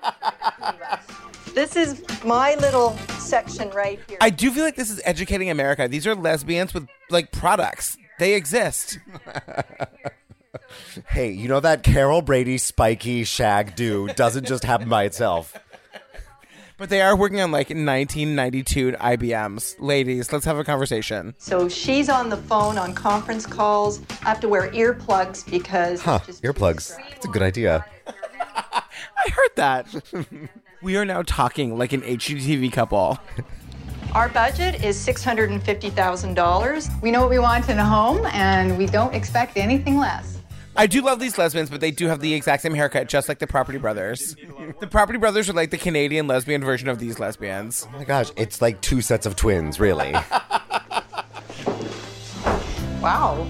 This 1.58 1.74
is 1.74 2.04
my 2.24 2.54
little 2.54 2.96
section 3.18 3.68
right 3.70 3.98
here. 4.08 4.18
I 4.20 4.30
do 4.30 4.52
feel 4.52 4.62
like 4.62 4.76
this 4.76 4.90
is 4.90 5.00
educating 5.04 5.50
America. 5.50 5.88
These 5.88 6.06
are 6.06 6.14
lesbians 6.14 6.72
with 6.72 6.86
like 7.10 7.32
products. 7.32 7.98
They 8.20 8.34
exist. 8.34 9.00
hey, 11.08 11.32
you 11.32 11.48
know 11.48 11.58
that 11.58 11.82
Carol 11.82 12.22
Brady 12.22 12.58
spiky 12.58 13.24
shag 13.24 13.74
do 13.74 14.06
doesn't 14.06 14.46
just 14.46 14.62
happen 14.62 14.88
by 14.88 15.02
itself. 15.02 15.58
But 16.76 16.90
they 16.90 17.02
are 17.02 17.16
working 17.16 17.40
on 17.40 17.50
like 17.50 17.70
1992 17.70 18.92
IBMs. 18.92 19.80
Ladies, 19.80 20.32
let's 20.32 20.44
have 20.44 20.58
a 20.58 20.64
conversation. 20.64 21.34
So 21.38 21.68
she's 21.68 22.08
on 22.08 22.28
the 22.28 22.36
phone 22.36 22.78
on 22.78 22.94
conference 22.94 23.46
calls. 23.46 24.00
I 24.22 24.28
have 24.28 24.38
to 24.42 24.48
wear 24.48 24.70
earplugs 24.70 25.50
because 25.50 26.02
Huh, 26.02 26.20
earplugs. 26.20 26.96
That's 27.10 27.26
a 27.26 27.28
good 27.28 27.42
idea. 27.42 27.84
I 28.06 29.30
heard 29.30 29.56
that. 29.56 30.48
we 30.82 30.96
are 30.96 31.04
now 31.04 31.22
talking 31.22 31.76
like 31.76 31.92
an 31.92 32.02
HGTV 32.02 32.72
couple. 32.72 33.18
our 34.14 34.28
budget 34.28 34.84
is 34.84 34.96
$650,000. 35.06 37.02
We 37.02 37.10
know 37.10 37.20
what 37.20 37.30
we 37.30 37.38
want 37.38 37.68
in 37.68 37.78
a 37.78 37.84
home, 37.84 38.24
and 38.26 38.78
we 38.78 38.86
don't 38.86 39.14
expect 39.14 39.56
anything 39.56 39.98
less. 39.98 40.36
I 40.76 40.86
do 40.86 41.02
love 41.02 41.18
these 41.18 41.36
lesbians, 41.36 41.70
but 41.70 41.80
they 41.80 41.90
do 41.90 42.06
have 42.06 42.20
the 42.20 42.32
exact 42.34 42.62
same 42.62 42.74
haircut, 42.74 43.08
just 43.08 43.28
like 43.28 43.40
the 43.40 43.48
Property 43.48 43.78
Brothers. 43.78 44.36
The 44.80 44.86
Property 44.86 45.18
Brothers 45.18 45.48
are 45.50 45.52
like 45.52 45.70
the 45.70 45.78
Canadian 45.78 46.28
lesbian 46.28 46.62
version 46.62 46.88
of 46.88 47.00
these 47.00 47.18
lesbians. 47.18 47.84
Oh 47.88 47.98
my 47.98 48.04
gosh, 48.04 48.30
it's 48.36 48.62
like 48.62 48.80
two 48.80 49.00
sets 49.00 49.26
of 49.26 49.34
twins, 49.36 49.80
really. 49.80 50.14
Wow. 53.00 53.46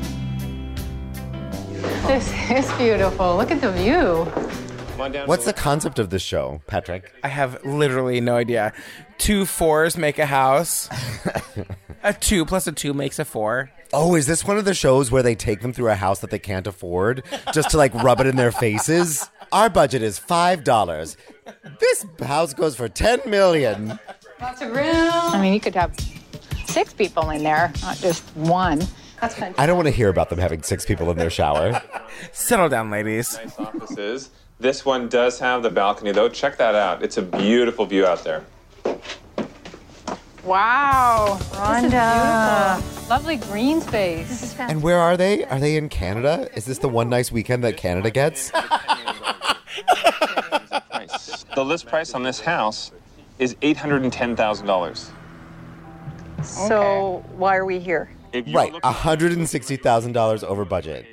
This 2.07 2.31
is 2.51 2.71
beautiful. 2.77 3.35
Look 3.39 3.51
at 3.51 3.63
the 3.63 3.73
view. 3.73 4.31
What's 4.99 5.45
the 5.45 5.53
concept 5.53 6.01
of 6.01 6.11
this 6.11 6.23
show, 6.23 6.61
Patrick? 6.67 7.13
I 7.23 7.29
have 7.29 7.65
literally 7.65 8.21
no 8.21 8.35
idea. 8.35 8.73
Two 9.17 9.47
fours 9.47 9.97
make 9.97 10.19
a 10.19 10.27
house. 10.27 10.89
a 12.03 12.13
two 12.13 12.45
plus 12.45 12.67
a 12.67 12.73
two 12.73 12.93
makes 12.93 13.21
a 13.21 13.25
four. 13.25 13.71
Oh, 13.93 14.17
is 14.17 14.27
this 14.27 14.45
one 14.45 14.59
of 14.59 14.65
the 14.65 14.75
shows 14.75 15.13
where 15.13 15.23
they 15.23 15.37
take 15.37 15.61
them 15.61 15.73
through 15.73 15.91
a 15.91 15.95
house 15.95 16.19
that 16.21 16.31
they 16.31 16.39
can't 16.41 16.67
afford 16.67 17.23
just 17.55 17.71
to 17.71 17.77
like 17.77 17.95
rub 17.95 18.21
it 18.21 18.27
in 18.27 18.35
their 18.35 18.51
faces? 18.51 19.31
Our 19.53 19.71
budget 19.71 20.03
is 20.03 20.19
five 20.19 20.65
dollars. 20.65 21.17
This 21.79 22.05
house 22.21 22.53
goes 22.53 22.75
for 22.75 22.89
ten 22.89 23.21
million. 23.25 24.01
Lots 24.41 24.63
of 24.63 24.71
room. 24.71 24.85
I 24.85 25.41
mean, 25.41 25.55
you 25.55 25.61
could 25.61 25.77
have 25.77 25.97
six 26.67 26.93
people 26.93 27.31
in 27.31 27.45
there, 27.45 27.73
not 27.83 27.99
just 27.99 28.25
one. 28.37 28.81
That's 29.21 29.35
fantastic. 29.35 29.59
I 29.59 29.67
don't 29.67 29.77
want 29.77 29.87
to 29.87 29.93
hear 29.95 30.09
about 30.09 30.29
them 30.29 30.39
having 30.39 30.63
six 30.63 30.85
people 30.85 31.09
in 31.11 31.17
their 31.19 31.31
shower. 31.31 31.81
Settle 32.33 32.69
down, 32.69 32.91
ladies. 32.91 33.37
Nice 33.37 33.59
offices. 33.59 34.31
This 34.61 34.85
one 34.85 35.09
does 35.09 35.39
have 35.39 35.63
the 35.63 35.71
balcony, 35.71 36.13
though. 36.13 36.29
Check 36.29 36.59
that 36.59 36.75
out. 36.75 37.03
It's 37.03 37.17
a 37.17 37.23
beautiful 37.23 37.87
view 37.87 38.07
out 38.07 38.25
there. 38.25 38.45
Wow. 40.45 41.39
Rhonda. 41.53 43.09
Lovely 43.09 43.37
green 43.37 43.81
space. 43.81 44.29
This 44.29 44.43
is 44.43 44.59
And 44.59 44.83
where 44.83 44.99
are 44.99 45.17
they? 45.17 45.45
Are 45.45 45.61
they 45.61 45.77
in 45.77 45.89
Canada? 45.89 46.49
Is 46.57 46.65
this 46.65 46.79
the 46.79 46.89
one 46.89 47.09
nice 47.09 47.31
weekend 47.31 47.63
that 47.65 47.77
Canada 47.77 48.11
gets? 48.11 48.51
The 51.55 51.65
list 51.65 51.87
price 51.89 52.15
on 52.15 52.23
this 52.23 52.39
house 52.39 52.93
is 53.41 53.57
$810,000. 53.57 55.11
So 56.45 57.25
why 57.37 57.57
are 57.57 57.65
we 57.65 57.81
here? 57.81 58.11
Right, 58.33 58.73
$160,000 58.73 60.45
over 60.45 60.65
budget. 60.65 61.05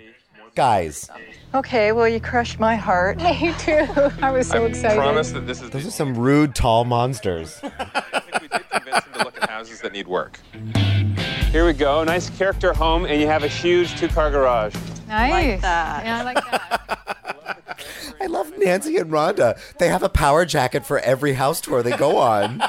Guys, 0.54 1.10
Okay, 1.56 1.94
well, 1.94 2.06
you 2.06 2.20
crushed 2.20 2.60
my 2.60 2.76
heart. 2.76 3.18
Me 3.24 3.54
too. 3.60 3.88
I 4.22 4.30
was 4.30 4.46
so 4.46 4.66
excited. 4.66 5.00
I 5.00 5.02
promise 5.02 5.32
that 5.32 5.48
this 5.48 5.62
is 5.62 5.70
those 5.70 5.88
are 5.88 5.92
some 5.92 6.14
rude, 6.14 6.54
tall 6.54 6.84
monsters. 6.84 7.58
I 7.64 8.20
think 8.20 8.42
we 8.42 8.48
did 8.50 8.70
convince 8.70 9.06
him 9.06 9.14
to 9.14 9.20
look 9.20 9.42
at 9.42 9.50
houses 9.50 9.80
that 9.80 9.94
need 9.94 10.06
work. 10.06 10.38
Here 11.52 11.66
we 11.66 11.72
go. 11.72 12.04
Nice 12.04 12.30
character 12.30 12.74
home, 12.74 13.06
and 13.06 13.22
you 13.22 13.28
have 13.28 13.44
a 13.44 13.48
huge 13.48 13.98
two-car 13.98 14.32
garage. 14.32 14.76
Nice. 15.08 15.32
Like 15.32 15.62
that. 15.62 16.06
Yeah, 16.06 16.20
I 16.20 16.24
like 16.24 16.52
that. 16.52 17.80
I 18.22 18.26
love 18.26 18.52
Nancy 18.58 18.98
and 18.98 19.10
Rhonda. 19.10 19.58
They 19.78 19.88
have 19.88 20.04
a 20.04 20.10
power 20.10 20.44
jacket 20.44 20.86
for 20.86 21.00
every 21.00 21.34
house 21.34 21.62
tour 21.62 21.82
they 21.82 21.96
go 21.96 22.18
on. 22.18 22.62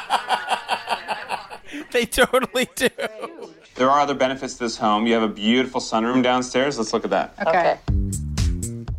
they 1.90 2.06
totally 2.06 2.68
do. 2.76 2.88
There 3.74 3.90
are 3.90 3.98
other 3.98 4.14
benefits 4.14 4.54
to 4.54 4.60
this 4.60 4.76
home. 4.76 5.08
You 5.08 5.14
have 5.14 5.24
a 5.24 5.28
beautiful 5.28 5.80
sunroom 5.80 6.22
downstairs. 6.22 6.78
Let's 6.78 6.92
look 6.92 7.04
at 7.04 7.10
that. 7.10 7.34
Okay. 7.44 7.78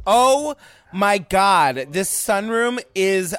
Oh 0.09 0.55
my 0.93 1.17
god, 1.17 1.87
this 1.89 2.09
sunroom 2.09 2.79
is 2.95 3.35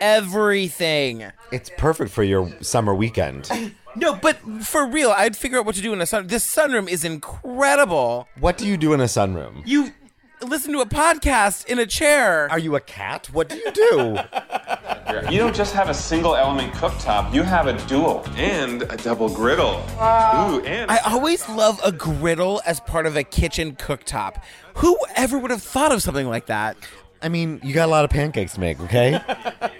everything. 0.00 1.24
It's 1.52 1.70
perfect 1.78 2.10
for 2.10 2.24
your 2.24 2.50
summer 2.60 2.94
weekend. 2.94 3.48
No, 3.96 4.14
but 4.14 4.36
for 4.62 4.86
real, 4.86 5.10
I'd 5.10 5.36
figure 5.36 5.58
out 5.58 5.66
what 5.66 5.74
to 5.74 5.82
do 5.82 5.92
in 5.92 6.00
a 6.00 6.06
sun. 6.06 6.28
This 6.28 6.46
sunroom 6.46 6.88
is 6.88 7.04
incredible. 7.04 8.28
What 8.38 8.56
do 8.56 8.64
you 8.64 8.76
do 8.76 8.92
in 8.92 9.00
a 9.00 9.04
sunroom? 9.04 9.62
You 9.66 9.92
listen 10.40 10.72
to 10.74 10.80
a 10.80 10.86
podcast 10.86 11.66
in 11.66 11.80
a 11.80 11.86
chair. 11.86 12.48
Are 12.48 12.60
you 12.60 12.76
a 12.76 12.80
cat? 12.80 13.28
What 13.32 13.48
do 13.48 13.56
you 13.56 13.72
do? 13.72 14.18
You 15.08 15.38
don't 15.38 15.54
just 15.54 15.72
have 15.74 15.88
a 15.88 15.94
single 15.94 16.36
element 16.36 16.74
cooktop, 16.74 17.32
you 17.32 17.42
have 17.42 17.66
a 17.66 17.72
dual 17.86 18.24
and 18.36 18.82
a 18.82 18.96
double 18.98 19.30
griddle. 19.30 19.76
Ooh, 19.96 20.60
and 20.64 20.90
I 20.90 20.98
always 21.06 21.48
love 21.48 21.80
a 21.82 21.90
griddle 21.90 22.60
as 22.66 22.78
part 22.80 23.06
of 23.06 23.16
a 23.16 23.24
kitchen 23.24 23.74
cooktop. 23.74 24.42
Who 24.76 24.98
ever 25.16 25.38
would 25.38 25.50
have 25.50 25.62
thought 25.62 25.92
of 25.92 26.02
something 26.02 26.28
like 26.28 26.46
that? 26.46 26.76
I 27.22 27.30
mean, 27.30 27.58
you 27.64 27.72
got 27.72 27.88
a 27.88 27.90
lot 27.90 28.04
of 28.04 28.10
pancakes 28.10 28.54
to 28.54 28.60
make, 28.60 28.78
okay? 28.80 29.18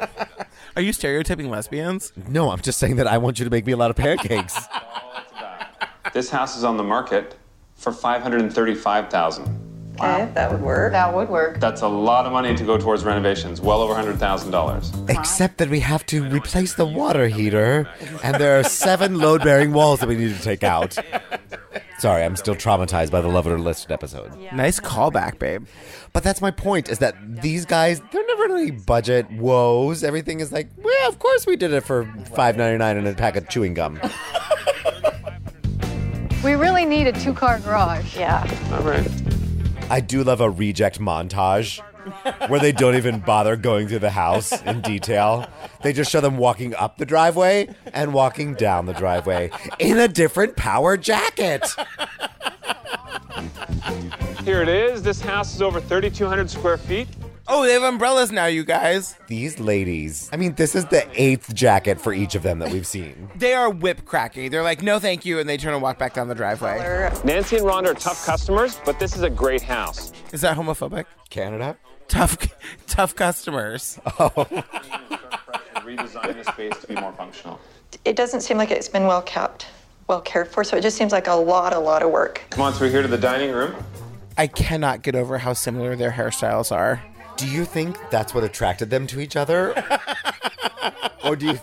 Are 0.77 0.83
you 0.83 0.95
stereotyping 0.95 1.51
lesbians? 1.51 2.13
No, 2.29 2.51
I'm 2.51 2.61
just 2.61 2.79
saying 2.79 2.97
that 2.97 3.07
I 3.07 3.19
want 3.19 3.39
you 3.39 3.45
to 3.45 3.51
make 3.51 3.67
me 3.67 3.73
a 3.73 3.77
lot 3.77 3.91
of 3.91 3.97
pancakes. 3.97 4.59
this 6.15 6.31
house 6.31 6.57
is 6.57 6.65
on 6.65 6.79
the 6.79 6.85
market 6.85 7.37
for 7.75 7.93
535000 7.93 9.68
Okay, 10.01 10.31
that 10.35 10.51
would 10.53 10.61
work. 10.63 10.93
That 10.93 11.15
would 11.15 11.29
work. 11.29 11.61
That's 11.61 11.83
a 11.83 11.89
lot 11.89 12.27
of 12.27 12.33
money 12.33 12.55
to 12.55 12.65
go 12.65 12.79
towards 12.79 13.05
renovations, 13.05 13.61
well 13.61 13.81
over 13.83 13.95
$100,000. 13.95 15.11
Except 15.11 15.59
that 15.59 15.69
we 15.69 15.81
have 15.81 16.07
to 16.07 16.25
replace 16.29 16.75
the 16.75 16.87
water 16.87 17.29
heater, 17.29 17.89
and 18.23 18.37
there 18.37 18.59
are 18.59 18.63
seven 18.65 19.19
load 19.19 19.43
bearing 19.43 19.73
walls 19.73 20.01
that 20.01 20.09
we 20.09 20.17
need 20.17 20.35
to 20.37 20.43
take 20.43 20.63
out. 20.63 20.97
Sorry, 21.99 22.23
I'm 22.23 22.37
still 22.37 22.55
traumatized 22.55 23.11
by 23.11 23.21
the 23.21 23.29
Love 23.29 23.47
It 23.49 23.51
or 23.51 23.59
List 23.59 23.87
It 23.87 23.91
episode. 23.93 24.33
Nice 24.53 24.79
callback, 24.79 25.41
babe. 25.41 25.67
But 26.13 26.23
that's 26.23 26.41
my 26.41 26.53
point, 26.53 26.89
is 26.89 26.99
that 27.01 27.17
these 27.43 27.65
guys, 27.67 28.01
they're 28.13 28.27
never 28.27 28.45
really 28.45 28.71
budget 28.71 29.29
woes. 29.33 30.05
Everything 30.05 30.39
is 30.39 30.53
like, 30.53 30.69
well, 30.77 31.09
of 31.09 31.19
course 31.19 31.45
we 31.45 31.57
did 31.57 31.73
it 31.73 31.83
for 31.83 32.05
five 32.37 32.57
ninety 32.57 32.79
nine 32.79 32.97
and 32.97 33.07
a 33.09 33.15
pack 33.15 33.35
of 33.37 33.49
chewing 33.49 33.75
gum. 33.75 34.01
We 36.45 36.55
really 36.55 36.85
need 36.85 37.09
a 37.09 37.13
two-car 37.13 37.59
garage. 37.59 38.17
Yeah. 38.17 38.47
All 38.73 38.83
right. 38.83 39.11
I 39.91 40.01
do 40.01 40.23
love 40.23 40.41
a 40.41 40.51
reject 40.51 41.01
montage 41.01 41.81
where 42.49 42.61
they 42.61 42.73
don't 42.73 42.95
even 42.95 43.21
bother 43.21 43.57
going 43.57 43.89
through 43.89 44.01
the 44.01 44.11
house 44.11 44.61
in 44.63 44.81
detail. 44.83 45.49
They 45.83 45.93
just 45.93 46.11
show 46.11 46.21
them 46.21 46.37
walking 46.37 46.75
up 46.75 46.99
the 46.99 47.07
driveway 47.07 47.75
and 47.93 48.13
walking 48.13 48.55
down 48.55 48.87
the 48.87 48.93
driveway 48.93 49.51
in 49.79 49.99
a 49.99 50.09
different 50.09 50.57
power 50.57 50.97
jacket. 50.97 51.67
Here 54.45 54.63
it 54.63 54.69
is. 54.69 55.03
This 55.03 55.21
house 55.21 55.55
is 55.55 55.63
over 55.63 55.81
3,200 55.81 56.51
square 56.51 56.79
feet. 56.79 57.09
Oh, 57.51 57.65
they 57.65 57.73
have 57.73 57.83
umbrellas 57.83 58.31
now, 58.31 58.45
you 58.45 58.63
guys. 58.63 59.17
These 59.27 59.59
ladies, 59.59 60.29
I 60.35 60.37
mean, 60.37 60.55
this 60.57 60.75
is 60.75 60.85
the 60.87 61.09
eighth 61.15 61.55
jacket 61.55 61.99
for 61.99 62.13
each 62.13 62.35
of 62.35 62.43
them 62.43 62.59
that 62.59 62.71
we've 62.71 62.87
seen. 62.87 63.31
They 63.39 63.55
are 63.55 63.71
whip 63.71 64.05
cracking. 64.05 64.51
They're 64.51 64.63
like, 64.63 64.83
no, 64.83 64.99
thank 64.99 65.25
you, 65.25 65.39
and 65.39 65.49
they 65.49 65.57
turn 65.57 65.73
and 65.73 65.81
walk 65.81 65.99
back 65.99 66.13
down 66.13 66.29
the 66.29 66.35
driveway. 66.35 67.11
Nancy 67.25 67.57
and 67.57 67.65
Rhonda 67.65 67.87
are 67.87 67.95
tough 67.95 68.27
customers, 68.27 68.79
but 68.85 68.99
this 68.99 69.17
is 69.17 69.23
a 69.23 69.31
great 69.31 69.63
house. 69.63 70.13
Is 70.33 70.41
that 70.43 70.57
homophobic? 70.57 71.07
Canada? 71.31 71.77
Tough, 72.09 72.37
tough 72.87 73.15
customers. 73.15 73.99
Oh. 74.19 74.29
Redesign 75.77 76.45
the 76.45 76.53
space 76.53 76.77
to 76.81 76.87
be 76.89 76.97
more 76.97 77.13
functional. 77.13 77.61
It 78.05 78.17
doesn't 78.17 78.41
seem 78.43 78.59
like 78.59 78.71
it's 78.71 78.89
been 78.89 79.07
well 79.07 79.23
kept, 79.23 79.67
well 80.09 80.21
cared 80.21 80.49
for, 80.49 80.65
so 80.65 80.77
it 80.77 80.83
just 80.83 80.97
seems 80.99 81.13
like 81.13 81.29
a 81.29 81.35
lot, 81.35 81.73
a 81.73 81.79
lot 81.79 82.03
of 82.03 82.11
work. 82.11 82.43
Come 82.51 82.63
on, 82.63 82.75
so 82.75 82.81
we're 82.81 82.91
here 82.91 83.03
to 83.03 83.09
the 83.09 83.17
dining 83.17 83.53
room. 83.53 83.75
I 84.37 84.49
cannot 84.49 85.03
get 85.03 85.15
over 85.15 85.39
how 85.39 85.53
similar 85.53 85.97
their 85.97 86.11
hairstyles 86.13 86.71
are. 86.71 87.03
Do 87.39 87.49
you 87.49 87.65
think 87.65 87.97
that's 88.11 88.35
what 88.35 88.45
attracted 88.45 88.91
them 88.91 89.07
to 89.09 89.21
each 89.21 89.37
other? 89.37 89.73
or 91.25 91.37
do 91.37 91.47
you 91.47 91.61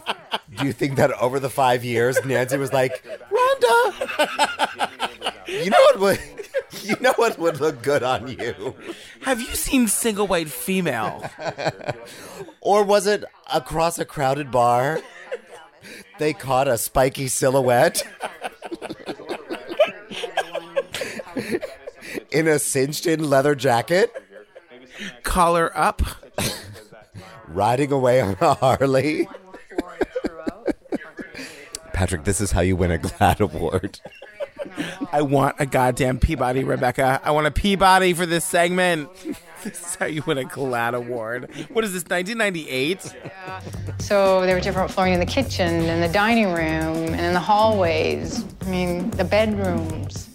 do 0.57 0.65
you 0.65 0.71
think 0.73 0.95
that 0.95 1.11
over 1.21 1.39
the 1.39 1.49
five 1.49 1.83
years 1.83 2.17
Nancy 2.25 2.57
was 2.57 2.71
like, 2.71 3.03
Rhonda, 3.29 4.89
you 5.47 5.69
know 5.69 5.77
what 5.91 5.99
would 5.99 6.19
you 6.81 6.95
know 7.01 7.13
what 7.17 7.37
would 7.37 7.59
look 7.59 7.81
good 7.81 8.03
on 8.03 8.27
you? 8.27 8.73
Have 9.21 9.41
you 9.41 9.53
seen 9.55 9.87
Single 9.87 10.27
White 10.27 10.49
Female? 10.49 11.29
Or 12.61 12.83
was 12.83 13.05
it 13.05 13.25
across 13.53 13.99
a 13.99 14.05
crowded 14.05 14.51
bar? 14.51 14.99
They 16.19 16.33
caught 16.33 16.67
a 16.67 16.77
spiky 16.77 17.27
silhouette 17.27 18.01
in 22.31 22.47
a 22.47 22.59
cinched 22.59 23.05
in 23.05 23.29
leather 23.29 23.55
jacket, 23.55 24.11
Collar 25.23 25.71
up. 25.77 26.01
riding 27.47 27.91
away 27.91 28.21
on 28.21 28.35
a 28.41 28.53
Harley. 28.53 29.27
Patrick, 31.93 32.25
this 32.25 32.41
is 32.41 32.51
how 32.51 32.61
you 32.61 32.75
win 32.75 32.91
a 32.91 32.97
GLAAD 32.97 33.39
award. 33.39 33.99
I 35.11 35.21
want 35.21 35.55
a 35.59 35.65
goddamn 35.65 36.19
Peabody, 36.19 36.63
Rebecca. 36.63 37.21
I 37.23 37.31
want 37.31 37.47
a 37.47 37.51
Peabody 37.51 38.13
for 38.13 38.25
this 38.25 38.43
segment. 38.43 39.09
This 39.63 39.81
is 39.81 39.95
how 39.95 40.05
you 40.05 40.21
win 40.25 40.37
a 40.37 40.43
GLAAD 40.43 40.93
award. 40.93 41.49
What 41.71 41.85
is 41.85 41.93
this, 41.93 42.03
1998? 42.03 43.15
Yeah. 43.23 43.61
So 43.99 44.45
there 44.45 44.55
were 44.55 44.61
different 44.61 44.91
flooring 44.91 45.13
in 45.13 45.19
the 45.19 45.25
kitchen 45.25 45.85
and 45.85 46.03
the 46.03 46.09
dining 46.09 46.47
room 46.47 47.13
and 47.13 47.21
in 47.21 47.33
the 47.33 47.39
hallways. 47.39 48.43
I 48.61 48.65
mean, 48.65 49.09
the 49.11 49.23
bedrooms. 49.23 50.29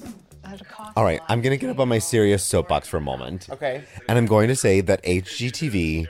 All 0.96 1.04
right, 1.04 1.20
I'm 1.28 1.40
going 1.40 1.56
to 1.56 1.56
get 1.56 1.70
up 1.70 1.78
on 1.78 1.88
my 1.88 1.98
serious 1.98 2.42
soapbox 2.42 2.88
for 2.88 2.96
a 2.96 3.00
moment. 3.00 3.48
Okay. 3.50 3.84
And 4.08 4.18
I'm 4.18 4.26
going 4.26 4.48
to 4.48 4.56
say 4.56 4.80
that 4.80 5.02
HGTV 5.04 6.06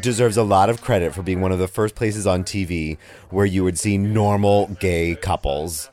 deserves 0.00 0.36
a 0.36 0.42
lot 0.42 0.70
of 0.70 0.82
credit 0.82 1.14
for 1.14 1.22
being 1.22 1.40
one 1.40 1.52
of 1.52 1.58
the 1.58 1.68
first 1.68 1.94
places 1.94 2.26
on 2.26 2.44
TV 2.44 2.98
where 3.30 3.46
you 3.46 3.64
would 3.64 3.78
see 3.78 3.96
normal 3.96 4.66
gay 4.80 5.14
couples 5.14 5.90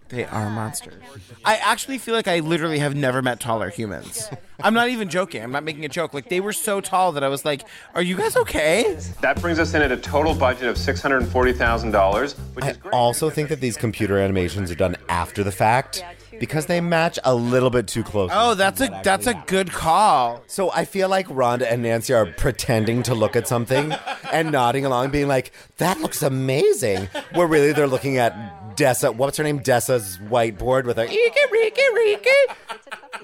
They 0.10 0.26
are 0.26 0.50
monsters. 0.50 1.02
I 1.46 1.56
actually 1.56 1.98
feel 1.98 2.14
like 2.14 2.28
I 2.28 2.40
literally 2.40 2.80
have 2.80 2.94
never 2.94 3.22
met 3.22 3.40
taller 3.40 3.70
humans. 3.70 4.28
I'm 4.62 4.74
not 4.74 4.90
even 4.90 5.08
joking. 5.08 5.42
I'm 5.42 5.54
not 5.54 5.64
making 5.64 5.86
a 5.86 5.90
joke. 5.90 6.14
Like 6.14 6.28
they 6.28 6.42
were 6.42 6.52
so 6.52 6.82
tall 6.82 7.14
that 7.14 7.24
I 7.24 7.30
was 7.30 7.46
like, 7.46 7.66
"Are 7.96 8.02
you 8.02 8.18
guys 8.18 8.36
okay?" 8.36 8.98
That 9.22 9.40
brings 9.40 9.60
us 9.60 9.74
in 9.74 9.82
at 9.82 9.94
a 9.94 9.98
total 9.98 10.36
budget 10.36 10.68
of 10.68 10.76
$640,000, 10.76 12.36
which 12.54 12.66
I 12.66 12.76
also 12.92 13.30
think 13.30 13.48
that 13.48 13.62
these 13.62 13.78
computer 13.78 14.20
animations 14.20 14.70
are 14.70 14.76
done 14.76 14.98
after 15.08 15.42
the 15.42 15.54
fact 15.54 16.04
because 16.42 16.66
they 16.66 16.82
match 16.82 17.20
a 17.24 17.36
little 17.36 17.70
bit 17.70 17.88
too 17.88 18.04
close. 18.04 18.32
Oh, 18.34 18.56
that's 18.56 18.82
a 18.82 18.88
that's 19.04 19.28
a 19.28 19.36
good 19.46 19.72
call. 19.72 20.42
So 20.48 20.72
I 20.72 20.86
feel 20.86 21.08
like 21.08 21.28
Rhonda 21.28 21.72
and 21.72 21.84
Nancy 21.84 22.14
are 22.14 22.26
pretending 22.26 23.04
to 23.04 23.14
look 23.14 23.36
at 23.36 23.48
something 23.48 23.94
and 24.34 24.52
nodding 24.52 24.84
along, 24.84 25.12
being 25.12 25.28
like, 25.28 25.52
"That 25.78 26.02
looks 26.02 26.24
amazing." 26.24 27.08
Where 27.36 27.46
really 27.46 27.74
they're 27.74 27.88
looking 27.88 28.18
at 28.18 28.76
Dessa. 28.76 29.16
What's 29.16 29.38
her 29.38 29.44
name? 29.44 29.60
Dessa's 29.60 30.18
whiteboard 30.18 30.86
with 30.86 30.98
a 30.98 31.06
"Eeki, 31.06 31.46
reeki, 31.54 31.88
reeki," 31.96 32.56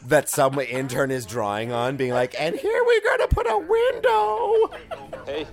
that 0.04 0.30
some 0.30 0.60
intern 0.60 1.10
is 1.10 1.26
drawing 1.26 1.72
on, 1.72 1.98
being 1.98 2.14
like, 2.14 2.40
"And 2.40 2.56
here 2.56 2.84
we're 2.86 3.02
gonna 3.02 3.28
put 3.30 3.48
a 3.48 3.58
window." 3.58 5.26
Hey, 5.26 5.46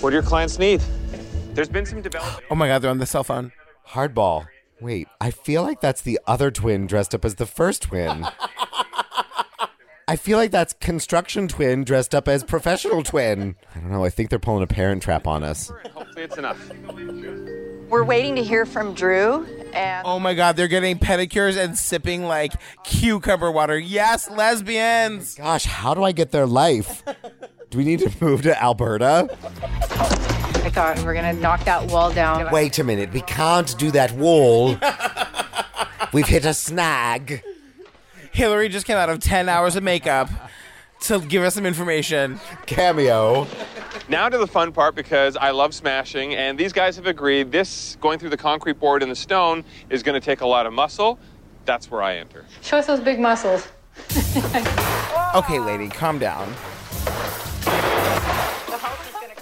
what 0.00 0.10
do 0.10 0.14
your 0.14 0.22
clients 0.22 0.58
need? 0.58 0.82
There's 1.54 1.70
been 1.70 1.86
some 1.86 2.02
development. 2.02 2.44
Oh 2.50 2.54
my 2.54 2.68
god, 2.68 2.82
they're 2.82 2.90
on 2.90 2.98
the 2.98 3.06
cell 3.06 3.24
phone. 3.24 3.52
Hardball. 3.88 4.46
Wait, 4.80 5.08
I 5.20 5.30
feel 5.30 5.62
like 5.62 5.80
that's 5.80 6.02
the 6.02 6.18
other 6.26 6.50
twin 6.50 6.86
dressed 6.86 7.14
up 7.14 7.24
as 7.24 7.36
the 7.36 7.46
first 7.46 7.82
twin. 7.82 8.26
I 10.06 10.16
feel 10.16 10.36
like 10.36 10.50
that's 10.50 10.74
construction 10.74 11.48
twin 11.48 11.82
dressed 11.84 12.14
up 12.14 12.28
as 12.28 12.44
professional 12.44 13.02
twin. 13.02 13.56
I 13.74 13.80
don't 13.80 13.90
know. 13.90 14.04
I 14.04 14.10
think 14.10 14.28
they're 14.28 14.38
pulling 14.38 14.62
a 14.62 14.66
parent 14.66 15.02
trap 15.02 15.26
on 15.26 15.42
us. 15.42 15.72
Hopefully, 15.94 16.24
it's 16.24 16.36
enough. 16.36 16.58
We're 17.88 18.04
waiting 18.04 18.36
to 18.36 18.42
hear 18.42 18.66
from 18.66 18.92
Drew, 18.94 19.46
and 19.72 20.06
Oh 20.06 20.18
my 20.18 20.34
god, 20.34 20.56
they're 20.56 20.68
getting 20.68 20.98
pedicures 20.98 21.56
and 21.56 21.78
sipping 21.78 22.24
like 22.24 22.52
cucumber 22.84 23.50
water. 23.50 23.78
Yes, 23.78 24.28
lesbians. 24.30 25.36
Gosh, 25.36 25.64
how 25.64 25.94
do 25.94 26.02
I 26.02 26.12
get 26.12 26.32
their 26.32 26.46
life? 26.46 27.02
Do 27.70 27.78
we 27.78 27.84
need 27.84 28.00
to 28.00 28.12
move 28.20 28.42
to 28.42 28.62
Alberta? 28.62 29.28
I 30.64 30.70
thought 30.70 31.04
we're 31.04 31.12
gonna 31.12 31.34
knock 31.34 31.62
that 31.64 31.90
wall 31.90 32.10
down. 32.10 32.50
Wait 32.50 32.78
a 32.78 32.84
minute. 32.84 33.12
We 33.12 33.20
can't 33.20 33.76
do 33.76 33.90
that 33.90 34.12
wall. 34.12 34.78
We've 36.14 36.26
hit 36.26 36.46
a 36.46 36.54
snag. 36.54 37.42
Hillary 38.32 38.70
just 38.70 38.86
came 38.86 38.96
out 38.96 39.10
of 39.10 39.18
10 39.18 39.50
hours 39.50 39.76
of 39.76 39.82
makeup 39.82 40.30
to 41.02 41.20
give 41.20 41.42
us 41.42 41.54
some 41.54 41.66
information. 41.66 42.40
Cameo. 42.64 43.46
Now 44.08 44.30
to 44.30 44.38
the 44.38 44.46
fun 44.46 44.72
part 44.72 44.94
because 44.94 45.36
I 45.36 45.50
love 45.50 45.74
smashing, 45.74 46.34
and 46.34 46.58
these 46.58 46.72
guys 46.72 46.96
have 46.96 47.06
agreed 47.06 47.52
this 47.52 47.98
going 48.00 48.18
through 48.18 48.30
the 48.30 48.36
concrete 48.38 48.80
board 48.80 49.02
and 49.02 49.12
the 49.12 49.16
stone 49.16 49.64
is 49.90 50.02
going 50.02 50.18
to 50.18 50.24
take 50.24 50.40
a 50.40 50.46
lot 50.46 50.64
of 50.64 50.72
muscle. 50.72 51.18
That's 51.66 51.90
where 51.90 52.02
I 52.02 52.16
enter. 52.16 52.46
Show 52.62 52.78
us 52.78 52.86
those 52.86 53.00
big 53.00 53.20
muscles. 53.20 53.68
Okay, 55.34 55.58
lady, 55.58 55.88
calm 55.88 56.20
down. 56.20 56.54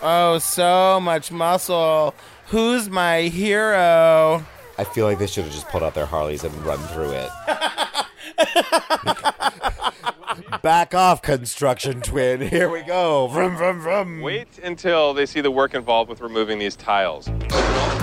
Oh, 0.02 0.38
so 0.38 1.00
much 1.00 1.30
muscle. 1.30 2.14
Who's 2.48 2.90
my 2.90 3.22
hero? 3.22 4.44
I 4.76 4.84
feel 4.84 5.06
like 5.06 5.18
they 5.18 5.26
should 5.26 5.44
have 5.44 5.52
just 5.52 5.68
pulled 5.68 5.82
out 5.84 5.94
their 5.94 6.06
Harleys 6.06 6.44
and 6.44 6.54
run 6.64 6.78
through 6.88 7.12
it. 7.12 7.30
Back 10.62 10.94
off, 10.94 11.22
construction 11.22 12.00
twin. 12.00 12.40
Here 12.40 12.70
we 12.70 12.82
go. 12.82 13.26
Vroom, 13.28 13.56
vroom, 13.56 13.80
vroom. 13.80 14.20
Wait 14.22 14.48
until 14.62 15.14
they 15.14 15.26
see 15.26 15.40
the 15.40 15.50
work 15.50 15.74
involved 15.74 16.08
with 16.10 16.20
removing 16.20 16.58
these 16.58 16.76
tiles. 16.76 17.28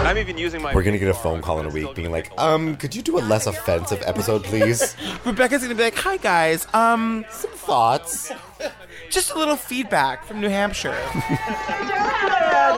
I'm 0.02 0.18
even 0.18 0.38
using 0.38 0.62
my. 0.62 0.74
We're 0.74 0.84
gonna 0.84 0.98
get 0.98 1.10
a 1.10 1.14
phone 1.14 1.42
call 1.42 1.60
in 1.60 1.66
a 1.66 1.70
week 1.70 1.94
being 1.96 2.12
like, 2.12 2.32
um, 2.38 2.76
could 2.78 2.96
you 2.96 3.02
do 3.02 3.18
a 3.18 3.22
less 3.22 3.48
offensive 3.48 4.02
episode, 4.06 4.44
please? 4.44 4.96
Rebecca's 5.26 5.62
gonna 5.64 5.76
be 5.76 5.84
like, 5.84 5.96
"Hi 5.96 6.18
guys, 6.18 6.68
um, 6.74 7.26
some 7.30 7.52
thoughts, 7.52 8.32
just 9.10 9.32
a 9.32 9.38
little 9.38 9.56
feedback 9.56 10.24
from 10.26 10.40
New 10.42 10.50
Hampshire." 10.50 10.98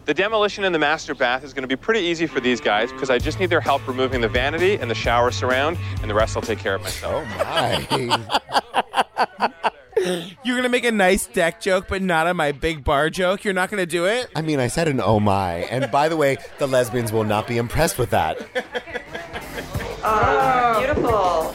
The 0.06 0.14
demolition 0.14 0.64
in 0.64 0.72
the 0.72 0.80
master 0.80 1.14
bath 1.14 1.44
is 1.44 1.54
going 1.54 1.64
to 1.64 1.68
be 1.68 1.76
pretty 1.76 2.00
easy 2.00 2.26
for 2.26 2.40
these 2.40 2.60
guys 2.62 2.92
because 2.92 3.10
I 3.10 3.20
just 3.20 3.40
need 3.40 3.50
their 3.50 3.62
help 3.62 3.86
removing 3.88 4.22
the 4.22 4.28
vanity 4.30 4.76
and 4.76 4.90
the 4.90 4.96
shower 4.96 5.32
surround, 5.32 5.78
and 6.02 6.10
the 6.10 6.14
rest 6.16 6.36
I'll 6.36 6.42
take 6.42 6.60
care 6.60 6.74
of 6.76 6.82
myself. 6.82 7.24
Oh 7.38 8.18
my. 8.18 9.52
You're 10.44 10.56
gonna 10.56 10.70
make 10.70 10.86
a 10.86 10.92
nice 10.92 11.28
deck 11.28 11.62
joke, 11.62 11.88
but 11.88 12.02
not 12.02 12.26
on 12.26 12.36
my 12.36 12.52
big 12.52 12.84
bar 12.84 13.10
joke. 13.12 13.44
You're 13.44 13.54
not 13.54 13.70
gonna 13.70 13.86
do 13.86 14.06
it. 14.06 14.30
I 14.36 14.42
mean, 14.42 14.60
I 14.60 14.68
said 14.68 14.88
an 14.88 15.00
oh 15.00 15.20
my. 15.20 15.58
And 15.70 15.92
by 15.92 16.10
the 16.10 16.18
way, 16.18 16.38
the 16.58 16.66
lesbians 16.68 17.12
will 17.12 17.24
not 17.26 17.48
be 17.48 17.58
impressed 17.58 17.98
with 18.00 18.10
that. 18.12 18.40
Oh, 20.04 20.80
beautiful. 20.80 21.11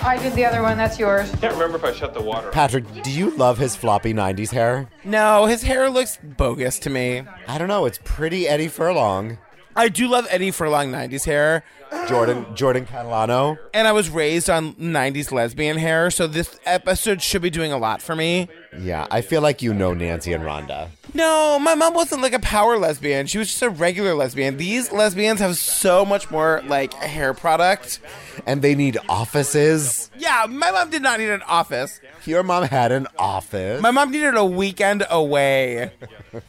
I 0.07 0.19
did 0.23 0.35
the 0.35 0.45
other 0.45 0.63
one. 0.63 0.77
That's 0.79 0.99
yours. 1.01 1.29
Can't 1.41 1.53
remember 1.55 1.77
if 1.79 1.85
I 1.85 1.93
shut 1.93 2.15
the 2.15 2.23
water. 2.23 2.47
off. 2.49 2.55
Patrick, 2.55 2.85
do 3.03 3.11
you 3.11 3.31
love 3.31 3.59
his 3.59 3.75
floppy 3.75 4.15
90s 4.15 4.51
hair? 4.53 4.89
No, 5.05 5.47
his 5.47 5.63
hair 5.63 5.91
looks 5.91 6.17
bogus 6.23 6.79
to 6.81 6.91
me. 6.91 7.25
I 7.49 7.59
don't 7.59 7.67
know. 7.67 7.87
It's 7.87 7.99
pretty 8.05 8.47
Eddie 8.47 8.69
Furlong. 8.69 9.39
I 9.75 9.89
do 9.89 10.07
love 10.09 10.27
Eddie 10.31 10.53
Furlong 10.53 10.93
90s 10.93 11.25
hair. 11.25 11.65
Jordan 12.09 12.47
Jordan 12.55 12.87
Catalano. 12.87 13.59
And 13.75 13.87
I 13.87 13.93
was 13.93 14.09
raised 14.09 14.49
on 14.49 14.75
90s 14.75 15.33
lesbian 15.33 15.77
hair, 15.77 16.11
so 16.11 16.27
this 16.27 16.59
episode 16.65 17.21
should 17.23 17.43
be 17.43 17.51
doing 17.51 17.73
a 17.73 17.79
lot 17.79 18.01
for 18.01 18.17
me. 18.17 18.49
Yeah, 18.81 19.07
I 19.11 19.21
feel 19.21 19.41
like 19.41 19.63
you 19.63 19.73
know 19.75 19.95
Nancy 19.95 20.33
and 20.33 20.45
Rhonda. 20.45 20.89
No, 21.15 21.59
my 21.59 21.75
mom 21.75 21.95
wasn't 21.95 22.23
like 22.23 22.33
a 22.33 22.39
power 22.39 22.77
lesbian. 22.79 23.27
She 23.27 23.39
was 23.39 23.49
just 23.49 23.63
a 23.63 23.71
regular 23.71 24.15
lesbian. 24.15 24.57
These 24.57 24.93
lesbians 24.93 25.41
have 25.41 25.57
so 25.57 26.05
much 26.05 26.31
more 26.31 26.63
like 26.67 26.93
hair 26.95 27.33
product. 27.33 28.01
And 28.45 28.61
they 28.61 28.75
need 28.75 28.99
offices. 29.09 30.11
Yeah, 30.19 30.47
my 30.49 30.71
mom 30.71 30.91
did 30.91 31.03
not 31.03 31.19
need 31.19 31.31
an 31.31 31.43
office. 31.43 32.01
Your 32.27 32.43
mom 32.43 32.65
had 32.65 32.93
an 32.93 33.07
office. 33.19 33.81
My 33.81 33.91
mom 33.91 34.11
needed 34.11 34.35
a 34.35 34.45
weekend 34.45 35.07
away. 35.09 35.93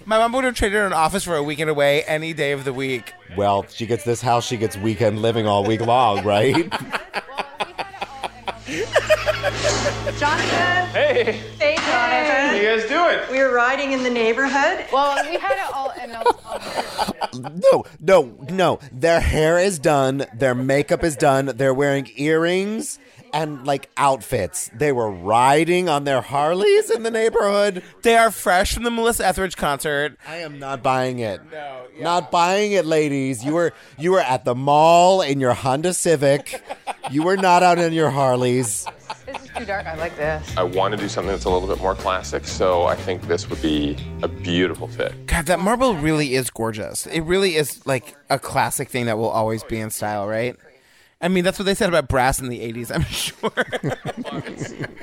my 0.06 0.18
mom 0.18 0.34
would 0.34 0.44
have 0.44 0.56
traded 0.56 0.82
an 0.82 0.94
office 0.94 1.24
for 1.24 1.36
a 1.36 1.44
weekend 1.44 1.70
away 1.70 2.04
any 2.04 2.34
day 2.34 2.52
of 2.52 2.66
the 2.66 2.74
week. 2.74 3.14
Well, 3.38 3.66
she 3.70 3.86
gets 3.86 4.04
this 4.04 4.22
house, 4.22 4.46
she 4.46 4.58
gets 4.58 4.76
weekend 4.76 5.22
living 5.22 5.48
all 5.48 5.64
week 5.64 5.82
long, 5.82 6.26
right? 6.26 6.72
Jonathan. 10.20 10.88
Hey, 10.92 11.42
Hey, 11.58 11.76
what 11.76 11.86
Jonathan. 11.86 12.50
are 12.50 12.56
you 12.56 12.78
guys 12.80 12.90
doing? 12.90 13.20
We 13.32 13.40
were 13.42 13.54
riding 13.54 13.94
in 13.94 14.04
the 14.04 14.10
neighborhood. 14.10 14.86
Well, 14.92 15.16
we 15.30 15.38
had 15.38 15.54
it 15.54 15.74
all. 15.74 15.94
And 15.98 16.12
I'll- 16.14 17.62
no, 17.72 17.86
no, 18.02 18.36
no. 18.50 18.80
Their 18.92 19.22
hair 19.22 19.58
is 19.58 19.80
done, 19.80 20.26
their 20.34 20.54
makeup 20.54 21.04
is 21.06 21.16
done, 21.16 21.46
they're 21.56 21.74
wearing 21.74 22.10
earrings 22.18 23.00
and 23.38 23.68
like 23.68 23.90
outfits. 23.98 24.72
They 24.74 24.92
were 24.92 25.12
riding 25.12 25.88
on 25.88 26.06
their 26.06 26.22
Harleys 26.22 26.90
in 26.90 27.04
the 27.04 27.12
neighborhood. 27.12 27.84
They 28.02 28.18
are 28.18 28.32
fresh 28.32 28.74
from 28.74 28.84
the 28.84 28.90
Melissa 28.90 29.28
Etheridge 29.28 29.56
concert. 29.56 30.18
I 30.28 30.38
am 30.38 30.58
not 30.58 30.82
buying 30.82 31.20
it. 31.20 31.40
No, 31.52 31.84
not 32.00 32.32
buying 32.32 32.72
it, 32.72 32.86
ladies. 32.86 33.46
You 33.46 33.54
were 33.54 33.74
you 34.00 34.12
were 34.12 34.22
at 34.22 34.44
the 34.44 34.56
mall 34.56 35.22
in 35.22 35.40
your 35.40 35.54
Honda 35.54 35.94
Civic. 35.94 36.64
You 37.12 37.24
were 37.24 37.38
not 37.38 37.62
out 37.62 37.78
in 37.78 37.94
your 37.94 38.10
Harleys. 38.10 38.88
this 39.28 39.42
is 39.44 39.50
too 39.56 39.66
dark. 39.66 39.86
I 39.86 39.96
like 39.96 40.18
this. 40.18 40.58
I 40.58 40.64
want 40.64 40.94
to 40.94 40.98
do 40.98 41.08
something 41.08 41.32
that's 41.32 41.46
a 41.46 41.50
little 41.50 41.68
bit 41.68 41.80
more 41.80 41.94
classic, 41.94 42.46
so 42.46 42.86
I 42.86 42.96
think 42.96 43.28
this 43.28 43.50
would 43.50 43.62
be 43.62 43.96
a 44.24 44.28
beautiful 44.28 44.88
fit. 44.88 45.28
God, 45.28 45.46
that 45.46 45.60
marble 45.60 45.94
really 45.94 46.34
is 46.34 46.50
gorgeous. 46.50 47.06
It 47.06 47.22
really 47.22 47.56
is 47.56 47.86
like 47.86 48.16
a 48.32 48.40
classic 48.40 48.90
thing 48.90 49.06
that 49.06 49.18
will 49.18 49.30
always 49.30 49.64
be 49.64 49.80
in 49.80 49.92
style, 49.92 50.28
right? 50.28 50.58
I 51.20 51.30
mean, 51.30 51.44
that's 51.44 51.58
what 51.58 51.66
they 51.66 51.74
said 51.74 51.90
about 51.90 52.08
brass 52.08 52.40
in 52.40 52.48
the 52.50 52.60
80s, 52.60 52.92
I'm 52.94 53.04
sure. 53.06 53.52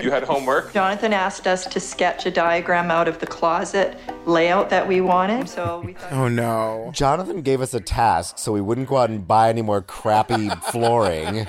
You 0.01 0.11
had 0.13 0.23
homework? 0.23 0.73
Jonathan 0.73 1.13
asked 1.13 1.47
us 1.49 1.67
to 1.67 1.81
sketch 1.81 2.25
a 2.25 2.31
diagram 2.31 2.91
out 2.91 3.09
of 3.09 3.19
the 3.19 3.27
closet 3.27 3.99
layout 4.25 4.71
that 4.71 4.87
we 4.87 5.01
wanted. 5.01 5.49
So 5.49 5.83
we 5.85 5.95
thought 5.95 6.13
oh 6.13 6.29
no. 6.29 6.91
Jonathan 6.95 7.43
gave 7.43 7.61
us 7.61 7.75
a 7.75 7.81
task 7.81 8.39
so 8.39 8.53
we 8.53 8.61
wouldn't 8.61 8.89
go 8.89 8.97
out 8.99 9.11
and 9.11 9.27
buy 9.27 9.49
any 9.49 9.63
more 9.63 9.83
crappy 9.83 10.51
flooring. 10.71 11.47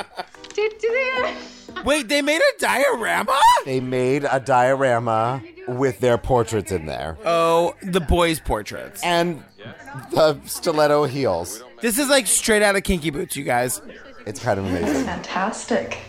Did, 0.53 0.77
did 0.79 0.81
they? 0.81 1.35
Wait, 1.83 2.07
they 2.07 2.21
made 2.23 2.41
a 2.41 2.59
diorama? 2.59 3.39
They 3.65 3.79
made 3.79 4.23
a 4.23 4.39
diorama 4.39 5.43
with 5.67 5.99
their 5.99 6.17
portraits 6.17 6.71
in 6.71 6.87
there. 6.87 7.17
Oh, 7.25 7.75
the 7.83 7.99
boys' 7.99 8.39
portraits. 8.39 9.03
And 9.03 9.43
the 10.11 10.39
stiletto 10.45 11.05
heels. 11.05 11.63
This 11.81 11.99
is 11.99 12.09
like 12.09 12.25
straight 12.25 12.61
out 12.63 12.75
of 12.75 12.83
Kinky 12.83 13.09
Boots, 13.11 13.35
you 13.35 13.43
guys. 13.43 13.81
It's 14.25 14.39
kind 14.39 14.59
of 14.59 14.65
amazing. 14.65 15.05
fantastic. 15.05 15.99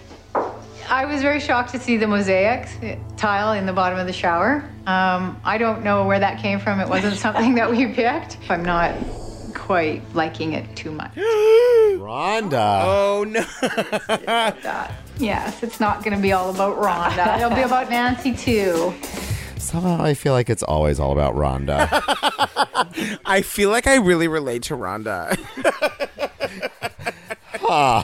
I 0.89 1.05
was 1.05 1.21
very 1.21 1.41
shocked 1.41 1.73
to 1.73 1.81
see 1.81 1.97
the 1.97 2.07
mosaic 2.07 2.69
tile 3.17 3.53
in 3.53 3.67
the 3.67 3.73
bottom 3.73 3.99
of 3.99 4.07
the 4.07 4.13
shower. 4.13 4.69
Um, 4.87 5.41
I 5.45 5.59
don't 5.59 5.83
know 5.83 6.07
where 6.07 6.21
that 6.21 6.41
came 6.41 6.61
from. 6.61 6.79
It 6.81 6.89
wasn't 6.89 7.17
something 7.17 7.57
that 7.57 7.71
we 7.71 7.87
picked. 7.93 8.39
I'm 8.49 8.65
not 8.65 8.95
quite 9.53 10.03
liking 10.15 10.53
it 10.53 10.77
too 10.77 10.93
much. 10.93 11.13
Rhonda. 11.17 12.83
Oh 12.85 13.25
no. 13.29 13.43
That- 14.63 14.93
yes, 15.19 15.63
it's 15.65 15.81
not 15.81 16.05
going 16.05 16.15
to 16.17 16.23
be 16.23 16.33
all 16.33 16.51
about 16.51 16.77
Rhonda. 16.79 17.37
It'll 17.39 17.51
be 17.55 17.63
about 17.63 17.91
Nancy 17.91 18.33
too. 18.35 18.95
Somehow 19.59 20.01
I 20.01 20.15
feel 20.15 20.33
like 20.33 20.49
it's 20.49 20.63
always 20.63 21.01
all 21.01 21.11
about 21.11 21.35
Rhonda. 21.35 21.89
I 23.27 23.43
feel 23.43 23.71
like 23.71 23.89
I 23.89 23.97
really 23.97 24.29
relate 24.29 24.63
to 24.65 24.75
Rhonda. 24.77 25.37
Huh. 27.69 28.03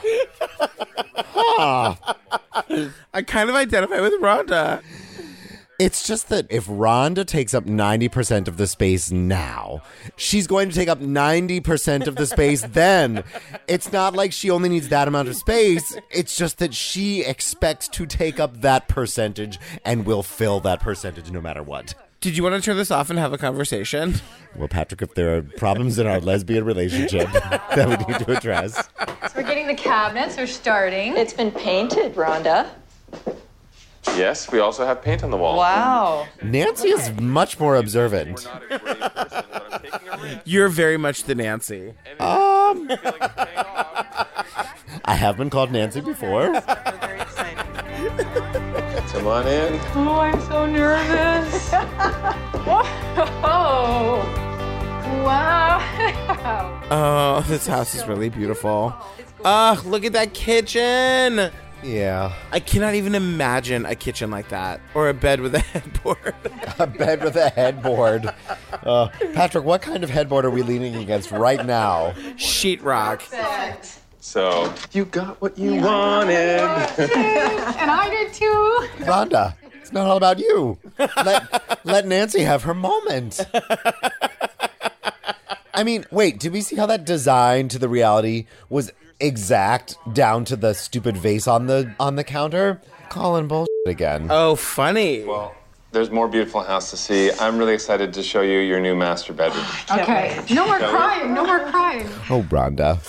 huh. 1.17 1.95
I 3.15 3.23
kind 3.23 3.49
of 3.49 3.55
identify 3.55 4.01
with 4.01 4.15
Rhonda. 4.21 4.83
It's 5.79 6.07
just 6.07 6.29
that 6.29 6.47
if 6.49 6.67
Rhonda 6.67 7.27
takes 7.27 7.55
up 7.55 7.65
90% 7.65 8.47
of 8.47 8.57
the 8.57 8.67
space 8.67 9.11
now, 9.11 9.83
she's 10.17 10.47
going 10.47 10.69
to 10.69 10.75
take 10.75 10.89
up 10.89 11.01
90% 11.01 12.07
of 12.07 12.15
the 12.17 12.27
space 12.27 12.63
then. 12.69 13.25
It's 13.67 13.93
not 13.93 14.15
like 14.15 14.33
she 14.33 14.51
only 14.51 14.69
needs 14.69 14.91
that 14.91 15.09
amount 15.09 15.29
of 15.29 15.35
space. 15.35 15.97
It's 16.11 16.37
just 16.37 16.59
that 16.59 16.73
she 16.75 17.25
expects 17.25 17.89
to 17.89 18.07
take 18.07 18.39
up 18.39 18.61
that 18.61 18.87
percentage 18.87 19.59
and 19.85 20.07
will 20.07 20.23
fill 20.23 20.61
that 20.61 20.81
percentage 20.81 21.31
no 21.33 21.41
matter 21.41 21.63
what. 21.63 21.95
Did 22.23 22.37
you 22.37 22.45
want 22.45 22.55
to 22.55 22.61
turn 22.61 22.77
this 22.77 22.93
off 22.93 23.11
and 23.11 23.19
have 23.19 23.33
a 23.33 23.39
conversation? 23.39 24.15
Well, 24.55 24.69
Patrick, 24.69 25.03
if 25.03 25.15
there 25.15 25.37
are 25.37 25.43
problems 25.43 25.99
in 25.99 26.07
our 26.07 26.21
lesbian 26.21 26.65
relationship 26.65 27.29
that 27.33 27.89
we 27.89 27.97
need 28.13 28.21
to 28.25 28.37
address, 28.37 28.77
So 28.77 29.33
we're 29.35 29.43
getting 29.43 29.67
the 29.67 29.75
cabinets. 29.75 30.37
We're 30.37 30.47
starting. 30.47 31.17
It's 31.17 31.33
been 31.33 31.51
painted, 31.51 32.15
Rhonda. 32.15 32.69
Yes, 34.17 34.53
we 34.53 34.61
also 34.61 34.87
have 34.87 35.03
paint 35.03 35.25
on 35.25 35.33
the 35.33 35.37
wall. 35.37 35.57
Wow. 35.57 36.29
Nancy 36.45 36.91
is 36.91 37.11
much 37.21 37.59
more 37.59 37.75
observant. 37.75 38.47
You're 40.45 40.69
very 40.69 40.97
much 40.97 41.25
the 41.25 41.35
Nancy. 41.35 41.89
Um, 42.21 42.89
I 45.05 45.17
have 45.17 45.37
been 45.37 45.51
called 45.51 45.73
Nancy 45.73 46.01
before. 46.01 46.53
Come 49.23 49.31
on 49.31 49.47
in. 49.47 49.81
Oh, 49.95 50.19
I'm 50.19 50.41
so 50.41 50.67
nervous. 50.67 51.71
Whoa. 53.23 54.19
Wow. 55.25 56.79
Oh, 56.91 57.41
this 57.49 57.67
house 57.69 57.95
is 57.95 58.05
really 58.09 58.29
beautiful. 58.31 58.93
Ugh, 59.45 59.85
look 59.87 60.05
at 60.05 60.13
that 60.15 60.35
kitchen. 60.35 61.51
Yeah. 61.83 62.33
I 62.51 62.59
cannot 62.61 62.95
even 62.97 63.15
imagine 63.15 63.87
a 63.87 63.95
kitchen 63.95 64.31
like 64.31 64.49
that 64.49 64.81
or 64.93 65.09
a 65.09 65.15
bed 65.15 65.41
with 65.41 65.55
a 65.55 65.59
headboard. 65.73 66.35
a 66.81 66.87
bed 66.89 67.23
with 67.23 67.37
a 67.37 67.49
headboard. 67.49 68.29
Uh, 68.73 69.09
Patrick, 69.35 69.65
what 69.65 69.81
kind 69.83 70.03
of 70.05 70.11
headboard 70.11 70.45
are 70.45 70.51
we 70.51 70.63
leaning 70.63 70.97
against 70.97 71.31
right 71.31 71.65
now? 71.65 72.11
Sheetrock. 72.37 73.23
So 74.23 74.73
you 74.93 75.05
got 75.05 75.41
what 75.43 75.59
you 75.59 75.81
wanted. 75.83 76.61
and 76.61 77.91
I 77.91 78.09
did 78.09 78.33
too. 78.33 78.87
Rhonda, 79.05 79.57
it's 79.75 79.93
not 79.93 80.07
all 80.07 80.17
about 80.17 80.39
you. 80.39 80.79
Let, 80.97 81.81
let 81.85 82.07
Nancy 82.07 82.43
have 82.43 82.63
her 82.63 82.73
moment. 82.73 83.41
I 85.75 85.83
mean, 85.83 86.05
wait, 86.13 86.39
did 86.39 86.53
we 86.53 86.61
see 86.61 86.77
how 86.77 86.87
that 86.87 87.05
design 87.05 87.67
to 87.71 87.81
the 87.81 87.89
reality 87.89 88.47
was 88.69 88.93
exact 89.19 89.97
down 90.15 90.45
to 90.45 90.55
the 90.57 90.73
stupid 90.73 91.17
vase 91.17 91.49
on 91.49 91.67
the 91.67 91.93
on 91.99 92.15
the 92.15 92.23
counter? 92.25 92.81
Calling 93.09 93.49
bullshit 93.49 93.69
again. 93.87 94.29
Oh, 94.31 94.55
funny. 94.55 95.25
Well, 95.25 95.53
there's 95.91 96.11
more 96.11 96.29
beautiful 96.29 96.63
house 96.63 96.91
to 96.91 96.97
see. 96.97 97.33
I'm 97.41 97.59
really 97.59 97.75
excited 97.75 98.15
to 98.15 98.23
show 98.23 98.43
you 98.43 98.61
your 98.61 98.79
new 98.81 98.95
master 98.95 99.33
bedroom. 99.33 99.67
Okay. 99.91 100.41
No 100.55 100.65
more 100.65 100.79
crying. 100.79 101.35
No 101.35 101.45
more 101.45 101.69
crying. 101.71 102.07
Oh, 102.31 102.43
Rhonda. 102.49 103.01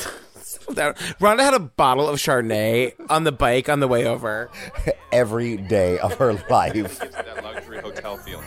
That- 0.73 0.97
Rhonda 1.19 1.41
had 1.41 1.53
a 1.53 1.59
bottle 1.59 2.07
of 2.07 2.19
Chardonnay 2.19 2.93
on 3.09 3.23
the 3.23 3.31
bike 3.31 3.69
on 3.69 3.79
the 3.79 3.87
way 3.87 4.05
over. 4.05 4.49
Every 5.11 5.57
day 5.57 5.99
of 5.99 6.15
her 6.15 6.33
life. 6.49 6.99
That 6.99 7.43
luxury 7.43 7.79
hotel 7.79 8.17
feeling. 8.17 8.45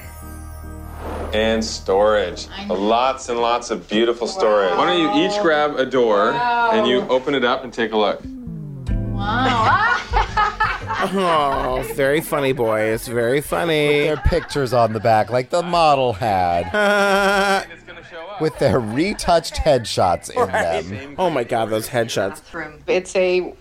And 1.32 1.64
storage. 1.64 2.48
Lots 2.68 3.28
and 3.28 3.38
lots 3.40 3.70
of 3.70 3.88
beautiful 3.88 4.26
storage. 4.26 4.76
Why 4.76 4.86
don't 4.86 5.00
you 5.00 5.26
each 5.26 5.40
grab 5.42 5.76
a 5.76 5.86
door 5.86 6.32
and 6.32 6.86
you 6.86 7.02
open 7.02 7.34
it 7.34 7.44
up 7.44 7.62
and 7.62 7.72
take 7.72 7.92
a 7.92 7.96
look? 7.96 8.20
Wow. 8.88 9.96
oh, 11.12 11.92
very 11.94 12.20
funny, 12.20 12.52
boys. 12.52 13.06
Very 13.06 13.40
funny. 13.40 14.00
Their 14.00 14.16
pictures 14.16 14.72
on 14.72 14.92
the 14.92 15.00
back, 15.00 15.30
like 15.30 15.50
the 15.50 15.62
model 15.62 16.12
had. 16.12 17.66
With 18.41 18.59
their 18.59 18.78
retouched 18.78 19.55
headshots 19.55 20.30
in 20.30 20.51
them. 20.91 21.14
Oh 21.18 21.30
my 21.30 21.45
god, 21.45 21.70
those 21.70 21.89
headshots. 21.89 22.43
It's 22.87 23.14
a 23.16 23.55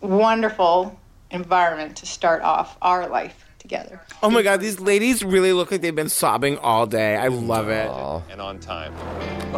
wonderful 0.00 0.98
environment 1.30 1.96
to 1.96 2.06
start 2.06 2.42
off 2.42 2.76
our 2.82 3.08
life 3.08 3.44
together. 3.58 4.00
Oh 4.22 4.30
my 4.30 4.42
god, 4.42 4.60
these 4.60 4.80
ladies 4.80 5.22
really 5.22 5.52
look 5.52 5.70
like 5.70 5.80
they've 5.80 5.94
been 5.94 6.08
sobbing 6.08 6.58
all 6.58 6.86
day. 6.86 7.16
I 7.16 7.28
love 7.28 7.68
it. 7.68 7.90
And 8.30 8.40
on 8.40 8.58
time. 8.58 8.94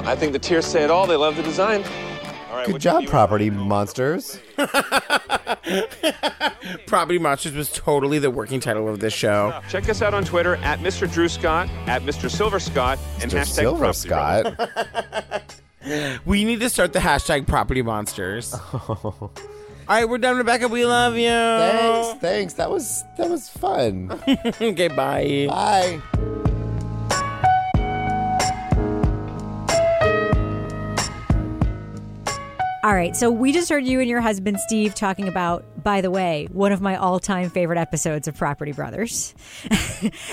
I 0.07 0.17
think 0.17 0.33
the 0.33 0.39
tears 0.39 0.67
say 0.67 0.83
it 0.83 0.91
all. 0.91 1.07
They 1.07 1.17
love 1.17 1.37
the 1.37 1.43
design. 1.43 1.85
All 2.53 2.59
right, 2.59 2.67
Good 2.67 2.81
job, 2.83 3.07
property 3.07 3.49
monsters. 3.51 4.39
Property 6.87 7.19
Monsters 7.19 7.55
was 7.55 7.73
totally 7.73 8.19
the 8.19 8.31
working 8.31 8.61
title 8.61 8.89
of 8.89 9.01
this 9.01 9.15
show. 9.15 9.59
Check 9.71 9.89
us 9.89 10.03
out 10.03 10.13
on 10.13 10.25
Twitter 10.25 10.57
at 10.57 10.81
Mr. 10.81 11.11
Drew 11.11 11.29
Scott, 11.29 11.69
at 11.87 12.03
Mr. 12.03 12.31
Silver 12.31 12.61
Scott, 12.61 12.99
and 13.23 13.31
Mr. 13.31 13.39
hashtag 13.41 13.47
Silver 13.47 13.79
Property 13.79 14.09
Brothers. 14.09 14.57
Scott. 14.59 15.55
We 16.25 16.45
need 16.45 16.61
to 16.61 16.71
start 16.71 16.93
the 16.93 17.01
hashtag 17.01 17.49
Property 17.49 17.83
Monsters. 17.83 18.55
All 18.89 19.33
right, 19.89 20.09
we're 20.09 20.19
done, 20.19 20.37
Rebecca. 20.37 20.69
We 20.69 20.85
love 20.87 21.17
you. 21.17 21.29
Thanks, 21.29 22.21
thanks. 22.21 22.53
That 22.55 22.71
was 22.71 23.03
that 23.19 23.29
was 23.29 23.49
fun. 23.49 24.13
okay, 24.61 24.87
bye. 24.87 25.47
Bye. 25.49 26.01
All 32.85 32.95
right, 32.95 33.15
so 33.15 33.31
we 33.31 33.53
just 33.53 33.71
heard 33.71 33.87
you 33.87 34.01
and 34.01 34.11
your 34.11 34.21
husband 34.21 34.59
Steve 34.59 34.93
talking 34.93 35.29
about, 35.29 35.85
by 35.85 36.01
the 36.01 36.11
way, 36.11 36.49
one 36.51 36.73
of 36.73 36.81
my 36.81 36.97
all-time 36.97 37.49
favorite 37.49 37.79
episodes 37.79 38.27
of 38.27 38.37
Property 38.37 38.73
Brothers. 38.73 39.37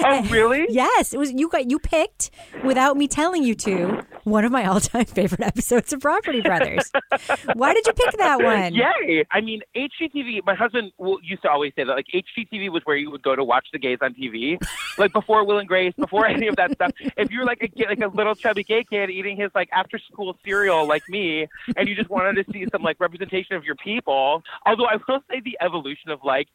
Oh, 0.03 0.23
really? 0.31 0.65
yes, 0.69 1.13
it 1.13 1.17
was 1.17 1.31
you 1.31 1.47
got 1.49 1.69
you 1.69 1.77
picked 1.77 2.31
without 2.63 2.97
me 2.97 3.07
telling 3.07 3.43
you 3.43 3.53
to 3.53 4.01
one 4.23 4.45
of 4.45 4.51
my 4.51 4.65
all-time 4.65 5.05
favorite 5.05 5.41
episodes 5.41 5.93
of 5.93 6.01
Property 6.01 6.41
Brothers. 6.41 6.91
Why 7.53 7.73
did 7.73 7.85
you 7.87 7.93
pick 7.93 8.17
that 8.17 8.41
one? 8.41 8.73
Yay! 8.73 9.25
I 9.31 9.41
mean, 9.41 9.61
HGTV. 9.75 10.45
My 10.45 10.55
husband 10.55 10.91
used 11.23 11.41
to 11.43 11.49
always 11.49 11.73
say 11.75 11.83
that, 11.83 11.93
like 11.93 12.07
HGTV 12.13 12.71
was 12.71 12.81
where 12.85 12.97
you 12.97 13.11
would 13.11 13.23
go 13.23 13.35
to 13.35 13.43
watch 13.43 13.67
the 13.71 13.79
gays 13.79 13.99
on 14.01 14.13
TV, 14.13 14.57
like 14.97 15.13
before 15.13 15.45
Will 15.45 15.59
and 15.59 15.67
Grace, 15.67 15.93
before 15.97 16.25
any 16.25 16.47
of 16.47 16.55
that 16.57 16.71
stuff. 16.73 16.91
If 17.17 17.31
you 17.31 17.39
were 17.39 17.45
like 17.45 17.61
a 17.61 17.85
like 17.87 18.01
a 18.01 18.07
little 18.07 18.35
chubby 18.35 18.63
gay 18.63 18.83
kid 18.83 19.09
eating 19.09 19.37
his 19.37 19.51
like 19.55 19.69
after 19.71 19.99
school 19.99 20.35
cereal 20.45 20.87
like 20.87 21.07
me, 21.09 21.47
and 21.75 21.87
you 21.87 21.95
just 21.95 22.09
wanted 22.09 22.45
to 22.45 22.51
see 22.51 22.65
some 22.71 22.81
like 22.81 22.99
representation 22.99 23.55
of 23.55 23.63
your 23.63 23.75
people. 23.75 24.43
Although 24.65 24.85
I 24.85 24.97
will 25.07 25.21
say 25.29 25.41
the 25.43 25.57
evolution 25.61 26.11
of 26.11 26.19
like 26.23 26.47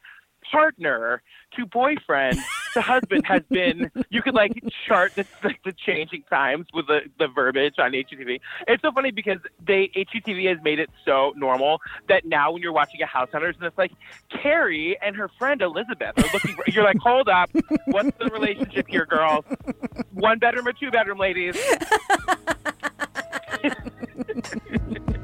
partner 0.51 1.23
to 1.57 1.67
boyfriend 1.67 2.39
to 2.75 2.81
husband 2.81 3.25
has 3.27 3.43
been 3.51 3.91
you 4.11 4.23
could 4.23 4.35
like 4.35 4.63
chart 4.87 5.15
the, 5.15 5.25
like, 5.43 5.63
the 5.65 5.73
changing 5.73 6.23
times 6.31 6.67
with 6.75 6.87
the, 6.87 7.01
the 7.19 7.29
verbiage 7.29 7.75
on 7.79 7.93
HGTV. 7.93 8.41
It's 8.69 8.83
so 8.83 8.93
funny 8.93 9.11
because 9.11 9.39
they 9.65 9.91
HGTV 9.97 10.49
has 10.49 10.59
made 10.63 10.79
it 10.79 10.91
so 11.05 11.33
normal 11.37 11.81
that 12.09 12.25
now 12.25 12.53
when 12.53 12.63
you're 12.63 12.73
watching 12.73 13.01
a 13.03 13.07
House 13.07 13.29
Hunters 13.33 13.57
and 13.57 13.65
it's 13.67 13.79
like 13.79 13.93
Carrie 14.29 14.99
and 15.01 15.17
her 15.17 15.29
friend 15.39 15.63
Elizabeth 15.63 16.19
are 16.19 16.33
looking 16.33 16.55
for 16.55 16.65
you're 16.67 16.85
like, 16.85 16.99
hold 16.99 17.29
up, 17.29 17.51
what's 17.87 18.17
the 18.19 18.27
relationship 18.27 18.87
here, 18.89 19.07
girls? 19.07 19.45
One 20.13 20.39
bedroom 20.39 20.67
or 20.67 20.73
two 20.73 20.91
bedroom, 20.91 21.19
ladies? 21.19 21.57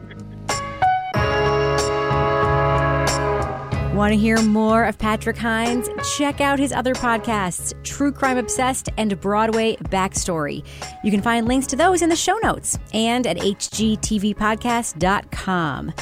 Want 3.95 4.13
to 4.13 4.17
hear 4.17 4.41
more 4.43 4.85
of 4.85 4.97
Patrick 4.99 5.37
Hinds? 5.37 5.89
Check 6.17 6.41
out 6.41 6.59
his 6.61 6.73
other 6.73 6.95
podcasts, 6.95 7.75
True 7.83 8.13
Crime 8.13 8.39
Obsessed 8.39 8.89
and 8.97 9.21
Broadway 9.21 9.75
Backstory. 9.85 10.65
You 11.03 11.11
can 11.11 11.21
find 11.21 11.49
links 11.49 11.67
to 11.69 11.77
those 11.77 12.01
in 12.01 12.09
the 12.09 12.15
show 12.17 12.39
notes 12.43 12.79
and 12.95 13.27
at 13.27 13.37
hgtvpodcast.com. 13.37 15.93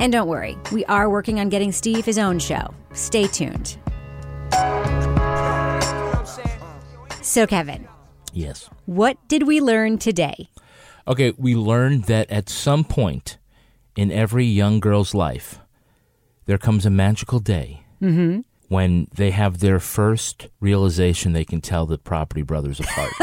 And 0.00 0.12
don't 0.12 0.28
worry, 0.28 0.56
we 0.72 0.84
are 0.86 1.10
working 1.10 1.38
on 1.38 1.50
getting 1.50 1.70
Steve 1.70 2.06
his 2.06 2.16
own 2.18 2.38
show. 2.38 2.72
Stay 2.94 3.26
tuned. 3.26 3.76
So, 7.22 7.46
Kevin, 7.46 7.86
Yes. 8.32 8.70
what 8.86 9.18
did 9.28 9.46
we 9.46 9.60
learn 9.60 9.98
today? 9.98 10.48
Okay, 11.06 11.34
we 11.36 11.54
learned 11.54 12.04
that 12.04 12.30
at 12.30 12.48
some 12.48 12.84
point 12.84 13.36
in 13.96 14.10
every 14.10 14.46
young 14.46 14.80
girl's 14.80 15.14
life, 15.14 15.60
there 16.48 16.58
comes 16.58 16.86
a 16.86 16.90
magical 16.90 17.38
day 17.40 17.82
Mm-hmm. 18.02 18.40
when 18.68 19.08
they 19.14 19.30
have 19.32 19.58
their 19.58 19.80
first 19.80 20.46
realization 20.60 21.32
they 21.32 21.44
can 21.44 21.60
tell 21.60 21.84
the 21.86 21.98
Property 21.98 22.42
Brothers 22.42 22.78
apart. 22.80 23.12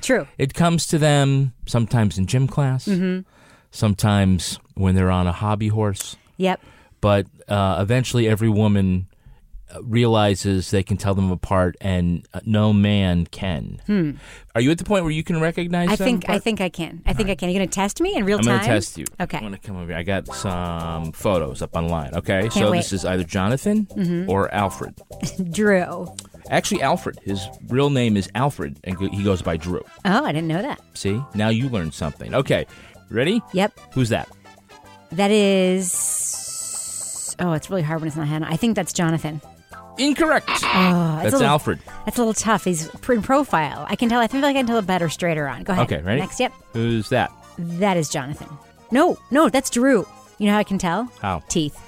True. 0.00 0.26
it 0.38 0.54
comes 0.54 0.86
to 0.88 0.98
them 0.98 1.52
sometimes 1.66 2.18
in 2.18 2.26
gym 2.26 2.46
class, 2.48 2.86
Mhm. 2.86 3.24
sometimes 3.70 4.58
when 4.74 4.94
they're 4.94 5.10
on 5.10 5.26
a 5.26 5.32
hobby 5.32 5.68
horse, 5.68 6.16
Yep. 6.38 6.60
but 7.00 7.26
uh, 7.48 7.78
eventually 7.80 8.28
every 8.28 8.48
woman 8.48 9.06
realizes 9.82 10.70
they 10.70 10.82
can 10.82 10.96
tell 10.96 11.14
them 11.14 11.30
apart, 11.30 11.76
and 11.80 12.26
uh, 12.34 12.40
no 12.44 12.72
man 12.72 13.26
can. 13.26 13.80
Hmm. 13.86 14.12
Are 14.54 14.60
you 14.60 14.70
at 14.70 14.78
the 14.78 14.84
point 14.84 15.04
where 15.04 15.12
you 15.12 15.22
can 15.22 15.40
recognize? 15.40 15.88
I 15.90 15.96
them 15.96 16.06
think 16.06 16.28
I 16.30 16.38
think 16.38 16.60
I 16.60 16.68
can. 16.68 17.02
I 17.06 17.12
think 17.12 17.28
I 17.30 17.34
can. 17.34 17.48
Are 17.48 17.52
you 17.52 17.58
going 17.58 17.68
to 17.68 17.74
test 17.74 18.00
me 18.00 18.16
in 18.16 18.24
real 18.24 18.38
time? 18.38 18.48
I'm 18.48 18.54
going 18.56 18.60
to 18.60 18.66
test 18.66 18.98
you. 18.98 19.06
Okay. 19.20 19.36
I'm 19.38 19.44
going 19.44 19.54
to 19.54 19.60
come 19.60 19.76
over 19.76 19.86
here. 19.88 19.96
I 19.96 20.02
got 20.02 20.26
some 20.34 21.12
photos 21.12 21.62
up 21.62 21.76
online. 21.76 22.14
Okay, 22.14 22.42
Can't 22.42 22.52
so 22.52 22.70
wait. 22.72 22.78
this 22.78 22.92
is 22.92 23.04
either 23.04 23.24
Jonathan 23.24 23.86
Mhm. 23.86 24.28
or 24.28 24.52
Alfred. 24.54 24.94
Drew. 25.52 26.12
Actually, 26.50 26.82
Alfred. 26.82 27.18
His 27.22 27.46
real 27.68 27.90
name 27.90 28.16
is 28.16 28.28
Alfred, 28.34 28.78
and 28.84 28.98
he 29.14 29.22
goes 29.22 29.42
by 29.42 29.56
Drew. 29.56 29.82
Oh, 30.04 30.24
I 30.24 30.32
didn't 30.32 30.48
know 30.48 30.62
that. 30.62 30.80
See, 30.94 31.22
now 31.34 31.48
you 31.50 31.68
learned 31.68 31.94
something. 31.94 32.34
Okay, 32.34 32.66
ready? 33.10 33.40
Yep. 33.52 33.78
Who's 33.92 34.08
that? 34.08 34.28
That 35.12 35.30
is. 35.30 37.36
Oh, 37.38 37.52
it's 37.52 37.70
really 37.70 37.82
hard 37.82 38.00
when 38.00 38.08
it's 38.08 38.16
not 38.16 38.26
Hannah. 38.28 38.48
I 38.50 38.56
think 38.56 38.74
that's 38.76 38.92
Jonathan. 38.92 39.40
Incorrect. 40.00 40.48
Oh, 40.48 41.20
That's 41.22 41.28
a 41.34 41.38
little, 41.38 41.46
Alfred. 41.46 41.78
That's 42.04 42.16
a 42.16 42.20
little 42.20 42.34
tough. 42.34 42.64
He's 42.64 42.88
in 43.08 43.22
profile. 43.22 43.84
I 43.88 43.96
can 43.96 44.08
tell. 44.08 44.20
I 44.20 44.26
feel 44.28 44.40
like 44.40 44.56
I 44.56 44.58
can 44.60 44.66
tell 44.66 44.78
a 44.78 44.82
better 44.82 45.08
straighter 45.08 45.46
on. 45.46 45.62
Go 45.62 45.72
ahead. 45.72 45.84
Okay, 45.92 46.02
ready? 46.02 46.20
Next, 46.20 46.40
yep. 46.40 46.52
Who's 46.72 47.08
that? 47.10 47.30
That 47.58 47.96
is 47.96 48.08
Jonathan. 48.08 48.48
No, 48.90 49.16
no, 49.30 49.48
that's 49.48 49.70
Drew. 49.70 50.06
You 50.38 50.46
know 50.46 50.52
how 50.52 50.58
I 50.58 50.64
can 50.64 50.78
tell? 50.78 51.04
How? 51.20 51.40
Teeth. 51.48 51.78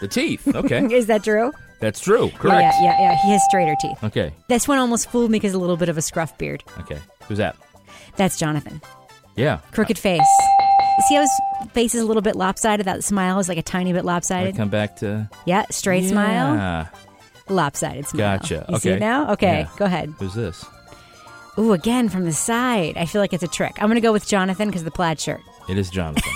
The 0.00 0.08
teeth. 0.08 0.54
Okay, 0.54 0.84
is 0.94 1.06
that 1.06 1.22
Drew? 1.22 1.52
that's 1.80 2.00
Drew. 2.00 2.28
Correct. 2.30 2.74
Yeah, 2.80 2.82
yeah, 2.82 3.00
yeah. 3.00 3.16
He 3.24 3.30
has 3.32 3.42
straighter 3.48 3.74
teeth. 3.80 4.02
Okay. 4.04 4.32
This 4.48 4.68
one 4.68 4.78
almost 4.78 5.10
fooled 5.10 5.30
me 5.30 5.36
because 5.36 5.54
a 5.54 5.58
little 5.58 5.76
bit 5.76 5.88
of 5.88 5.98
a 5.98 6.02
scruff 6.02 6.36
beard. 6.38 6.62
Okay. 6.78 6.98
Who's 7.26 7.38
that? 7.38 7.56
That's 8.16 8.38
Jonathan. 8.38 8.80
Yeah. 9.36 9.58
Crooked 9.72 9.98
face. 9.98 10.20
See 11.08 11.14
how 11.14 11.22
his 11.22 11.30
face 11.72 11.94
is 11.94 12.02
a 12.02 12.06
little 12.06 12.20
bit 12.22 12.36
lopsided? 12.36 12.86
That 12.86 13.02
smile 13.02 13.38
is 13.38 13.48
like 13.48 13.56
a 13.58 13.62
tiny 13.62 13.92
bit 13.94 14.00
I 14.00 14.02
lopsided. 14.02 14.56
come 14.56 14.68
back 14.68 14.96
to. 14.96 15.28
Yeah, 15.46 15.64
straight 15.70 16.04
smile, 16.08 16.54
Yeah. 16.54 16.86
Lopsided 17.50 18.06
smile. 18.06 18.38
Gotcha. 18.38 18.66
You 18.68 18.74
okay. 18.76 18.78
see 18.78 18.90
it 18.90 19.00
now? 19.00 19.32
Okay, 19.32 19.60
Yeah. 19.60 19.68
go 19.76 19.84
ahead. 19.84 20.14
Who's 20.18 20.34
this? 20.34 20.64
Ooh, 21.58 21.72
again 21.72 22.08
from 22.08 22.24
the 22.24 22.32
side. 22.32 22.96
I 22.96 23.04
feel 23.06 23.20
like 23.20 23.32
it's 23.32 23.42
a 23.42 23.48
trick. 23.48 23.72
I'm 23.78 23.86
going 23.88 23.96
to 23.96 24.00
go 24.00 24.12
with 24.12 24.26
Jonathan 24.26 24.68
because 24.68 24.84
the 24.84 24.90
plaid 24.90 25.20
shirt. 25.20 25.40
It 25.68 25.76
is 25.76 25.90
Jonathan. 25.90 26.32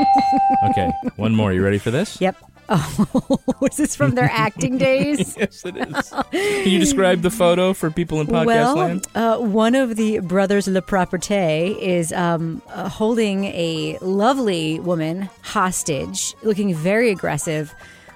okay. 0.70 0.90
One 1.16 1.34
more. 1.34 1.52
You 1.52 1.62
ready 1.62 1.78
for 1.78 1.90
this? 1.90 2.20
Yep. 2.20 2.36
Oh, 2.68 3.38
was 3.60 3.76
this 3.76 3.94
from 3.94 4.14
their 4.14 4.30
acting 4.32 4.78
days? 4.78 5.36
yes, 5.38 5.66
it 5.66 5.76
is. 5.76 6.10
Can 6.30 6.70
you 6.70 6.78
describe 6.78 7.20
the 7.20 7.30
photo 7.30 7.74
for 7.74 7.90
people 7.90 8.22
in 8.22 8.26
podcast 8.26 8.46
well, 8.46 8.76
land? 8.76 9.06
uh, 9.14 9.36
one 9.36 9.74
of 9.74 9.96
the 9.96 10.20
brothers 10.20 10.66
Le 10.66 10.80
Propreté 10.80 11.78
is 11.78 12.10
um, 12.14 12.62
uh, 12.68 12.88
holding 12.88 13.44
a 13.46 13.98
lovely 14.00 14.80
woman 14.80 15.28
hostage, 15.42 16.34
looking 16.42 16.74
very 16.74 17.10
aggressive, 17.10 17.74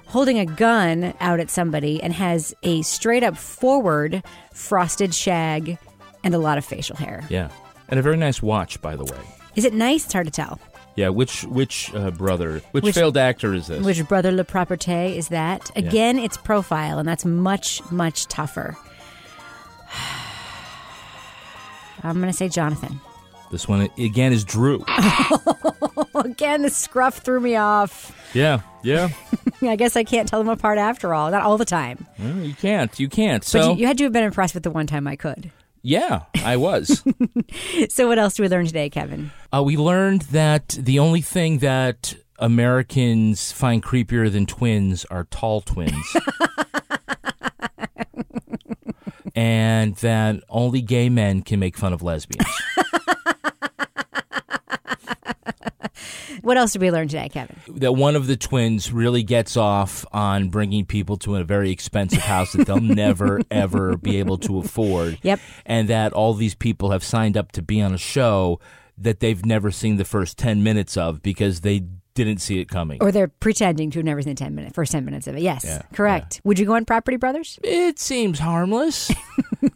holding 0.09 0.39
a 0.39 0.45
gun 0.45 1.13
out 1.21 1.39
at 1.39 1.49
somebody, 1.49 2.03
and 2.03 2.11
has 2.13 2.53
a 2.63 2.81
straight 2.81 3.23
up 3.23 3.37
forward 3.37 4.21
frosted 4.53 5.15
shag 5.15 5.77
and 6.23 6.33
a 6.33 6.37
lot 6.39 6.57
of 6.57 6.65
facial 6.65 6.95
hair. 6.97 7.23
Yeah. 7.29 7.49
And 7.87 7.99
a 7.99 8.03
very 8.03 8.17
nice 8.17 8.41
watch, 8.41 8.81
by 8.81 8.95
the 8.95 9.05
way. 9.05 9.19
Is 9.55 9.65
it 9.65 9.73
nice? 9.73 10.05
It's 10.05 10.13
hard 10.13 10.27
to 10.27 10.31
tell. 10.31 10.59
Yeah. 10.95 11.09
Which 11.09 11.43
which 11.45 11.93
uh, 11.95 12.11
brother? 12.11 12.61
Which, 12.71 12.83
Which- 12.83 12.95
failed 12.95 13.17
actor 13.17 13.53
is 13.53 13.67
this? 13.67 13.83
Which 13.83 14.05
brother 14.07 14.31
Le 14.31 14.43
Propreté 14.43 15.15
is 15.15 15.29
that? 15.29 15.71
Yeah. 15.75 15.87
Again, 15.87 16.19
it's 16.19 16.37
profile, 16.37 16.99
and 16.99 17.07
that's 17.07 17.25
much, 17.25 17.81
much 17.91 18.27
tougher. 18.27 18.75
I'm 22.03 22.15
going 22.15 22.31
to 22.31 22.37
say 22.37 22.49
Jonathan. 22.49 22.99
This 23.51 23.67
one 23.67 23.89
again 23.97 24.31
is 24.33 24.43
Drew. 24.43 24.83
Again, 26.15 26.61
the 26.63 26.69
scruff 26.69 27.19
threw 27.19 27.39
me 27.39 27.55
off. 27.55 28.11
yeah. 28.33 28.61
Yeah. 28.83 29.09
I 29.61 29.75
guess 29.75 29.95
I 29.95 30.03
can't 30.03 30.27
tell 30.27 30.39
them 30.39 30.49
apart 30.49 30.77
after 30.77 31.13
all. 31.13 31.31
Not 31.31 31.43
all 31.43 31.57
the 31.57 31.65
time. 31.65 32.05
Well, 32.17 32.37
you 32.39 32.53
can't. 32.53 32.97
You 32.99 33.07
can't. 33.09 33.41
but 33.41 33.47
So 33.47 33.71
you, 33.73 33.79
you 33.81 33.87
had 33.87 33.97
to 33.97 34.03
have 34.05 34.13
been 34.13 34.23
impressed 34.23 34.53
with 34.53 34.63
the 34.63 34.71
one 34.71 34.85
time 34.87 35.07
I 35.07 35.15
could. 35.15 35.51
yeah, 35.81 36.23
I 36.43 36.57
was. 36.57 37.03
So, 37.89 38.07
what 38.07 38.19
else 38.19 38.35
do 38.35 38.43
we 38.43 38.49
learn 38.49 38.65
today, 38.67 38.89
Kevin? 38.89 39.31
Uh, 39.53 39.63
we 39.63 39.75
learned 39.77 40.21
that 40.23 40.69
the 40.79 40.99
only 40.99 41.21
thing 41.21 41.59
that 41.59 42.13
Americans 42.37 43.51
find 43.51 43.81
creepier 43.81 44.31
than 44.31 44.45
twins 44.45 45.05
are 45.05 45.23
tall 45.25 45.61
twins. 45.61 45.95
and 49.35 49.95
that 49.97 50.41
only 50.49 50.81
gay 50.81 51.09
men 51.09 51.41
can 51.41 51.59
make 51.59 51.77
fun 51.77 51.93
of 51.93 52.01
lesbians. 52.01 52.45
What 56.41 56.57
else 56.57 56.73
did 56.73 56.81
we 56.81 56.91
learn 56.91 57.07
today, 57.07 57.29
Kevin? 57.29 57.55
that 57.75 57.93
one 57.93 58.15
of 58.15 58.27
the 58.27 58.37
twins 58.37 58.91
really 58.91 59.23
gets 59.23 59.57
off 59.57 60.05
on 60.11 60.49
bringing 60.49 60.85
people 60.85 61.17
to 61.17 61.35
a 61.35 61.43
very 61.43 61.71
expensive 61.71 62.21
house 62.21 62.53
that 62.53 62.67
they'll 62.67 62.79
never, 62.81 63.41
ever 63.51 63.97
be 63.97 64.17
able 64.17 64.37
to 64.39 64.59
afford. 64.59 65.19
Yep. 65.21 65.39
And 65.65 65.87
that 65.89 66.13
all 66.13 66.33
these 66.33 66.55
people 66.55 66.91
have 66.91 67.03
signed 67.03 67.37
up 67.37 67.51
to 67.53 67.61
be 67.61 67.81
on 67.81 67.93
a 67.93 67.97
show 67.97 68.59
that 68.97 69.19
they've 69.19 69.45
never 69.45 69.71
seen 69.71 69.97
the 69.97 70.05
first 70.05 70.37
10 70.37 70.61
minutes 70.61 70.97
of 70.97 71.21
because 71.21 71.61
they 71.61 71.83
didn't 72.25 72.41
see 72.41 72.59
it 72.59 72.65
coming. 72.65 73.01
Or 73.01 73.11
they're 73.11 73.27
pretending 73.27 73.91
to 73.91 73.99
have 73.99 74.05
never 74.05 74.21
seen 74.21 74.33
the 74.35 74.39
10 74.39 74.55
minute, 74.55 74.73
first 74.73 74.91
10 74.91 75.05
minutes 75.05 75.27
of 75.27 75.35
it. 75.35 75.41
Yes, 75.41 75.63
Yeah, 75.65 75.81
correct. 75.93 76.41
Would 76.43 76.59
you 76.59 76.65
go 76.65 76.73
on 76.75 76.85
Property 76.85 77.17
Brothers? 77.17 77.59
It 77.63 77.99
seems 77.99 78.39
harmless. 78.39 79.11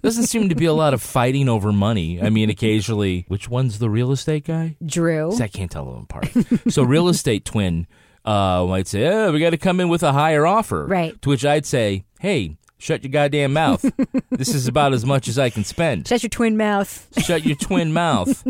Doesn't 0.02 0.26
seem 0.26 0.50
to 0.50 0.56
be 0.56 0.66
a 0.66 0.74
lot 0.74 0.94
of 0.94 1.02
fighting 1.02 1.48
over 1.50 1.72
money. 1.72 2.22
I 2.22 2.30
mean, 2.30 2.50
occasionally, 2.50 3.26
which 3.28 3.50
one's 3.50 3.80
the 3.80 3.89
real 3.89 4.12
estate 4.12 4.46
guy? 4.46 4.76
Drew. 4.86 5.36
I 5.41 5.48
can't 5.48 5.72
tell 5.72 5.86
them 5.86 6.04
apart. 6.04 6.30
so, 6.70 6.84
real 6.84 7.08
estate 7.08 7.46
twin 7.46 7.88
uh, 8.26 8.66
might 8.68 8.88
say, 8.88 9.06
"Oh, 9.08 9.32
we 9.32 9.39
got 9.39 9.52
to 9.52 9.58
come 9.58 9.80
in 9.80 9.89
with 9.89 10.04
a 10.04 10.12
higher 10.14 10.46
offer." 10.46 10.86
Right. 10.86 11.20
To 11.22 11.30
which 11.30 11.46
I'd 11.46 11.66
say, 11.66 12.06
"Hey, 12.20 12.58
shut 12.78 13.04
your 13.04 13.12
goddamn 13.12 13.54
mouth. 13.54 13.86
this 14.32 14.54
is 14.54 14.68
about 14.68 14.94
as 14.94 15.06
much 15.06 15.28
as 15.28 15.39
I 15.39 15.50
can 15.50 15.64
spend. 15.64 16.08
Shut 16.08 16.22
your 16.24 16.30
twin 16.30 16.58
mouth. 16.58 17.08
Shut 17.24 17.46
your 17.46 17.56
twin 17.58 17.94
mouth." 17.94 18.46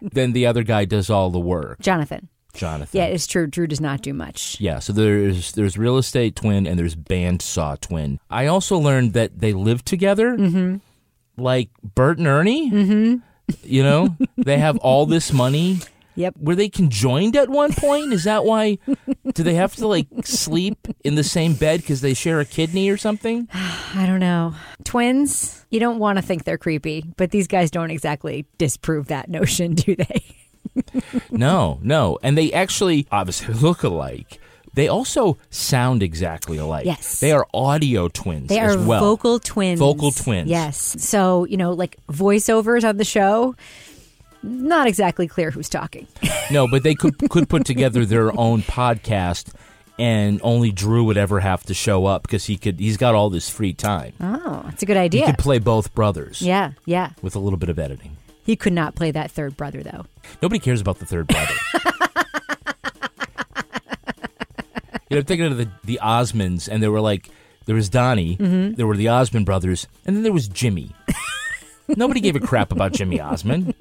then 0.00 0.32
the 0.32 0.46
other 0.46 0.62
guy 0.62 0.84
does 0.84 1.10
all 1.10 1.30
the 1.30 1.40
work. 1.40 1.80
Jonathan. 1.80 2.28
Jonathan. 2.56 2.98
Yeah, 2.98 3.04
it's 3.06 3.26
true. 3.26 3.46
Drew 3.46 3.66
does 3.66 3.80
not 3.80 4.02
do 4.02 4.12
much. 4.14 4.60
Yeah, 4.60 4.78
so 4.80 4.92
there's 4.92 5.52
there's 5.52 5.76
real 5.78 5.98
estate 5.98 6.36
twin 6.36 6.66
and 6.66 6.78
there's 6.78 6.96
bandsaw 6.96 7.80
twin. 7.80 8.18
I 8.30 8.46
also 8.46 8.78
learned 8.78 9.12
that 9.14 9.38
they 9.40 9.52
live 9.52 9.84
together, 9.84 10.36
Mm-hmm. 10.36 10.76
like 11.42 11.70
Bert 11.82 12.18
and 12.18 12.26
Ernie. 12.26 12.70
Mm-hmm. 12.70 13.16
You 13.62 13.82
know, 13.82 14.16
they 14.36 14.58
have 14.58 14.76
all 14.78 15.06
this 15.06 15.32
money. 15.32 15.78
Yep. 16.18 16.36
Were 16.40 16.54
they 16.54 16.70
conjoined 16.70 17.36
at 17.36 17.50
one 17.50 17.74
point? 17.74 18.10
Is 18.10 18.24
that 18.24 18.46
why? 18.46 18.78
Do 19.34 19.42
they 19.42 19.52
have 19.52 19.76
to 19.76 19.86
like 19.86 20.06
sleep 20.24 20.88
in 21.04 21.14
the 21.14 21.22
same 21.22 21.52
bed 21.52 21.82
because 21.82 22.00
they 22.00 22.14
share 22.14 22.40
a 22.40 22.46
kidney 22.46 22.88
or 22.88 22.96
something? 22.96 23.46
I 23.52 24.06
don't 24.06 24.20
know. 24.20 24.54
Twins, 24.82 25.66
you 25.68 25.78
don't 25.78 25.98
want 25.98 26.16
to 26.16 26.22
think 26.22 26.44
they're 26.44 26.56
creepy, 26.56 27.04
but 27.18 27.32
these 27.32 27.46
guys 27.46 27.70
don't 27.70 27.90
exactly 27.90 28.46
disprove 28.56 29.08
that 29.08 29.28
notion, 29.28 29.74
do 29.74 29.94
they? 29.94 30.24
No, 31.30 31.78
no. 31.82 32.18
And 32.22 32.36
they 32.36 32.52
actually 32.52 33.06
obviously 33.12 33.54
look 33.66 33.82
alike. 33.82 34.40
They 34.74 34.88
also 34.88 35.38
sound 35.48 36.02
exactly 36.02 36.58
alike. 36.58 36.84
Yes. 36.84 37.18
They 37.20 37.32
are 37.32 37.46
audio 37.54 38.08
twins 38.08 38.48
They 38.48 38.58
as 38.58 38.76
are 38.76 38.86
well. 38.86 39.00
vocal 39.00 39.38
twins. 39.38 39.78
Vocal 39.80 40.10
twins. 40.10 40.50
Yes. 40.50 40.96
So, 40.98 41.46
you 41.46 41.56
know, 41.56 41.72
like 41.72 41.96
voiceovers 42.08 42.86
on 42.86 42.98
the 42.98 43.04
show, 43.04 43.54
not 44.42 44.86
exactly 44.86 45.26
clear 45.26 45.50
who's 45.50 45.68
talking. 45.68 46.06
No, 46.48 46.68
but 46.68 46.84
they 46.84 46.94
could 46.94 47.18
could 47.28 47.48
put 47.48 47.64
together 47.66 48.04
their 48.06 48.30
own 48.38 48.62
podcast 48.62 49.52
and 49.98 50.38
only 50.44 50.70
Drew 50.70 51.02
would 51.02 51.16
ever 51.16 51.40
have 51.40 51.64
to 51.64 51.74
show 51.74 52.06
up 52.06 52.22
because 52.22 52.44
he 52.44 52.56
could 52.56 52.78
he's 52.78 52.96
got 52.96 53.16
all 53.16 53.30
this 53.30 53.48
free 53.50 53.72
time. 53.72 54.12
Oh, 54.20 54.64
it's 54.68 54.80
a 54.80 54.86
good 54.86 54.96
idea. 54.96 55.22
He 55.22 55.26
could 55.32 55.38
play 55.40 55.58
both 55.58 55.92
brothers. 55.92 56.40
Yeah, 56.40 56.70
yeah. 56.84 57.10
With 57.20 57.34
a 57.34 57.40
little 57.40 57.56
bit 57.58 57.68
of 57.68 57.80
editing. 57.80 58.15
He 58.46 58.56
could 58.56 58.72
not 58.72 58.94
play 58.94 59.10
that 59.10 59.30
third 59.30 59.56
brother, 59.56 59.82
though. 59.82 60.06
Nobody 60.40 60.60
cares 60.60 60.80
about 60.80 60.98
the 61.00 61.04
third 61.06 61.26
brother. 61.26 61.54
you 65.10 65.16
know, 65.16 65.18
I'm 65.18 65.24
thinking 65.24 65.46
of 65.46 65.56
the 65.58 65.68
the 65.84 65.98
Osmonds, 66.02 66.68
and 66.68 66.82
there 66.82 66.90
were 66.90 67.00
like, 67.00 67.28
there 67.66 67.74
was 67.74 67.88
Donnie, 67.88 68.36
Mhm. 68.36 68.76
there 68.76 68.86
were 68.86 68.96
the 68.96 69.08
Osmond 69.08 69.46
brothers, 69.46 69.86
and 70.04 70.16
then 70.16 70.22
there 70.22 70.32
was 70.32 70.48
Jimmy. 70.48 70.90
Nobody 71.96 72.20
gave 72.20 72.34
a 72.36 72.40
crap 72.40 72.72
about 72.72 72.92
Jimmy 72.92 73.20
Osmond. 73.20 73.74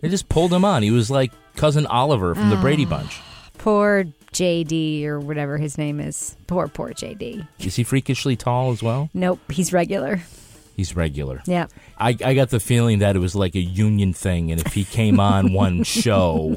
They 0.00 0.08
just 0.08 0.28
pulled 0.28 0.52
him 0.52 0.64
on. 0.64 0.82
He 0.82 0.90
was 0.90 1.10
like 1.10 1.32
cousin 1.56 1.86
Oliver 1.86 2.34
from 2.34 2.50
the 2.50 2.56
Brady 2.56 2.84
Ah. 2.86 2.90
Bunch. 2.90 3.20
Poor 3.58 4.04
JD 4.32 5.04
or 5.06 5.20
whatever 5.20 5.58
his 5.58 5.76
name 5.78 6.00
is. 6.00 6.36
Poor, 6.46 6.66
poor 6.68 6.90
JD. 6.92 7.46
Is 7.60 7.76
he 7.76 7.84
freakishly 7.84 8.34
tall 8.34 8.72
as 8.72 8.82
well? 8.82 9.08
Nope, 9.14 9.38
he's 9.52 9.72
regular. 9.72 10.22
He's 10.76 10.96
regular. 10.96 11.42
Yeah. 11.46 11.66
I, 11.98 12.16
I 12.24 12.34
got 12.34 12.50
the 12.50 12.58
feeling 12.60 13.00
that 13.00 13.14
it 13.14 13.18
was 13.18 13.34
like 13.34 13.54
a 13.54 13.60
union 13.60 14.12
thing, 14.12 14.50
and 14.50 14.60
if 14.60 14.72
he 14.72 14.84
came 14.84 15.20
on 15.20 15.52
one 15.64 15.82
show, 15.84 16.56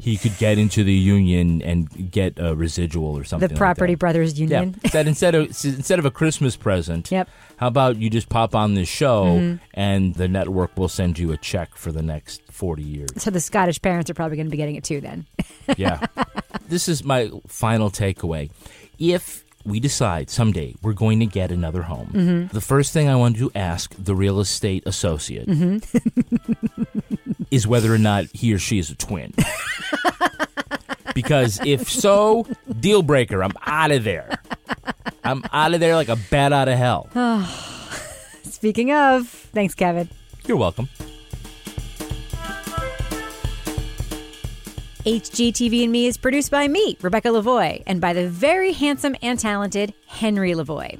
he 0.00 0.16
could 0.16 0.36
get 0.38 0.56
into 0.58 0.84
the 0.84 0.92
union 0.94 1.62
and 1.62 2.10
get 2.10 2.34
a 2.38 2.54
residual 2.54 3.18
or 3.18 3.24
something. 3.24 3.48
The 3.48 3.54
like 3.54 3.58
Property 3.58 3.94
that. 3.94 3.98
Brothers 3.98 4.38
Union. 4.38 4.76
Yeah. 4.84 4.90
That 4.90 5.06
instead 5.08 5.34
of 5.34 5.46
instead 5.48 5.98
of 5.98 6.04
a 6.04 6.10
Christmas 6.10 6.56
present, 6.56 7.10
Yep. 7.10 7.28
How 7.56 7.68
about 7.68 7.96
you 7.96 8.10
just 8.10 8.28
pop 8.28 8.54
on 8.54 8.74
this 8.74 8.88
show, 8.88 9.24
Mhm. 9.38 9.60
and 9.72 10.14
the 10.14 10.28
network 10.28 10.76
will 10.76 10.88
send 10.90 11.18
you 11.18 11.32
a 11.32 11.38
check 11.38 11.74
for 11.74 11.90
the 11.90 12.02
next 12.02 12.42
forty 12.50 12.82
years. 12.82 13.08
So 13.16 13.30
the 13.30 13.40
Scottish 13.40 13.80
parents 13.80 14.10
are 14.10 14.14
probably 14.14 14.36
going 14.36 14.46
to 14.46 14.50
be 14.50 14.58
getting 14.58 14.76
it 14.76 14.84
too 14.84 15.00
then. 15.00 15.24
Yeah. 15.76 16.04
this 16.68 16.86
is 16.86 17.02
my 17.02 17.30
final 17.46 17.90
takeaway. 17.90 18.50
If 18.98 19.42
we 19.66 19.80
decide 19.80 20.30
someday 20.30 20.74
we're 20.82 20.92
going 20.92 21.18
to 21.20 21.26
get 21.26 21.50
another 21.50 21.82
home, 21.82 22.10
Mhm. 22.14 22.52
the 22.52 22.60
first 22.60 22.92
thing 22.92 23.08
I 23.08 23.16
want 23.16 23.36
to 23.38 23.50
ask 23.54 23.94
the 23.98 24.14
real 24.14 24.40
estate 24.40 24.84
associate 24.86 25.48
Mhm. 25.48 25.82
is 27.50 27.66
whether 27.66 27.92
or 27.92 27.98
not 27.98 28.26
he 28.32 28.54
or 28.54 28.58
she 28.58 28.78
is 28.78 28.90
a 28.90 28.94
twin. 28.94 29.34
because 31.14 31.58
if 31.64 31.90
so, 31.90 32.46
deal 32.80 33.02
breaker, 33.02 33.42
I'm 33.42 33.52
out 33.66 33.90
of 33.90 34.04
there. 34.04 34.38
I'm 35.24 35.44
out 35.52 35.74
of 35.74 35.80
there 35.80 35.94
like 35.96 36.08
a 36.08 36.16
bat 36.30 36.52
out 36.52 36.68
of 36.68 36.78
hell. 36.78 37.08
Speaking 38.44 38.92
of, 38.92 39.26
thanks, 39.28 39.74
Kevin. 39.74 40.08
You're 40.46 40.56
welcome. 40.56 40.88
HGTV 45.06 45.84
and 45.84 45.92
Me 45.92 46.06
is 46.06 46.16
produced 46.16 46.50
by 46.50 46.66
me, 46.66 46.96
Rebecca 47.00 47.28
Lavoie, 47.28 47.80
and 47.86 48.00
by 48.00 48.12
the 48.12 48.28
very 48.28 48.72
handsome 48.72 49.14
and 49.22 49.38
talented 49.38 49.94
Henry 50.08 50.50
Lavoie. 50.50 50.98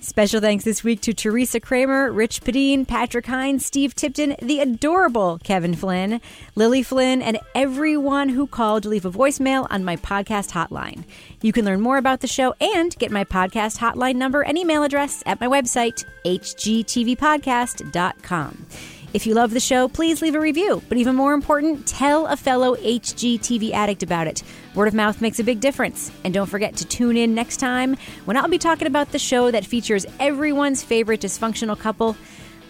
Special 0.00 0.40
thanks 0.40 0.62
this 0.62 0.84
week 0.84 1.00
to 1.00 1.12
Teresa 1.12 1.58
Kramer, 1.58 2.12
Rich 2.12 2.42
Padine, 2.42 2.86
Patrick 2.86 3.26
Hinds, 3.26 3.66
Steve 3.66 3.96
Tipton, 3.96 4.36
the 4.40 4.60
adorable 4.60 5.40
Kevin 5.42 5.74
Flynn, 5.74 6.20
Lily 6.54 6.84
Flynn, 6.84 7.20
and 7.22 7.40
everyone 7.56 8.28
who 8.28 8.46
called 8.46 8.84
to 8.84 8.88
leave 8.88 9.04
a 9.04 9.10
voicemail 9.10 9.66
on 9.68 9.84
my 9.84 9.96
podcast 9.96 10.52
hotline. 10.52 11.02
You 11.42 11.52
can 11.52 11.64
learn 11.64 11.80
more 11.80 11.98
about 11.98 12.20
the 12.20 12.28
show 12.28 12.54
and 12.60 12.96
get 12.98 13.10
my 13.10 13.24
podcast 13.24 13.78
hotline 13.78 14.14
number 14.14 14.42
and 14.42 14.56
email 14.56 14.84
address 14.84 15.24
at 15.26 15.40
my 15.40 15.48
website, 15.48 16.04
hgtvpodcast.com. 16.24 18.66
If 19.14 19.28
you 19.28 19.34
love 19.34 19.52
the 19.52 19.60
show, 19.60 19.86
please 19.86 20.20
leave 20.22 20.34
a 20.34 20.40
review. 20.40 20.82
But 20.88 20.98
even 20.98 21.14
more 21.14 21.34
important, 21.34 21.86
tell 21.86 22.26
a 22.26 22.36
fellow 22.36 22.74
HGTV 22.74 23.70
addict 23.70 24.02
about 24.02 24.26
it. 24.26 24.42
Word 24.74 24.88
of 24.88 24.94
mouth 24.94 25.20
makes 25.20 25.38
a 25.38 25.44
big 25.44 25.60
difference. 25.60 26.10
And 26.24 26.34
don't 26.34 26.48
forget 26.48 26.74
to 26.78 26.84
tune 26.84 27.16
in 27.16 27.32
next 27.32 27.58
time 27.58 27.96
when 28.24 28.36
I'll 28.36 28.48
be 28.48 28.58
talking 28.58 28.88
about 28.88 29.12
the 29.12 29.20
show 29.20 29.52
that 29.52 29.64
features 29.64 30.04
everyone's 30.18 30.82
favorite 30.82 31.20
dysfunctional 31.20 31.78
couple. 31.78 32.16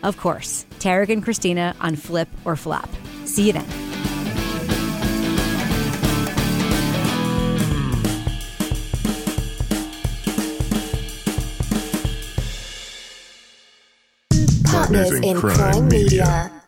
Of 0.03 0.19
course, 0.19 0.67
Tarek 0.81 1.09
and 1.09 1.25
Christina 1.25 1.75
on 1.81 1.97
Flip 1.97 2.29
or 2.45 2.57
Flop. 2.57 2.91
See 3.25 3.47
you 3.47 3.55
then. 3.55 4.14
Partners 14.85 15.13
in 15.13 15.37
Crime 15.39 15.89
Media. 15.89 16.64